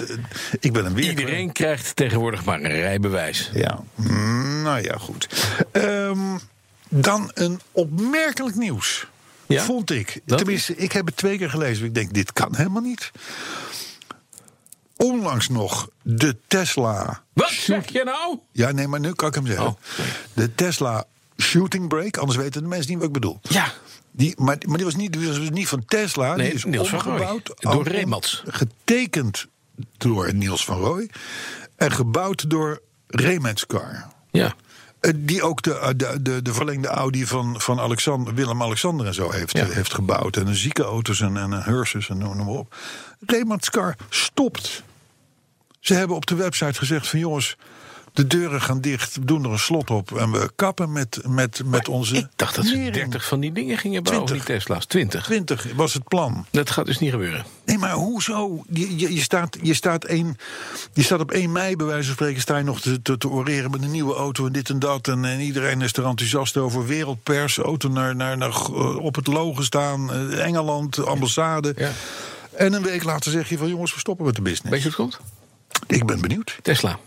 ik 0.59 0.73
ben 0.73 0.85
een 0.85 0.93
weer... 0.93 1.09
Iedereen 1.09 1.51
krijgt 1.51 1.95
tegenwoordig 1.95 2.45
maar 2.45 2.59
een 2.61 2.71
rijbewijs. 2.71 3.49
Ja, 3.53 3.79
mm, 3.95 4.61
nou 4.61 4.81
ja, 4.81 4.97
goed. 4.97 5.27
Ehm, 5.71 6.37
dan 6.89 7.31
een 7.33 7.59
opmerkelijk 7.71 8.55
nieuws. 8.55 9.07
Ja? 9.45 9.63
Vond 9.63 9.91
ik. 9.91 10.21
Dat? 10.25 10.37
Tenminste, 10.37 10.75
ik 10.75 10.91
heb 10.91 11.05
het 11.05 11.17
twee 11.17 11.37
keer 11.37 11.49
gelezen. 11.49 11.85
Ik 11.85 11.93
denk, 11.93 12.13
dit 12.13 12.33
kan 12.33 12.55
helemaal 12.55 12.81
niet. 12.81 13.11
Onlangs 14.97 15.49
nog 15.49 15.89
de 16.01 16.37
Tesla. 16.47 17.23
Wat 17.33 17.49
zeg 17.49 17.91
je 17.91 18.03
nou? 18.03 18.39
Ja, 18.51 18.71
nee, 18.71 18.87
maar 18.87 18.99
nu 18.99 19.13
kan 19.13 19.27
ik 19.27 19.35
hem 19.35 19.45
zeggen. 19.47 19.65
Oh, 19.65 19.75
de 20.33 20.55
Tesla 20.55 21.05
Shooting 21.41 21.87
Brake. 21.87 22.19
Anders 22.19 22.37
weten 22.39 22.61
de 22.61 22.67
mensen 22.67 22.89
niet 22.89 22.97
wat 22.97 23.07
ik 23.07 23.13
bedoel. 23.13 23.39
Ja. 23.41 23.71
Die, 24.11 24.33
maar, 24.37 24.57
maar 24.67 24.75
die 24.77 24.85
was 24.85 24.95
niet, 24.95 25.13
die 25.13 25.27
was 25.27 25.35
dus 25.39 25.49
niet 25.49 25.67
van 25.67 25.85
Tesla. 25.85 26.35
Nee, 26.35 26.45
die 26.45 26.55
is 26.55 26.63
Niels 26.65 26.89
van. 26.89 27.41
Door 27.59 27.87
Remats. 27.87 28.43
Getekend 28.47 29.45
door 29.97 30.33
Niels 30.33 30.65
van 30.65 30.77
Rooij. 30.77 31.09
En 31.75 31.91
gebouwd 31.91 32.49
door 32.49 32.81
Remans 33.07 33.65
Car. 33.65 34.07
Ja. 34.31 34.55
Eh, 34.99 35.11
Die 35.15 35.43
ook 35.43 35.61
de, 35.61 35.79
eh, 35.79 35.89
de, 35.95 36.21
de, 36.21 36.41
de 36.41 36.53
verlengde 36.53 36.87
Audi 36.87 37.25
van, 37.25 37.61
van 37.61 37.79
Alexander, 37.79 38.33
Willem-Alexander 38.33 39.05
en 39.07 39.13
zo 39.13 39.31
heeft, 39.31 39.57
Ja. 39.57 39.63
eh, 39.65 39.69
heeft 39.75 39.93
gebouwd. 39.93 40.37
En 40.37 40.47
een 40.47 40.55
ziekenauto's 40.55 41.21
en, 41.21 41.37
en 41.37 41.51
een 41.51 41.61
hearses 41.61 42.09
en 42.09 42.17
noem 42.17 42.37
maar 42.37 42.47
op. 42.47 42.75
Raymond 43.25 43.69
Car 43.69 43.95
stopt. 44.09 44.83
Ze 45.79 45.93
hebben 45.93 46.15
op 46.15 46.25
de 46.25 46.35
website 46.35 46.73
gezegd 46.79 47.07
van 47.07 47.19
jongens, 47.19 47.57
de 48.15 48.27
deuren 48.27 48.61
gaan 48.61 48.81
dicht, 48.81 49.15
we 49.15 49.25
doen 49.25 49.43
er 49.43 49.51
een 49.51 49.59
slot 49.59 49.89
op 49.89 50.17
en 50.17 50.31
we 50.31 50.51
kappen 50.55 50.91
met, 50.91 51.21
met, 51.27 51.61
met 51.65 51.87
onze. 51.87 52.15
Ik 52.15 52.27
dacht 52.35 52.55
dat 52.55 52.65
ze 52.65 52.75
nering. 52.75 52.93
30 52.93 53.25
van 53.25 53.39
die 53.39 53.51
dingen 53.51 53.77
gingen 53.77 54.03
bouwen, 54.03 54.25
die 54.25 54.35
20. 54.35 54.55
Tesla's. 54.55 54.85
20. 54.85 55.23
20 55.23 55.73
was 55.75 55.93
het 55.93 56.07
plan. 56.07 56.45
Dat 56.51 56.69
gaat 56.69 56.85
dus 56.85 56.99
niet 56.99 57.11
gebeuren. 57.11 57.45
Nee, 57.65 57.77
maar 57.77 57.91
hoezo? 57.91 58.63
Je, 58.69 58.97
je, 58.97 59.13
je, 59.13 59.21
staat, 59.21 59.57
je, 59.61 59.73
staat 59.73 60.03
één, 60.03 60.37
je 60.93 61.03
staat 61.03 61.19
op 61.19 61.31
1 61.31 61.51
mei, 61.51 61.75
bij 61.75 61.85
wijze 61.85 62.05
van 62.05 62.13
spreken, 62.13 62.41
sta 62.41 62.57
je 62.57 62.63
nog 62.63 62.81
te, 62.81 63.01
te, 63.01 63.17
te 63.17 63.29
oreren 63.29 63.71
met 63.71 63.81
een 63.81 63.91
nieuwe 63.91 64.15
auto 64.15 64.45
en 64.45 64.51
dit 64.51 64.69
en 64.69 64.79
dat. 64.79 65.07
En, 65.07 65.25
en 65.25 65.39
iedereen 65.39 65.81
is 65.81 65.93
er 65.93 66.05
enthousiast 66.05 66.57
over. 66.57 66.85
Wereldpers, 66.85 67.57
auto 67.57 67.89
naar, 67.89 68.15
naar, 68.15 68.37
naar, 68.37 68.49
eh, 68.49 68.97
op 68.97 69.15
het 69.15 69.27
logo 69.27 69.61
staan, 69.61 70.13
eh, 70.13 70.45
Engeland, 70.45 71.05
ambassade. 71.05 71.73
Ja. 71.77 71.91
En 72.51 72.73
een 72.73 72.83
week 72.83 73.03
later 73.03 73.31
zeg 73.31 73.49
je 73.49 73.57
van 73.57 73.69
jongens, 73.69 73.93
we 73.93 73.99
stoppen 73.99 74.25
met 74.25 74.35
de 74.35 74.41
business. 74.41 74.69
Weet 74.69 74.81
je 74.81 74.87
wat 74.87 74.97
komt? 74.97 75.19
Ik 75.87 76.05
ben 76.05 76.21
benieuwd. 76.21 76.57
Tesla. 76.61 76.99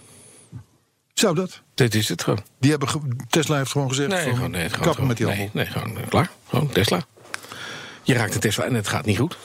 Zou 1.18 1.34
dat? 1.34 1.60
Dit 1.74 1.94
is 1.94 2.08
het 2.08 2.22
gewoon. 2.22 2.44
Die 2.60 2.70
hebben 2.70 3.18
Tesla 3.28 3.56
heeft 3.56 3.70
gewoon 3.70 3.88
gezegd 3.88 4.08
Nee, 4.08 4.24
van, 4.24 4.34
gewoon, 4.34 4.50
nee, 4.50 4.68
gewoon, 4.68 4.86
kappen 4.86 5.06
met 5.06 5.16
die 5.16 5.26
nee, 5.26 5.36
handel. 5.36 5.62
nee, 5.62 5.66
gewoon 5.66 5.98
eh, 5.98 6.08
klaar. 6.08 6.30
Gewoon 6.48 6.68
Tesla. 6.68 7.00
Je 8.02 8.14
raakt 8.14 8.34
een 8.34 8.40
Tesla 8.40 8.64
en 8.64 8.74
het 8.74 8.88
gaat 8.88 9.04
niet 9.04 9.18
goed. 9.18 9.36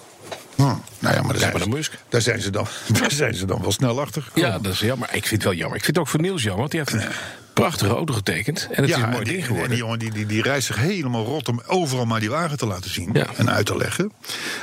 Hm, 0.56 0.62
nou 0.62 0.80
ja, 1.00 1.22
maar 1.22 1.40
daar 1.40 1.58
zijn, 1.58 1.70
Musk. 1.70 1.94
daar, 2.10 2.22
zijn 2.22 2.42
ze 2.42 2.50
dan, 2.50 2.68
daar 3.00 3.12
zijn 3.12 3.36
ze 3.36 3.46
dan 3.46 3.62
wel 3.62 3.72
snel 3.72 4.02
achter. 4.02 4.30
Ja, 4.34 4.60
dat 4.60 4.74
is 4.74 4.80
jammer. 4.80 5.08
Ik 5.14 5.28
vind 5.28 5.32
het 5.32 5.44
wel 5.44 5.54
jammer. 5.54 5.78
Ik 5.78 5.84
vind 5.84 5.96
het 5.96 6.06
ook 6.06 6.12
voor 6.12 6.22
Niels 6.22 6.44
jammer. 6.44 6.60
Want 6.60 6.72
die 6.72 6.82
heeft 6.86 7.16
een 7.54 7.64
prachtige 7.64 7.94
auto 7.94 8.14
getekend. 8.14 8.68
En 8.72 8.82
het 8.82 8.90
is 8.92 8.96
een 8.96 9.10
mooi 9.10 9.24
die, 9.24 9.44
ding 9.48 9.62
en 9.62 9.70
die 9.70 9.78
jongen 9.78 10.00
die, 10.00 10.12
die, 10.12 10.26
die 10.26 10.42
reist 10.42 10.68
zich 10.68 10.76
helemaal 10.78 11.26
rot 11.26 11.48
om 11.50 11.62
overal 11.68 12.06
maar 12.06 12.20
die 12.20 12.30
wagen 12.30 12.58
te 12.58 12.66
laten 12.66 12.90
zien 12.90 13.10
Ja. 13.14 13.28
en 13.36 13.50
uit 13.50 13.66
te 13.66 13.78
leggen. 13.78 14.12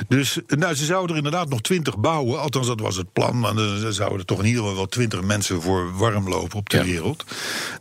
Dus 0.07 0.39
nou, 0.47 0.75
ze 0.75 0.85
zouden 0.85 1.09
er 1.11 1.15
inderdaad 1.23 1.49
nog 1.49 1.61
twintig 1.61 1.97
bouwen. 1.97 2.39
Althans, 2.39 2.67
dat 2.67 2.79
was 2.79 2.95
het 2.95 3.13
plan. 3.13 3.39
Maar 3.39 3.55
er 3.57 3.93
zouden 3.93 4.19
er 4.19 4.25
toch 4.25 4.39
in 4.39 4.45
ieder 4.45 4.61
geval 4.61 4.75
wel 4.77 4.85
twintig 4.87 5.21
mensen 5.21 5.61
voor 5.61 5.97
warm 5.97 6.29
lopen 6.29 6.57
op 6.57 6.69
de 6.69 6.77
Ja. 6.77 6.83
wereld. 6.83 7.23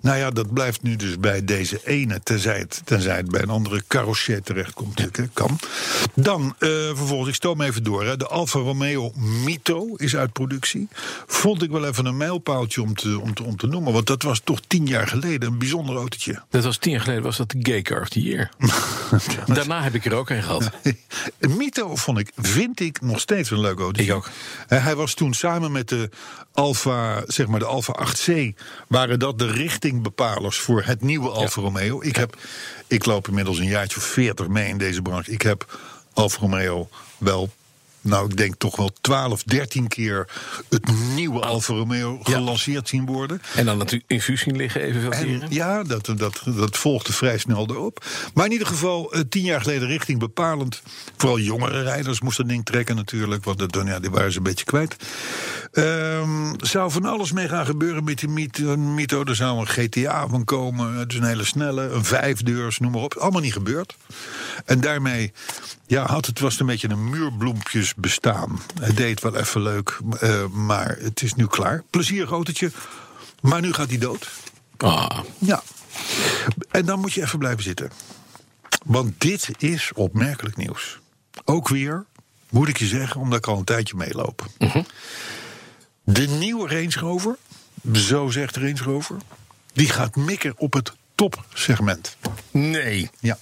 Nou 0.00 0.18
ja, 0.18 0.30
dat 0.30 0.52
blijft 0.52 0.82
nu 0.82 0.96
dus 0.96 1.18
bij 1.18 1.44
deze 1.44 1.80
ene, 1.84 2.20
tenzij 2.22 2.58
het, 2.58 2.80
tenzij 2.84 3.16
het 3.16 3.30
bij 3.30 3.42
een 3.42 3.50
andere 3.50 3.82
carrosset 3.88 4.44
terechtkomt. 4.44 4.88
natuurlijk, 4.98 5.16
hè, 5.16 5.24
Kan. 5.32 5.58
Dan, 6.14 6.54
eh, 6.58 6.68
vervolgens, 6.68 7.28
ik 7.28 7.34
stoom 7.34 7.60
even 7.60 7.82
door. 7.82 8.04
Hè. 8.04 8.16
De 8.16 8.26
Alfa 8.26 8.58
Romeo 8.58 9.12
Mito 9.44 9.94
is 9.96 10.16
uit 10.16 10.32
productie. 10.32 10.88
Vond 11.26 11.62
ik 11.62 11.70
wel 11.70 11.84
even 11.86 12.06
een 12.06 12.16
mijlpaaltje 12.16 12.82
om 12.82 12.94
te, 12.94 13.18
om 13.20 13.34
te, 13.34 13.42
om 13.42 13.56
te 13.56 13.66
noemen. 13.66 13.92
Want 13.92 14.06
dat 14.06 14.22
was 14.22 14.40
toch 14.44 14.60
tien 14.66 14.86
jaar 14.86 14.99
geleden 15.06 15.52
een 15.52 15.58
bijzonder 15.58 15.96
autootje. 15.96 16.42
Dat 16.50 16.64
was 16.64 16.76
tien 16.76 16.92
jaar 16.92 17.00
geleden 17.00 17.22
was 17.22 17.36
dat 17.36 17.50
de 17.50 17.58
Gay 17.62 17.82
Car 17.82 18.00
of 18.00 18.08
the 18.08 18.22
Year. 18.22 18.50
Daarna 19.46 19.82
heb 19.82 19.94
ik 19.94 20.04
er 20.04 20.14
ook 20.14 20.30
een 20.30 20.42
gehad. 20.42 20.70
Mito 21.58 21.96
vond 21.96 22.18
ik, 22.18 22.30
vind 22.36 22.80
ik 22.80 23.00
nog 23.00 23.20
steeds 23.20 23.50
een 23.50 23.60
leuk 23.60 23.78
auto. 23.78 24.02
Ik 24.02 24.12
ook. 24.12 24.28
Hij 24.66 24.94
was 24.94 25.14
toen 25.14 25.34
samen 25.34 25.72
met 25.72 25.88
de 25.88 26.10
Alfa, 26.52 27.22
zeg 27.26 27.46
maar 27.46 27.58
de 27.58 27.64
Alfa 27.64 28.06
8C, 28.06 28.32
waren 28.88 29.18
dat 29.18 29.38
de 29.38 29.46
richtingbepalers 29.46 30.58
voor 30.58 30.82
het 30.82 31.02
nieuwe 31.02 31.28
Alfa 31.28 31.60
Romeo. 31.60 32.02
Ik, 32.02 32.16
heb, 32.16 32.36
ik 32.86 33.04
loop 33.04 33.28
inmiddels 33.28 33.58
een 33.58 33.68
jaartje 33.68 33.96
of 33.96 34.04
40 34.04 34.48
mee 34.48 34.68
in 34.68 34.78
deze 34.78 35.02
branche. 35.02 35.32
Ik 35.32 35.42
heb 35.42 35.78
Alfa 36.12 36.40
Romeo 36.40 36.88
wel. 37.18 37.50
Nou, 38.00 38.28
ik 38.28 38.36
denk 38.36 38.54
toch 38.58 38.76
wel 38.76 38.90
12, 39.00 39.42
13 39.42 39.88
keer 39.88 40.28
het 40.68 41.14
nieuwe 41.14 41.40
Alfa 41.40 41.74
Romeo 41.74 42.18
gelanceerd 42.22 42.88
zien 42.88 43.06
worden. 43.06 43.42
En 43.54 43.64
dan 43.64 43.78
natuurlijk 43.78 44.10
in 44.10 44.20
vuur 44.20 44.38
zien 44.38 44.56
liggen 44.56 44.80
evenveel 44.80 45.12
En 45.12 45.24
keren. 45.24 45.52
ja, 45.52 45.82
dat, 45.82 46.12
dat, 46.16 46.42
dat 46.44 46.76
volgde 46.76 47.12
vrij 47.12 47.38
snel 47.38 47.66
erop. 47.70 48.04
Maar 48.34 48.44
in 48.44 48.52
ieder 48.52 48.66
geval, 48.66 49.12
eh, 49.12 49.20
tien 49.28 49.44
jaar 49.44 49.60
geleden 49.60 49.88
richting 49.88 50.18
bepalend. 50.18 50.82
Vooral 51.16 51.38
jongere 51.38 51.82
rijders 51.82 52.20
moesten 52.20 52.48
ding 52.48 52.64
trekken 52.64 52.96
natuurlijk. 52.96 53.44
Want 53.44 53.58
dat, 53.58 53.86
ja, 53.86 54.00
die 54.00 54.10
waren 54.10 54.32
ze 54.32 54.38
een 54.38 54.42
beetje 54.42 54.64
kwijt. 54.64 54.96
Ehm, 55.72 56.54
zou 56.56 56.90
van 56.90 57.04
alles 57.04 57.32
mee 57.32 57.48
gaan 57.48 57.66
gebeuren 57.66 58.04
met 58.04 58.18
die. 58.18 58.28
Mito. 58.76 59.24
Er 59.24 59.36
zou 59.36 59.58
een 59.58 59.68
GTA 59.68 60.28
van 60.28 60.44
komen. 60.44 60.94
Het 60.94 61.12
is 61.12 61.18
een 61.18 61.24
hele 61.24 61.44
snelle, 61.44 61.82
een 61.88 62.04
vijfdeurs, 62.04 62.78
noem 62.78 62.92
maar 62.92 63.02
op. 63.02 63.14
Allemaal 63.14 63.40
niet 63.40 63.52
gebeurd. 63.52 63.96
En 64.64 64.80
daarmee 64.80 65.32
ja, 65.90 66.06
had 66.06 66.26
het 66.26 66.40
was 66.40 66.60
een 66.60 66.66
beetje 66.66 66.88
een 66.88 67.10
muurbloempjes 67.10 67.89
bestaan. 67.96 68.60
Het 68.80 68.96
deed 68.96 69.20
wel 69.20 69.36
even 69.36 69.62
leuk, 69.62 69.98
eh, 70.20 70.46
maar 70.46 70.96
het 71.00 71.22
is 71.22 71.34
nu 71.34 71.46
klaar. 71.46 71.82
Plezierig 71.90 72.30
autootje, 72.30 72.70
maar 73.40 73.60
nu 73.60 73.72
gaat 73.72 73.88
hij 73.88 73.98
dood. 73.98 74.30
Ah, 74.76 75.18
Ja. 75.38 75.62
En 76.70 76.84
dan 76.86 77.00
moet 77.00 77.12
je 77.12 77.22
even 77.22 77.38
blijven 77.38 77.62
zitten. 77.62 77.90
Want 78.84 79.20
dit 79.20 79.50
is 79.58 79.90
opmerkelijk 79.94 80.56
nieuws. 80.56 80.98
Ook 81.44 81.68
weer, 81.68 82.04
moet 82.50 82.68
ik 82.68 82.78
je 82.78 82.86
zeggen, 82.86 83.20
omdat 83.20 83.38
ik 83.38 83.46
al 83.46 83.58
een 83.58 83.64
tijdje 83.64 83.96
meeloop. 83.96 84.46
De 86.04 86.26
nieuwe 86.26 86.68
Range 86.68 86.98
Rover, 87.00 87.36
zo 87.92 88.28
zegt 88.30 88.54
de 88.54 88.60
Range 88.60 88.82
Rover, 88.82 89.16
die 89.72 89.88
gaat 89.88 90.16
mikken 90.16 90.54
op 90.56 90.72
het 90.72 90.92
topsegment. 91.14 92.16
nee. 92.50 93.10
Ja. 93.20 93.38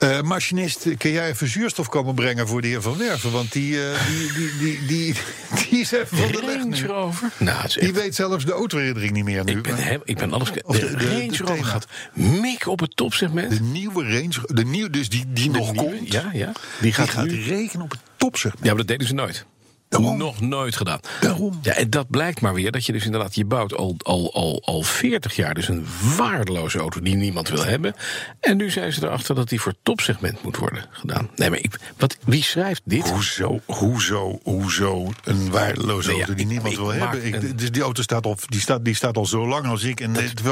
Eh, 0.00 0.20
machinist, 0.20 0.86
kun 0.98 1.10
jij 1.10 1.28
even 1.28 1.48
zuurstof 1.48 1.88
komen 1.88 2.14
brengen 2.14 2.48
voor 2.48 2.60
de 2.60 2.66
heer 2.68 2.82
Van 2.82 2.98
Werven? 2.98 3.30
Want 3.32 3.52
die, 3.52 3.84
eh, 3.90 4.06
die, 4.06 4.32
die, 4.32 4.58
die, 4.58 4.86
die, 4.86 5.14
die 5.68 5.80
is 5.80 5.92
even 5.92 6.16
van 6.18 6.32
de 6.32 6.40
leg 6.44 6.56
Range 6.56 6.64
nu. 6.80 6.86
Rover? 6.86 7.30
Nou, 7.38 7.68
Die 7.80 7.92
weet 7.92 8.14
zelfs 8.14 8.44
de 8.44 8.52
autoherinnering 8.52 9.12
niet 9.12 9.24
meer 9.24 9.44
nu. 9.44 9.52
ik 9.52 9.62
ben, 9.62 10.00
ik 10.04 10.16
ben 10.18 10.32
alles... 10.32 10.50
Of 10.62 10.78
de, 10.78 10.90
de- 10.90 10.96
de- 10.96 11.08
Range 11.08 11.26
de 11.28 11.36
Rover 11.36 11.54
thema. 11.54 11.66
gaat 11.66 11.86
mik 12.14 12.66
op 12.66 12.80
het 12.80 12.96
topsegment. 12.96 13.50
De 13.50 13.60
nieuwe 13.60 14.02
Range, 14.04 14.34
de 14.46 14.64
nieuwe, 14.64 14.90
dus 14.90 15.08
die, 15.08 15.24
die 15.28 15.50
nog 15.50 15.72
nieuwe, 15.72 15.90
komt, 15.96 16.12
ja, 16.12 16.30
ja. 16.32 16.46
die 16.46 16.54
Die 16.80 16.92
gaat, 16.92 17.08
gaat 17.08 17.26
nu- 17.26 17.42
rekenen 17.44 17.82
op 17.84 17.90
het 17.90 18.00
topsegment. 18.16 18.64
Ja, 18.64 18.68
maar 18.68 18.78
dat 18.78 18.88
deden 18.88 19.06
ze 19.06 19.14
nooit. 19.14 19.44
Daarom. 19.90 20.16
Nog 20.18 20.40
nooit 20.40 20.76
gedaan. 20.76 21.00
Daarom. 21.20 21.58
Ja, 21.62 21.72
en 21.72 21.90
dat 21.90 22.10
blijkt 22.10 22.40
maar 22.40 22.54
weer 22.54 22.70
dat 22.72 22.86
je 22.86 22.92
dus 22.92 23.04
inderdaad, 23.04 23.34
je 23.34 23.44
bouwt 23.44 23.74
al, 23.76 23.94
al, 24.02 24.34
al, 24.34 24.62
al 24.64 24.82
40 24.82 25.36
jaar 25.36 25.54
dus 25.54 25.68
een 25.68 25.86
waardeloze 26.16 26.78
auto 26.78 27.00
die 27.00 27.14
niemand 27.14 27.48
wil 27.48 27.64
hebben. 27.64 27.94
En 28.40 28.56
nu 28.56 28.70
zijn 28.70 28.92
ze 28.92 29.04
erachter 29.06 29.34
dat 29.34 29.48
die 29.48 29.60
voor 29.60 29.74
topsegment 29.82 30.42
moet 30.42 30.56
worden 30.56 30.86
gedaan. 30.90 31.30
Nee, 31.36 31.50
maar 31.50 31.58
ik, 31.58 31.78
wat, 31.96 32.16
wie 32.24 32.42
schrijft 32.42 32.82
dit? 32.84 33.08
Hoezo, 33.10 33.60
hoezo, 33.66 34.38
hoezo 34.42 35.08
een 35.24 35.50
waardeloze 35.50 36.08
Nee, 36.08 36.16
ja, 36.16 36.22
auto 36.24 36.34
die 36.36 36.44
ik- 36.44 36.50
niemand 36.50 36.72
ik 36.72 36.78
wil 36.78 36.92
hebben? 36.92 37.26
Ik, 37.26 37.34
een- 37.34 37.56
dus 37.56 37.70
die 37.70 37.82
auto 37.82 38.02
staat 38.02 38.26
al, 38.26 38.36
die 38.46 38.60
staat, 38.60 38.84
die 38.84 38.94
staat 38.94 39.16
al 39.16 39.26
zo 39.26 39.48
lang 39.48 39.66
als 39.66 39.82
ik 39.82 40.00
ik 40.00 40.08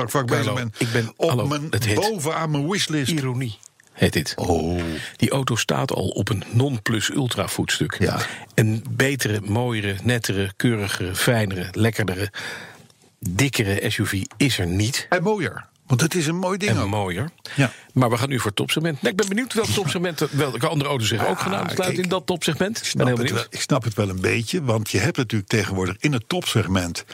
vaak 0.06 0.26
bezig 0.26 0.54
ben, 0.54 0.72
ik 0.78 0.92
ben- 0.92 1.12
op 1.16 1.28
hallo, 1.28 1.46
mijn, 1.46 1.70
bovenaan 1.94 2.50
mijn 2.50 2.68
wishlist. 2.70 3.10
Ironie 3.10 3.58
heet 3.98 4.12
dit. 4.12 4.32
Oh, 4.36 4.80
Die 5.16 5.30
auto 5.30 5.56
staat 5.56 5.92
al 5.92 6.08
op 6.08 6.28
een 6.28 6.44
non-plus-ultra 6.50 7.48
voetstuk. 7.48 7.96
Ja. 7.98 8.18
Een 8.54 8.84
betere, 8.90 9.40
mooiere, 9.44 9.96
nettere, 10.02 10.52
keurigere, 10.56 11.14
fijnere, 11.14 11.68
lekkerdere, 11.72 12.30
dikkere 13.18 13.90
SUV 13.90 14.22
is 14.36 14.58
er 14.58 14.66
niet. 14.66 15.06
en 15.08 15.22
mooier. 15.22 15.66
Want 15.86 16.00
het 16.00 16.14
is 16.14 16.26
een 16.26 16.36
mooi 16.36 16.58
ding 16.58 16.70
En 16.72 16.78
ook. 16.78 16.88
mooier. 16.88 17.30
Ja. 17.56 17.72
Maar 17.92 18.10
we 18.10 18.16
gaan 18.16 18.28
nu 18.28 18.36
voor 18.36 18.46
het 18.46 18.56
topsegment. 18.56 19.06
Ik 19.06 19.16
ben 19.16 19.28
benieuwd 19.28 19.52
welk 19.54 19.66
topsegment, 19.66 20.18
welke 20.30 20.66
andere 20.66 20.90
auto's 20.90 21.08
zich 21.08 21.26
ook 21.26 21.38
gaan 21.38 21.52
aansluiten 21.54 21.84
kijk, 21.84 21.96
in 21.98 22.08
dat 22.08 22.26
topsegment. 22.26 22.76
Ik 22.76 22.82
Ik 22.82 22.82
ben 22.82 22.90
snap, 22.90 23.06
heel 23.06 23.16
het 23.16 23.24
wel, 23.24 23.32
benieuwd. 23.34 23.54
ik 23.54 23.60
snap 23.60 23.84
het 23.84 23.94
wel 23.94 24.08
een 24.08 24.20
beetje, 24.20 24.62
want 24.64 24.90
je 24.90 24.98
hebt 24.98 25.16
natuurlijk 25.16 25.50
tegenwoordig 25.50 25.96
in 26.00 26.12
het 26.12 26.24
topsegment 26.28 27.04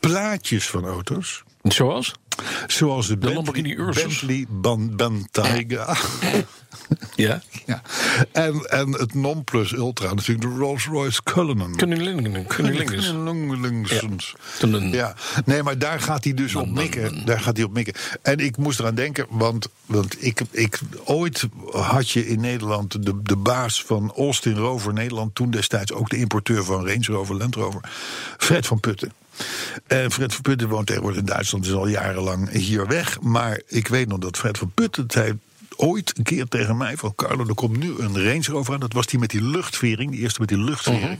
plaatjes 0.00 0.66
van 0.68 0.84
auto's. 0.86 1.42
Zoals? 1.62 2.14
Zoals 2.66 3.06
de, 3.06 3.12
Bentley, 3.12 3.34
Lamborghini 3.34 3.74
Ursus. 3.74 4.02
Bentley 4.02 4.46
Ban, 4.48 4.96
Bentayga. 4.96 5.96
Ja. 7.16 7.42
ja. 7.66 7.82
en, 8.32 8.54
en 8.70 8.92
het 8.92 9.14
non-plus 9.14 9.72
ultra 9.72 10.14
natuurlijk 10.14 10.48
de 10.48 10.56
Rolls-Royce 10.58 11.22
Cullinan. 11.22 11.76
Toen- 14.68 14.92
Ja, 14.92 15.14
nee, 15.44 15.62
maar 15.62 15.78
daar 15.78 16.00
gaat 16.00 16.24
hij 16.24 16.34
dus 16.34 16.54
op 16.54 16.70
mikken. 16.70 17.26
Daar 17.26 17.40
gaat 17.40 17.56
hij 17.56 17.66
op 17.66 17.72
mikken. 17.72 17.94
En 18.22 18.38
ik 18.38 18.56
moest 18.56 18.80
eraan 18.80 18.94
denken, 18.94 19.26
want, 19.28 19.68
want 19.86 20.24
ik, 20.24 20.40
ik, 20.50 20.78
ooit 21.04 21.46
had 21.72 22.10
je 22.10 22.26
in 22.26 22.40
Nederland 22.40 23.04
de, 23.06 23.22
de 23.22 23.36
baas 23.36 23.82
van 23.84 24.12
Austin 24.16 24.56
Rover 24.56 24.92
Nederland, 24.92 25.34
toen 25.34 25.50
destijds 25.50 25.92
ook 25.92 26.08
de 26.10 26.16
importeur 26.16 26.64
van 26.64 26.86
Range 26.86 27.06
Rover, 27.06 27.34
Land 27.36 27.54
Rover, 27.54 27.80
Fred 28.38 28.66
van 28.66 28.80
Putten. 28.80 29.12
En 29.86 30.12
Fred 30.12 30.32
van 30.34 30.42
Putten 30.42 30.68
woont 30.68 30.86
tegenwoordig 30.86 31.20
in 31.20 31.26
Duitsland, 31.26 31.66
is 31.66 31.72
al 31.72 31.88
jarenlang 31.88 32.50
hier 32.50 32.86
weg. 32.86 33.20
Maar 33.20 33.60
ik 33.66 33.88
weet 33.88 34.08
nog 34.08 34.18
dat 34.18 34.36
Fred 34.36 34.58
van 34.58 34.70
Putten 34.74 35.04
zei 35.08 35.38
ooit 35.76 36.18
een 36.18 36.24
keer 36.24 36.48
tegen 36.48 36.76
mij 36.76 36.96
van 36.96 37.14
Carlo, 37.14 37.46
er 37.46 37.54
komt 37.54 37.76
nu 37.78 37.94
een 37.98 38.24
Range 38.24 38.44
Rover 38.44 38.74
aan. 38.74 38.80
Dat 38.80 38.92
was 38.92 39.06
die 39.06 39.18
met 39.18 39.30
die 39.30 39.42
luchtvering, 39.42 40.10
die 40.10 40.20
eerste 40.20 40.40
met 40.40 40.48
die 40.48 40.58
luchtvering. 40.58 41.18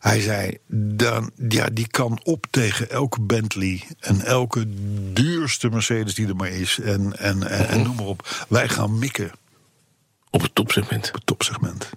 Hij 0.00 0.20
zei, 0.20 0.58
dan, 0.76 1.30
ja, 1.48 1.68
die 1.72 1.86
kan 1.88 2.20
op 2.22 2.46
tegen 2.50 2.90
elke 2.90 3.20
Bentley 3.20 3.82
en 4.00 4.20
elke 4.20 4.64
duurste 5.12 5.68
Mercedes 5.68 6.14
die 6.14 6.28
er 6.28 6.36
maar 6.36 6.48
is. 6.48 6.78
En, 6.78 7.18
en, 7.18 7.48
en, 7.48 7.68
en 7.68 7.82
noem 7.82 7.96
maar 7.96 8.04
op. 8.06 8.44
Wij 8.48 8.68
gaan 8.68 8.98
mikken 8.98 9.30
op 9.30 9.38
Op 10.30 10.42
het 10.42 10.54
topsegment. 10.54 11.12
het 11.12 11.26
topsegment. 11.26 11.90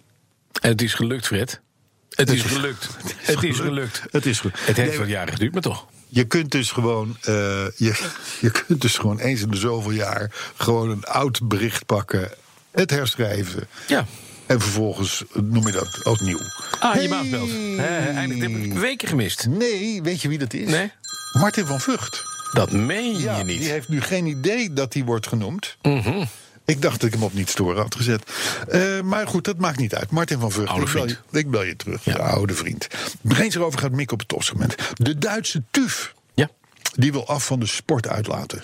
En 0.62 0.70
het 0.70 0.82
is 0.82 0.94
gelukt, 0.94 1.28
Fred. 1.28 1.62
Het 2.10 2.30
is 2.30 2.41
gelukt. 2.54 2.88
Het 3.17 3.43
is 3.43 3.58
gelukt. 3.60 4.02
Het 4.12 4.26
is 4.26 4.39
goed. 4.39 4.52
Het 4.60 4.78
heeft 4.78 4.98
wat 4.98 5.08
jaren 5.08 5.34
geduurd, 5.34 5.54
maar 5.54 5.62
toch. 5.62 5.86
Je 6.10 6.24
kunt 6.24 6.52
dus 6.52 6.72
gewoon, 6.72 7.17
eh, 7.22 7.34
je, 7.76 8.10
je 8.41 8.52
kunt 8.52 8.82
dus 8.82 8.98
gewoon 8.98 9.20
eens 9.20 9.41
in 9.41 9.52
de 9.52 9.58
zoveel 9.58 9.91
jaar 9.91 10.32
gewoon 10.56 10.89
een 10.89 11.04
oud 11.06 11.48
bericht 11.48 11.86
pakken, 11.86 12.32
het 12.72 12.89
herschrijven. 12.89 13.67
Ja. 13.88 14.06
En 14.46 14.62
vervolgens 14.62 15.24
noem 15.34 15.65
je 15.65 15.72
dat 15.72 16.04
als 16.04 16.20
nieuw. 16.20 16.39
Ah, 16.80 16.93
je 16.93 17.00
Hey! 17.00 17.10
baas 17.10 17.30
belt. 17.30 17.50
Hè, 17.78 17.98
Eindelijk 17.98 18.52
heb 18.52 18.62
ik 18.63 18.74
weken 18.74 19.08
gemist. 19.08 19.48
Nee, 19.50 20.02
weet 20.02 20.22
je 20.22 20.28
wie 20.28 20.38
dat 20.38 20.54
is? 20.54 20.70
Nee? 20.70 20.91
Martin 21.34 21.65
van 21.65 21.80
Vught. 21.80 22.24
Dat 22.54 22.72
meen 22.72 23.20
Ja, 23.20 23.38
je 23.38 23.43
niet. 23.43 23.60
die 23.60 23.70
heeft 23.70 23.88
nu 23.88 24.02
geen 24.02 24.26
idee 24.26 24.74
dat 24.74 24.93
hij 24.93 25.04
wordt 25.04 25.28
genoemd. 25.28 25.78
Mhm. 25.82 26.26
Ik 26.67 26.82
dacht 26.82 26.99
dat 26.99 27.08
ik 27.10 27.13
hem 27.13 27.23
op 27.23 27.34
niet 27.34 27.49
storen 27.49 27.82
had 27.82 27.95
gezet. 27.95 28.23
Eh, 28.67 29.01
maar 29.01 29.27
goed, 29.27 29.43
dat 29.45 29.58
maakt 29.58 29.80
niet 29.80 29.95
uit. 29.95 30.12
Martin 30.12 30.39
van 30.39 30.51
Vught, 30.51 30.69
Oude 30.69 30.86
ik 30.86 30.91
bel, 30.93 31.08
je, 31.08 31.17
ik 31.32 31.49
bel 31.49 31.63
je 31.63 31.75
terug. 31.75 32.06
Ja. 32.06 32.13
Oude 32.13 32.53
vriend. 32.53 32.88
Range 33.27 33.53
Rover 33.58 33.80
gaat 33.80 33.91
mikken 33.91 34.13
op 34.13 34.19
het 34.19 34.27
topsegment. 34.27 34.75
De 34.93 35.17
Duitse 35.17 35.63
TUF, 35.71 36.13
Ja. 36.34 36.49
die 36.95 37.12
wil 37.12 37.27
af 37.27 37.45
van 37.45 37.60
de 37.60 37.65
sport 37.65 38.08
uitlaten. 38.08 38.63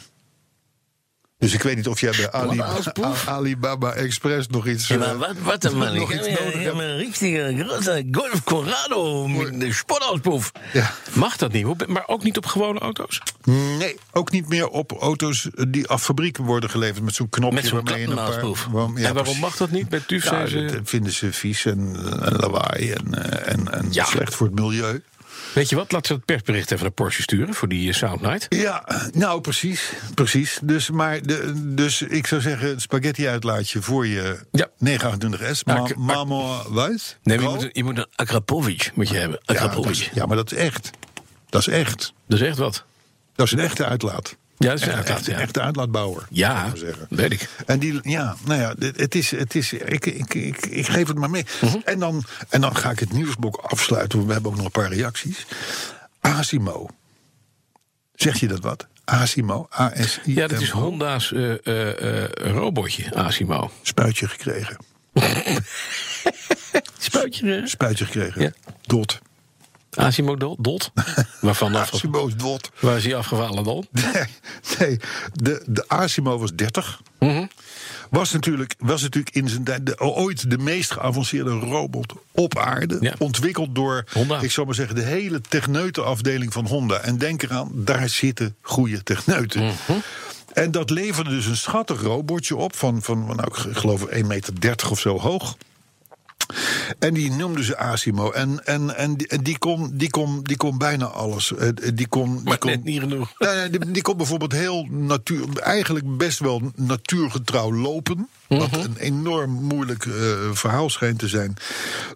Dus 1.43 1.53
ik 1.53 1.63
weet 1.63 1.75
niet 1.75 1.87
of 1.87 1.99
jij 1.99 2.11
bij 2.17 2.31
Ali, 2.31 2.61
Alibaba 3.25 3.91
Express 3.93 4.47
nog 4.47 4.67
iets... 4.67 4.87
Ja, 4.87 4.95
eh, 4.95 4.99
maar 4.99 5.33
wat, 5.43 5.63
nog 5.63 6.13
iets 6.13 6.27
habe 6.27 6.43
nodig 6.43 6.53
ja, 6.53 6.59
hebt. 6.59 6.79
een 6.79 6.97
richtige 6.97 7.55
grote 7.65 8.05
Golf 8.11 8.43
Corrado 8.43 9.27
Sportauspuff. 9.69 10.51
Ja. 10.73 10.91
Mag 11.13 11.37
dat 11.37 11.51
niet? 11.51 11.87
Maar 11.87 12.03
ook 12.07 12.23
niet 12.23 12.37
op 12.37 12.45
gewone 12.45 12.79
auto's? 12.79 13.21
Nee, 13.77 13.95
ook 14.11 14.31
niet 14.31 14.47
meer 14.49 14.67
op 14.67 14.91
auto's 14.99 15.47
die 15.69 15.87
af 15.87 16.03
fabrieken 16.03 16.43
worden 16.43 16.69
geleverd... 16.69 17.03
met 17.03 17.15
zo'n 17.15 17.29
knopje 17.29 17.55
Met 17.55 17.65
zo'n 17.65 17.83
waarmee 17.83 18.01
je 18.01 18.07
een 18.07 18.15
paar... 18.15 18.25
klappenaalsproef. 18.25 18.73
waar- 18.73 19.01
ja, 19.01 19.07
en 19.07 19.13
waarom 19.13 19.39
mag 19.39 19.55
dat 19.57 19.71
niet? 19.71 19.89
Bij 19.89 19.99
TUF 20.07 20.23
Ja, 20.23 20.29
zijn 20.29 20.47
ze... 20.47 20.65
dat 20.65 20.81
vinden 20.83 21.11
ze 21.13 21.33
vies 21.33 21.65
en, 21.65 21.95
en 22.21 22.35
lawaai 22.35 22.91
en, 22.91 23.13
eh, 23.23 23.53
en, 23.53 23.71
en 23.73 23.87
Ja. 23.91 24.05
slecht 24.05 24.35
voor 24.35 24.47
het 24.47 24.55
milieu. 24.59 25.01
Weet 25.53 25.69
je 25.69 25.75
wat? 25.75 25.91
Laat 25.91 26.07
ze 26.07 26.13
het 26.13 26.25
persbericht 26.25 26.71
even 26.71 26.83
naar 26.83 26.93
Porsche 26.93 27.21
sturen 27.21 27.53
voor 27.53 27.67
die 27.67 27.89
eh, 27.89 27.95
Sound 27.95 28.21
Night. 28.21 28.45
Ja, 28.49 28.85
nou 29.13 29.41
precies. 29.41 29.91
precies. 30.13 30.59
Dus, 30.63 30.89
maar 30.89 31.21
de, 31.21 31.51
dus 31.75 32.01
ik 32.01 32.27
zou 32.27 32.41
zeggen, 32.41 32.67
het 32.67 32.81
spaghetti-uitlaatje 32.81 33.81
voor 33.81 34.07
je 34.07 34.39
Ja. 34.51 34.67
928S. 34.67 35.63
Maar 35.65 35.81
Ma 35.81 35.93
Marmor 35.97 36.65
Weiß. 36.73 37.17
Nee, 37.23 37.39
je 37.39 37.43
moet, 37.49 37.69
je 37.71 37.83
moet 37.83 37.97
een 37.97 38.07
Akrapovic 38.15 38.91
moet 38.93 39.09
je 39.09 39.15
hebben. 39.17 39.39
ja, 39.43 39.53
dat 39.53 39.61
Akrapovic. 39.63 39.91
is, 39.91 40.09
ja, 40.13 40.25
maar 40.25 40.35
dat 40.35 40.51
is 40.51 40.57
echt. 40.57 40.89
Dat 41.49 41.61
is 41.61 41.67
echt. 41.67 42.13
Dat 42.27 42.39
is 42.41 42.47
echt 42.47 42.57
wat. 42.57 42.83
Dat 43.35 43.45
is 43.45 43.51
een 43.51 43.59
echte 43.59 43.85
uitlaat. 43.85 44.35
Ja, 44.63 44.69
dat 44.69 44.79
is 44.81 44.87
Echt- 44.87 44.95
uitlaat, 44.95 45.17
echt- 45.17 45.25
ja. 45.25 45.33
Een 45.33 45.39
echte 45.41 45.61
uitlaatbouwer. 45.61 46.23
Ja, 46.29 46.71
zeggen. 46.75 47.05
weet 47.09 47.31
ik. 47.31 47.49
En 47.65 47.79
die, 47.79 47.99
ja, 48.09 48.35
nou 48.45 48.59
ja, 48.61 48.73
het 48.95 49.15
is, 49.15 49.31
het 49.31 49.55
is 49.55 49.73
ik, 49.73 50.05
ik, 50.05 50.33
ik, 50.33 50.65
ik 50.65 50.87
geef 50.87 51.07
het 51.07 51.17
maar 51.17 51.29
mee. 51.29 51.45
Mhm. 51.61 51.77
en, 51.85 51.99
dan, 51.99 52.23
en 52.49 52.61
dan 52.61 52.75
ga 52.75 52.91
ik 52.91 52.99
het 52.99 53.13
nieuwsblok 53.13 53.55
afsluiten, 53.55 54.15
want 54.17 54.27
we 54.27 54.33
hebben 54.33 54.51
ook 54.51 54.57
nog 54.57 54.65
een 54.65 54.71
paar 54.81 54.93
reacties. 54.93 55.45
Asimo. 56.19 56.87
Zeg 58.15 58.39
je 58.39 58.47
dat 58.47 58.59
wat? 58.59 58.87
Asimo, 59.05 59.67
A-S-I. 59.79 60.35
Ja, 60.35 60.47
dat 60.47 60.61
is 60.61 60.69
Honda's 60.69 61.31
eh, 61.33 61.51
eh, 61.67 62.23
eh, 62.23 62.29
robotje, 62.51 63.15
Asimo. 63.15 63.71
Spuitje 63.81 64.27
gekregen. 64.27 64.77
Spuitje? 66.97 67.61
Spuitje 67.65 68.05
gekregen. 68.05 68.41
Ja. 68.41 68.51
Dot. 68.81 69.19
Asimo 69.95 70.37
Dot? 70.59 70.91
Waarvan 71.41 71.75
af, 71.75 71.93
Asimo's 71.93 72.35
dot. 72.35 72.71
waar 72.79 72.97
is 72.97 73.03
hij 73.03 73.15
afgevallen 73.15 73.63
dan? 73.63 73.87
Nee, 74.13 74.25
nee 74.79 74.99
de, 75.33 75.63
de 75.65 75.83
Asimo 75.87 76.37
was 76.37 76.53
30. 76.55 77.01
Mhm. 77.19 77.45
Was 78.09 78.31
natuurlijk, 78.31 78.75
was 78.79 79.01
natuurlijk 79.01 79.35
in 79.35 79.49
zijn 79.49 79.63
tijd 79.63 79.85
de, 79.85 79.99
ooit 79.99 80.49
de 80.49 80.57
meest 80.57 80.91
geavanceerde 80.91 81.51
robot 81.51 82.13
op 82.31 82.57
aarde. 82.57 82.97
Ja. 82.99 83.13
Ontwikkeld 83.17 83.75
door, 83.75 84.03
Honda. 84.13 84.41
ik 84.41 84.51
zou 84.51 84.65
maar 84.65 84.75
zeggen, 84.75 84.95
de 84.95 85.01
hele 85.01 85.41
techneutenafdeling 85.41 86.53
van 86.53 86.67
Honda. 86.67 86.99
En 86.99 87.17
denk 87.17 87.43
eraan, 87.43 87.71
daar 87.73 88.09
zitten 88.09 88.55
goede 88.61 89.03
techneuten. 89.03 89.63
Mhm. 89.63 89.99
En 90.53 90.71
dat 90.71 90.89
leverde 90.89 91.29
dus 91.29 91.45
een 91.45 91.57
schattig 91.57 92.01
robotje 92.01 92.55
op 92.55 92.75
van, 92.75 93.01
van 93.01 93.25
nou, 93.25 93.47
ik 93.47 93.77
geloof 93.77 94.05
1,30 94.05 94.27
meter 94.27 94.89
of 94.89 94.99
zo 94.99 95.19
hoog. 95.19 95.55
En 96.99 97.13
die 97.13 97.31
noemden 97.31 97.63
ze 97.63 97.77
Asimo. 97.77 98.31
En, 98.31 98.65
en, 98.65 98.95
en 98.95 99.17
die, 99.17 99.27
en 99.27 99.43
die, 99.43 99.57
kon, 99.57 99.91
die, 99.93 100.09
kon, 100.09 100.43
die 100.43 100.57
kon 100.57 100.77
bijna 100.77 101.05
alles. 101.05 101.55
Eh, 101.55 101.69
Die 101.93 102.07
kon, 102.07 102.35
die 102.35 102.43
Maar 102.43 102.57
kon, 102.57 102.69
net 102.69 102.83
niet 102.83 102.99
genoeg. 102.99 103.33
Nee, 103.37 103.69
die, 103.69 103.91
die 103.91 104.01
kon 104.01 104.17
bijvoorbeeld 104.17 104.51
heel 104.51 104.87
natuur, 104.89 105.45
eigenlijk 105.59 106.17
best 106.17 106.39
wel 106.39 106.61
natuurgetrouw 106.75 107.73
lopen. 107.73 108.29
Wat 108.47 108.73
een 108.73 108.97
enorm 108.97 109.51
moeilijk 109.51 110.05
eh, 110.05 110.13
verhaal 110.51 110.89
schijnt 110.89 111.19
te 111.19 111.27
zijn. 111.27 111.55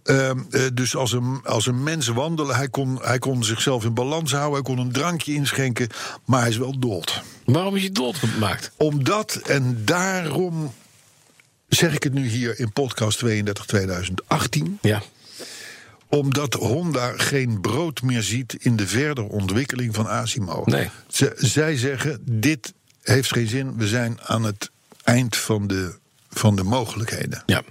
Ehm, 0.03 0.39
eh, 0.49 0.61
dus 0.73 0.95
als 0.95 1.11
een, 1.11 1.39
als 1.43 1.65
een 1.65 1.83
mens 1.83 2.07
wandelen, 2.07 2.55
hij 2.55 2.69
kon, 2.69 2.99
hij 3.01 3.19
kon 3.19 3.43
zichzelf 3.43 3.83
in 3.83 3.93
balans 3.93 4.31
houden, 4.31 4.53
hij 4.53 4.61
kon 4.61 4.77
een 4.77 4.91
drankje 4.91 5.33
inschenken, 5.33 5.87
maar 6.25 6.39
hij 6.39 6.49
is 6.49 6.57
wel 6.57 6.79
dood. 6.79 7.21
Waarom 7.45 7.75
is 7.75 7.83
je 7.83 7.91
dood 7.91 8.15
gemaakt? 8.15 8.71
Omdat, 8.77 9.35
en 9.35 9.81
daarom 9.85 10.73
zeg 11.67 11.93
ik 11.95 12.03
het 12.03 12.13
nu 12.13 12.27
hier 12.27 12.59
in 12.59 12.71
podcast 12.73 13.17
32 13.17 13.65
2018 13.65 14.77
Ja. 14.81 15.01
omdat 16.07 16.53
Honda 16.53 17.13
geen 17.17 17.61
brood 17.61 18.01
meer 18.01 18.21
ziet 18.23 18.53
in 18.59 18.75
de 18.75 18.87
verdere 18.87 19.27
ontwikkeling 19.27 19.95
van 19.95 20.07
Asimo. 20.07 20.61
Nee. 20.65 20.89
Zij 21.35 21.77
zeggen, 21.77 22.19
dit 22.25 22.73
heeft 23.01 23.31
geen 23.33 23.47
zin, 23.47 23.77
we 23.77 23.87
zijn 23.87 24.21
aan 24.21 24.43
het 24.43 24.71
eind 25.03 25.37
van 25.37 25.67
de, 25.67 25.95
van 26.29 26.55
de 26.55 26.63
mogelijkheden. 26.63 27.43
Ja. 27.45 27.63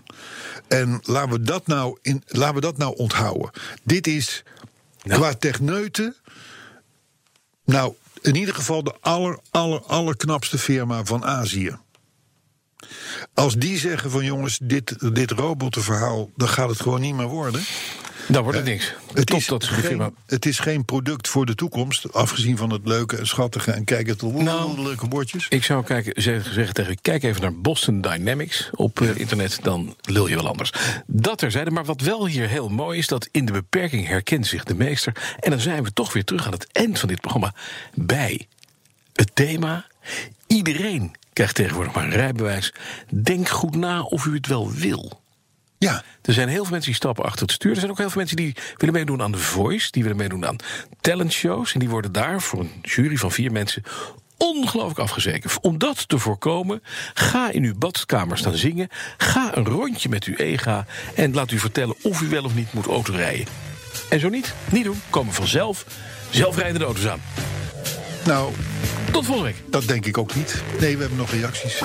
En 0.68 1.01
laten 1.03 1.30
we 1.30 1.42
dat 1.42 1.66
nou, 1.66 1.99
in, 2.03 2.22
laten 2.26 2.55
we 2.55 2.61
dat 2.61 2.76
nou 2.78 2.97
onthouden. 2.97 3.51
Dit 3.82 4.07
is 4.07 4.42
Nou. 5.03 5.20
qua 5.20 5.34
techneuten, 5.34 6.16
nou 7.64 7.94
in 8.22 8.34
ieder 8.34 8.55
geval 8.55 8.82
de 8.82 8.94
aller, 9.01 9.38
aller, 9.51 9.80
allerknapste 9.82 10.59
firma 10.59 11.05
van 11.05 11.24
Azië. 11.24 11.76
Als 13.34 13.54
die 13.54 13.78
zeggen 13.78 14.10
van 14.10 14.24
jongens, 14.24 14.58
dit, 14.62 15.14
dit 15.14 15.30
robotenverhaal, 15.30 16.30
dan 16.36 16.48
gaat 16.48 16.68
het 16.68 16.80
gewoon 16.80 17.00
niet 17.00 17.14
meer 17.14 17.26
worden. 17.26 17.62
Dan 18.28 18.42
wordt 18.42 18.58
het 18.58 18.66
niks. 18.66 18.94
Het 19.12 19.30
is, 19.30 19.46
dat 19.46 19.66
firma... 19.66 20.04
geen, 20.04 20.14
het 20.26 20.46
is 20.46 20.58
geen 20.58 20.84
product 20.84 21.28
voor 21.28 21.46
de 21.46 21.54
toekomst. 21.54 22.12
Afgezien 22.12 22.56
van 22.56 22.70
het 22.70 22.86
leuke 22.86 23.16
en 23.16 23.26
schattige 23.26 23.70
en 23.70 23.84
kijk 23.84 24.06
het 24.06 24.22
Nou. 24.22 24.80
leuke 24.82 25.08
bordjes. 25.08 25.46
Ik 25.48 25.64
zou 25.64 25.84
kijken, 25.84 26.22
zeggen, 26.22 26.54
zeggen 26.54 26.74
tegen 26.74 27.00
kijk 27.00 27.22
even 27.22 27.42
naar 27.42 27.60
Boston 27.60 28.00
Dynamics 28.00 28.70
op 28.72 29.00
eh, 29.00 29.16
internet, 29.16 29.58
dan 29.62 29.96
lul 30.00 30.26
je 30.26 30.34
wel 30.34 30.48
anders. 30.48 30.72
Dat 31.06 31.38
terzijde, 31.38 31.70
maar 31.70 31.84
wat 31.84 32.00
wel 32.00 32.26
hier 32.26 32.48
heel 32.48 32.68
mooi 32.68 32.98
is, 32.98 33.06
dat 33.06 33.28
in 33.30 33.44
de 33.44 33.52
beperking 33.52 34.06
herkent 34.06 34.46
zich 34.46 34.64
de 34.64 34.74
meester. 34.74 35.36
En 35.40 35.50
dan 35.50 35.60
zijn 35.60 35.82
we 35.82 35.92
toch 35.92 36.12
weer 36.12 36.24
terug 36.24 36.46
aan 36.46 36.52
het 36.52 36.68
eind 36.72 36.98
van 36.98 37.08
dit 37.08 37.20
programma 37.20 37.54
bij 37.94 38.46
het 39.12 39.30
thema. 39.34 39.86
Iedereen 40.46 41.14
krijgt 41.37 41.55
tegenwoordig 41.55 41.95
maar 41.95 42.05
een 42.05 42.11
rijbewijs. 42.11 42.72
Denk 43.22 43.49
goed 43.49 43.74
na 43.74 44.03
of 44.03 44.24
u 44.24 44.34
het 44.34 44.47
wel 44.47 44.72
wil. 44.72 45.20
Ja, 45.78 46.03
Er 46.22 46.32
zijn 46.32 46.49
heel 46.49 46.62
veel 46.62 46.70
mensen 46.70 46.91
die 46.91 47.01
stappen 47.01 47.24
achter 47.24 47.43
het 47.43 47.51
stuur. 47.53 47.70
Er 47.70 47.78
zijn 47.78 47.91
ook 47.91 47.99
heel 47.99 48.09
veel 48.11 48.18
mensen 48.18 48.37
die 48.37 48.57
willen 48.76 48.95
meedoen 48.95 49.22
aan 49.22 49.32
The 49.32 49.39
Voice. 49.39 49.91
Die 49.91 50.03
willen 50.03 50.18
meedoen 50.18 50.47
aan 50.47 50.57
talentshows. 51.01 51.72
En 51.72 51.78
die 51.80 51.89
worden 51.89 52.12
daar 52.12 52.41
voor 52.41 52.61
een 52.61 52.70
jury 52.82 53.16
van 53.16 53.32
vier 53.32 53.53
mensen 53.53 53.82
ongelooflijk 54.37 54.99
afgezekerd. 54.99 55.61
Om 55.61 55.78
dat 55.78 56.09
te 56.09 56.18
voorkomen, 56.18 56.82
ga 57.14 57.51
in 57.51 57.62
uw 57.64 57.74
badkamer 57.78 58.39
staan 58.39 58.57
zingen. 58.57 58.89
Ga 59.16 59.57
een 59.57 59.64
rondje 59.66 60.09
met 60.09 60.24
uw 60.24 60.34
ega. 60.34 60.87
En 61.14 61.34
laat 61.34 61.51
u 61.51 61.59
vertellen 61.59 61.97
of 62.03 62.20
u 62.20 62.28
wel 62.28 62.45
of 62.45 62.55
niet 62.55 62.72
moet 62.72 62.87
autorijden. 62.87 63.47
En 64.09 64.20
zo 64.20 64.28
niet, 64.28 64.55
niet 64.70 64.84
doen, 64.84 65.01
komen 65.11 65.32
vanzelf 65.34 65.87
zelfrijdende 66.30 66.84
auto's 66.84 67.07
aan. 67.07 67.20
nou, 68.24 68.53
Tot 69.16 69.24
volgende 69.26 69.50
week. 69.50 69.62
dat 69.70 69.86
denk 69.86 70.06
ik 70.06 70.18
ook 70.18 70.34
niet. 70.34 70.62
Nee, 70.80 70.94
we 70.94 71.00
hebben 71.00 71.18
nog 71.18 71.30
reacties. 71.30 71.82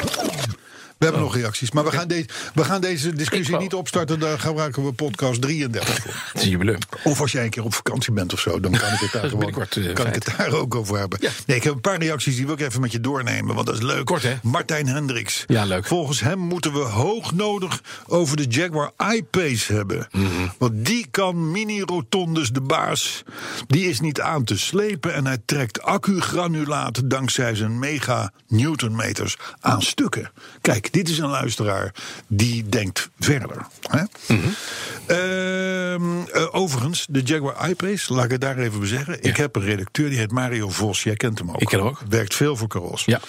We 1.02 1.08
hebben 1.08 1.26
nog 1.26 1.36
reacties. 1.36 1.72
Maar 1.72 1.84
we 1.84 1.92
gaan, 1.92 2.08
deze 2.08 2.26
we 2.54 2.64
gaan 2.64 2.82
deze 2.82 3.14
discussie 3.14 3.58
niet 3.58 3.74
opstarten. 3.74 4.20
Daar 4.20 4.40
gebruiken 4.40 4.86
we 4.86 4.92
podcast 4.94 5.42
33 5.42 5.96
voor. 6.02 6.14
Het 6.34 6.42
is 6.42 6.48
jubileum. 6.48 6.78
Of 7.04 7.22
als 7.22 7.32
jij 7.32 7.44
een 7.44 7.50
keer 7.50 7.64
op 7.64 7.74
vakantie 7.74 8.14
bent 8.14 8.34
of 8.34 8.40
zo, 8.40 8.60
dan 8.60 8.72
kan 8.72 8.94
ik 8.94 9.00
het 9.00 9.12
daar, 9.22 9.30
gewoon, 9.30 9.54
eh, 9.70 9.94
kan 9.94 10.08
ik 10.08 10.14
het 10.14 10.34
daar 10.38 10.54
ook 10.54 10.76
over 10.76 10.98
hebben. 10.98 11.20
Nee, 11.46 11.58
ik 11.58 11.64
heb 11.64 11.74
een 11.74 11.82
paar 11.82 12.00
reacties 12.00 12.36
die 12.36 12.46
wil 12.46 12.54
ik 12.54 12.62
even 12.62 12.82
met 12.82 12.92
je 12.92 13.00
doornemen, 13.00 13.56
want 13.56 13.68
dat 13.68 13.76
is 13.76 13.82
leuk. 13.82 14.06
Kort, 14.06 14.24
hè? 14.24 14.36
Martijn 14.42 14.88
Hendricks. 14.88 15.44
Ja, 15.48 15.66
leuk. 15.66 15.86
Volgens 15.86 16.20
hem 16.20 16.40
moeten 16.40 16.74
we 16.74 16.80
hoognodig 16.80 17.82
over 18.08 18.38
de 18.38 18.46
Jaguar 18.46 18.92
I-Pace 19.14 19.74
hebben. 19.74 20.08
Mhm. 20.12 20.28
Want 20.58 20.86
die 20.86 21.08
kan 21.12 21.52
mini-rotondes 21.52 22.52
de 22.52 22.62
baas. 22.62 23.24
Die 23.68 23.90
is 23.90 24.00
niet 24.00 24.22
aan 24.22 24.44
te 24.44 24.58
slepen 24.58 25.14
en 25.14 25.26
hij 25.26 25.38
trekt 25.46 25.82
accugranulaat 25.82 27.10
dankzij 27.10 27.56
zijn 27.56 27.80
mega 27.80 28.32
newtonmeters 28.48 29.38
aan 29.60 29.82
stukken. 29.82 30.32
Kijk, 30.62 30.90
dit 30.92 31.10
is 31.10 31.18
een 31.18 31.30
luisteraar 31.30 31.94
die 32.28 32.70
denkt 32.70 33.10
verder. 33.20 33.66
Hè? 33.82 34.04
Ehm, 35.06 36.22
eh, 36.34 36.48
overigens, 36.56 37.06
de 37.10 37.22
Jaguar 37.22 37.70
I-Pace, 37.70 38.14
laat 38.14 38.26
ik 38.26 38.32
het 38.32 38.42
daar 38.42 38.58
even 38.58 38.80
bij 38.80 38.88
zeggen. 38.88 39.24
Ik 39.24 39.38
heb 39.38 39.56
een 39.56 39.62
redacteur, 39.62 40.10
die 40.10 40.18
heet 40.18 40.32
Mario 40.32 40.70
Vos. 40.70 41.04
Jij 41.04 41.16
kent 41.16 41.40
hem 41.40 41.50
ook. 41.50 41.62
Ik 41.62 41.68
ken 41.68 41.80
hem 41.80 41.88
ook. 41.88 42.02
Werkt 42.10 42.36
veel 42.36 42.56
voor 42.56 42.68
Caros. 42.68 43.06
Ja. 43.06 43.20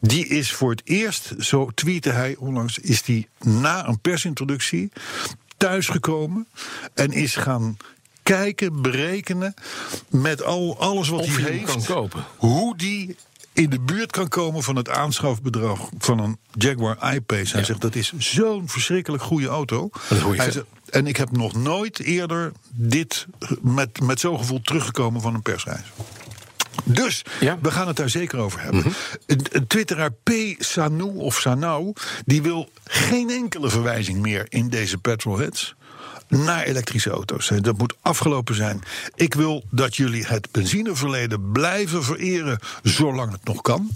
Die 0.00 0.26
is 0.26 0.52
voor 0.52 0.70
het 0.70 0.80
eerst, 0.84 1.34
zo 1.38 1.70
tweette 1.74 2.10
hij 2.10 2.36
onlangs, 2.38 2.78
is 2.78 3.02
die 3.02 3.28
na 3.40 3.86
een 3.88 4.00
persintroductie 4.00 4.92
thuisgekomen 5.56 6.46
en 6.94 7.12
is 7.12 7.36
gaan 7.36 7.76
kijken, 8.22 8.82
berekenen 8.82 9.54
met 10.08 10.42
al, 10.42 10.78
alles 10.78 11.08
wat 11.08 11.20
Of 11.20 11.36
hij 11.36 11.50
heeft. 11.50 11.64
kan 11.64 11.84
kopen. 11.84 12.24
Hoe 12.36 12.76
die 12.76 13.16
in 13.58 13.70
de 13.70 13.80
buurt 13.80 14.10
kan 14.10 14.28
komen 14.28 14.62
van 14.62 14.76
het 14.76 14.88
aanschafbedrag 14.88 15.88
van 15.98 16.18
een 16.18 16.38
Jaguar 16.52 17.14
I-Pace. 17.14 17.50
Hij 17.50 17.60
Ja. 17.60 17.66
zegt 17.66 17.80
dat 17.80 17.94
is 17.94 18.12
zo'n 18.18 18.68
verschrikkelijk 18.68 19.22
goede 19.22 19.46
auto. 19.46 19.90
Hij 20.36 20.50
zegt, 20.50 20.66
en 20.90 21.06
ik 21.06 21.16
heb 21.16 21.30
nog 21.30 21.54
nooit 21.54 21.98
eerder 22.00 22.52
dit 22.72 23.26
met, 23.62 24.00
met 24.00 24.20
zo'n 24.20 24.38
gevoel 24.38 24.60
teruggekomen 24.60 25.20
van 25.20 25.34
een 25.34 25.42
persreis. 25.42 25.84
Dus 26.84 27.22
Ja. 27.40 27.54
Mhm. 27.54 27.62
we 27.64 27.70
gaan 27.70 27.86
het 27.86 27.96
daar 27.96 28.08
zeker 28.10 28.38
over 28.38 28.60
hebben. 28.62 28.84
Een, 29.26 29.40
een 29.50 29.66
twitteraar 29.66 30.12
P. 30.12 30.30
Sanou 30.58 31.16
of 31.16 31.38
Sanau... 31.40 31.92
die 32.26 32.42
wil 32.42 32.68
geen 32.84 33.30
enkele 33.30 33.70
verwijzing 33.70 34.18
meer 34.20 34.46
in 34.48 34.68
deze 34.68 34.98
petrolheads... 34.98 35.74
naar 36.28 36.62
elektrische 36.64 37.10
auto's. 37.10 37.50
Dat 37.60 37.78
moet 37.78 37.94
afgelopen 38.00 38.54
zijn. 38.54 38.82
Ik 39.14 39.34
wil 39.34 39.64
dat 39.70 39.96
jullie 39.96 40.26
het 40.26 40.48
benzineverleden 40.50 41.52
blijven 41.52 42.04
vereren... 42.04 42.58
zolang 42.82 43.32
het 43.32 43.44
nog 43.44 43.62
kan. 43.62 43.90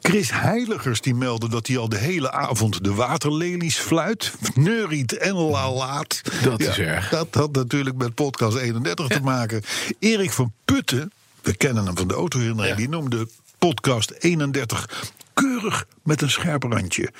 Chris 0.00 0.30
Heiligers 0.30 1.00
die 1.00 1.14
meldde 1.14 1.48
dat 1.48 1.66
hij 1.66 1.78
al 1.78 1.88
de 1.88 1.96
hele 1.98 2.32
avond 2.32 2.84
de 2.84 2.94
waterlelies 2.94 3.76
fluit, 3.78 4.32
neuriet 4.54 5.16
en 5.16 5.32
lalaat. 5.34 6.22
Dat 6.42 6.60
is 6.60 6.78
erg. 6.78 7.08
Dat 7.08 7.28
had 7.30 7.52
natuurlijk 7.52 7.96
met 7.96 8.14
podcast 8.14 8.56
31 8.56 9.08
te 9.08 9.20
maken. 9.22 9.62
Erik 9.98 10.32
van 10.32 10.52
Putten, 10.64 11.12
we 11.42 11.56
kennen 11.56 11.86
hem 11.86 11.96
van 11.96 12.08
de 12.08 12.14
autoherinnering, 12.14 12.70
Ja. 12.74 12.80
die 12.80 12.88
noemde 12.88 13.28
podcast 13.58 14.10
31 14.10 14.88
keurig 15.34 15.86
met 16.02 16.22
een 16.22 16.30
scherp 16.30 16.62
randje. 16.62 17.10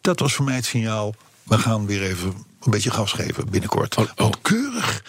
Dat 0.00 0.20
was 0.20 0.34
voor 0.34 0.44
mij 0.44 0.54
het 0.54 0.64
signaal. 0.66 1.14
We 1.46 1.58
gaan 1.58 1.86
weer 1.86 2.02
even 2.02 2.28
een 2.60 2.70
beetje 2.70 2.90
gas 2.90 3.12
geven 3.12 3.50
binnenkort. 3.50 3.96
Oh, 3.96 4.04
oh. 4.04 4.10
Want 4.16 4.38
keurig, 4.42 5.02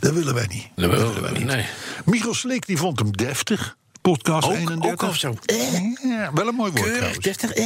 dat 0.00 0.12
willen 0.12 0.34
wij 0.34 0.46
niet. 0.50 0.68
Dat 0.74 0.90
Dat 0.90 1.00
willen 1.00 1.22
wij 1.22 1.32
niet. 1.32 1.44
nee. 1.44 1.66
Michel 2.04 2.34
Slik 2.34 2.66
die 2.66 2.76
vond 2.76 2.98
hem 2.98 3.12
deftig. 3.16 3.76
Podcast 4.00 4.46
Ook- 4.48 4.52
31. 4.54 4.90
ook 4.92 5.02
al 5.02 5.12
zo. 5.12 5.34
Ja, 6.02 6.32
wel 6.32 6.48
een 6.48 6.54
mooi 6.54 6.70
woord 6.70 6.72
Keurig, 6.82 6.94
trouwens. 6.96 7.24
deftig, 7.24 7.50
eh. 7.52 7.64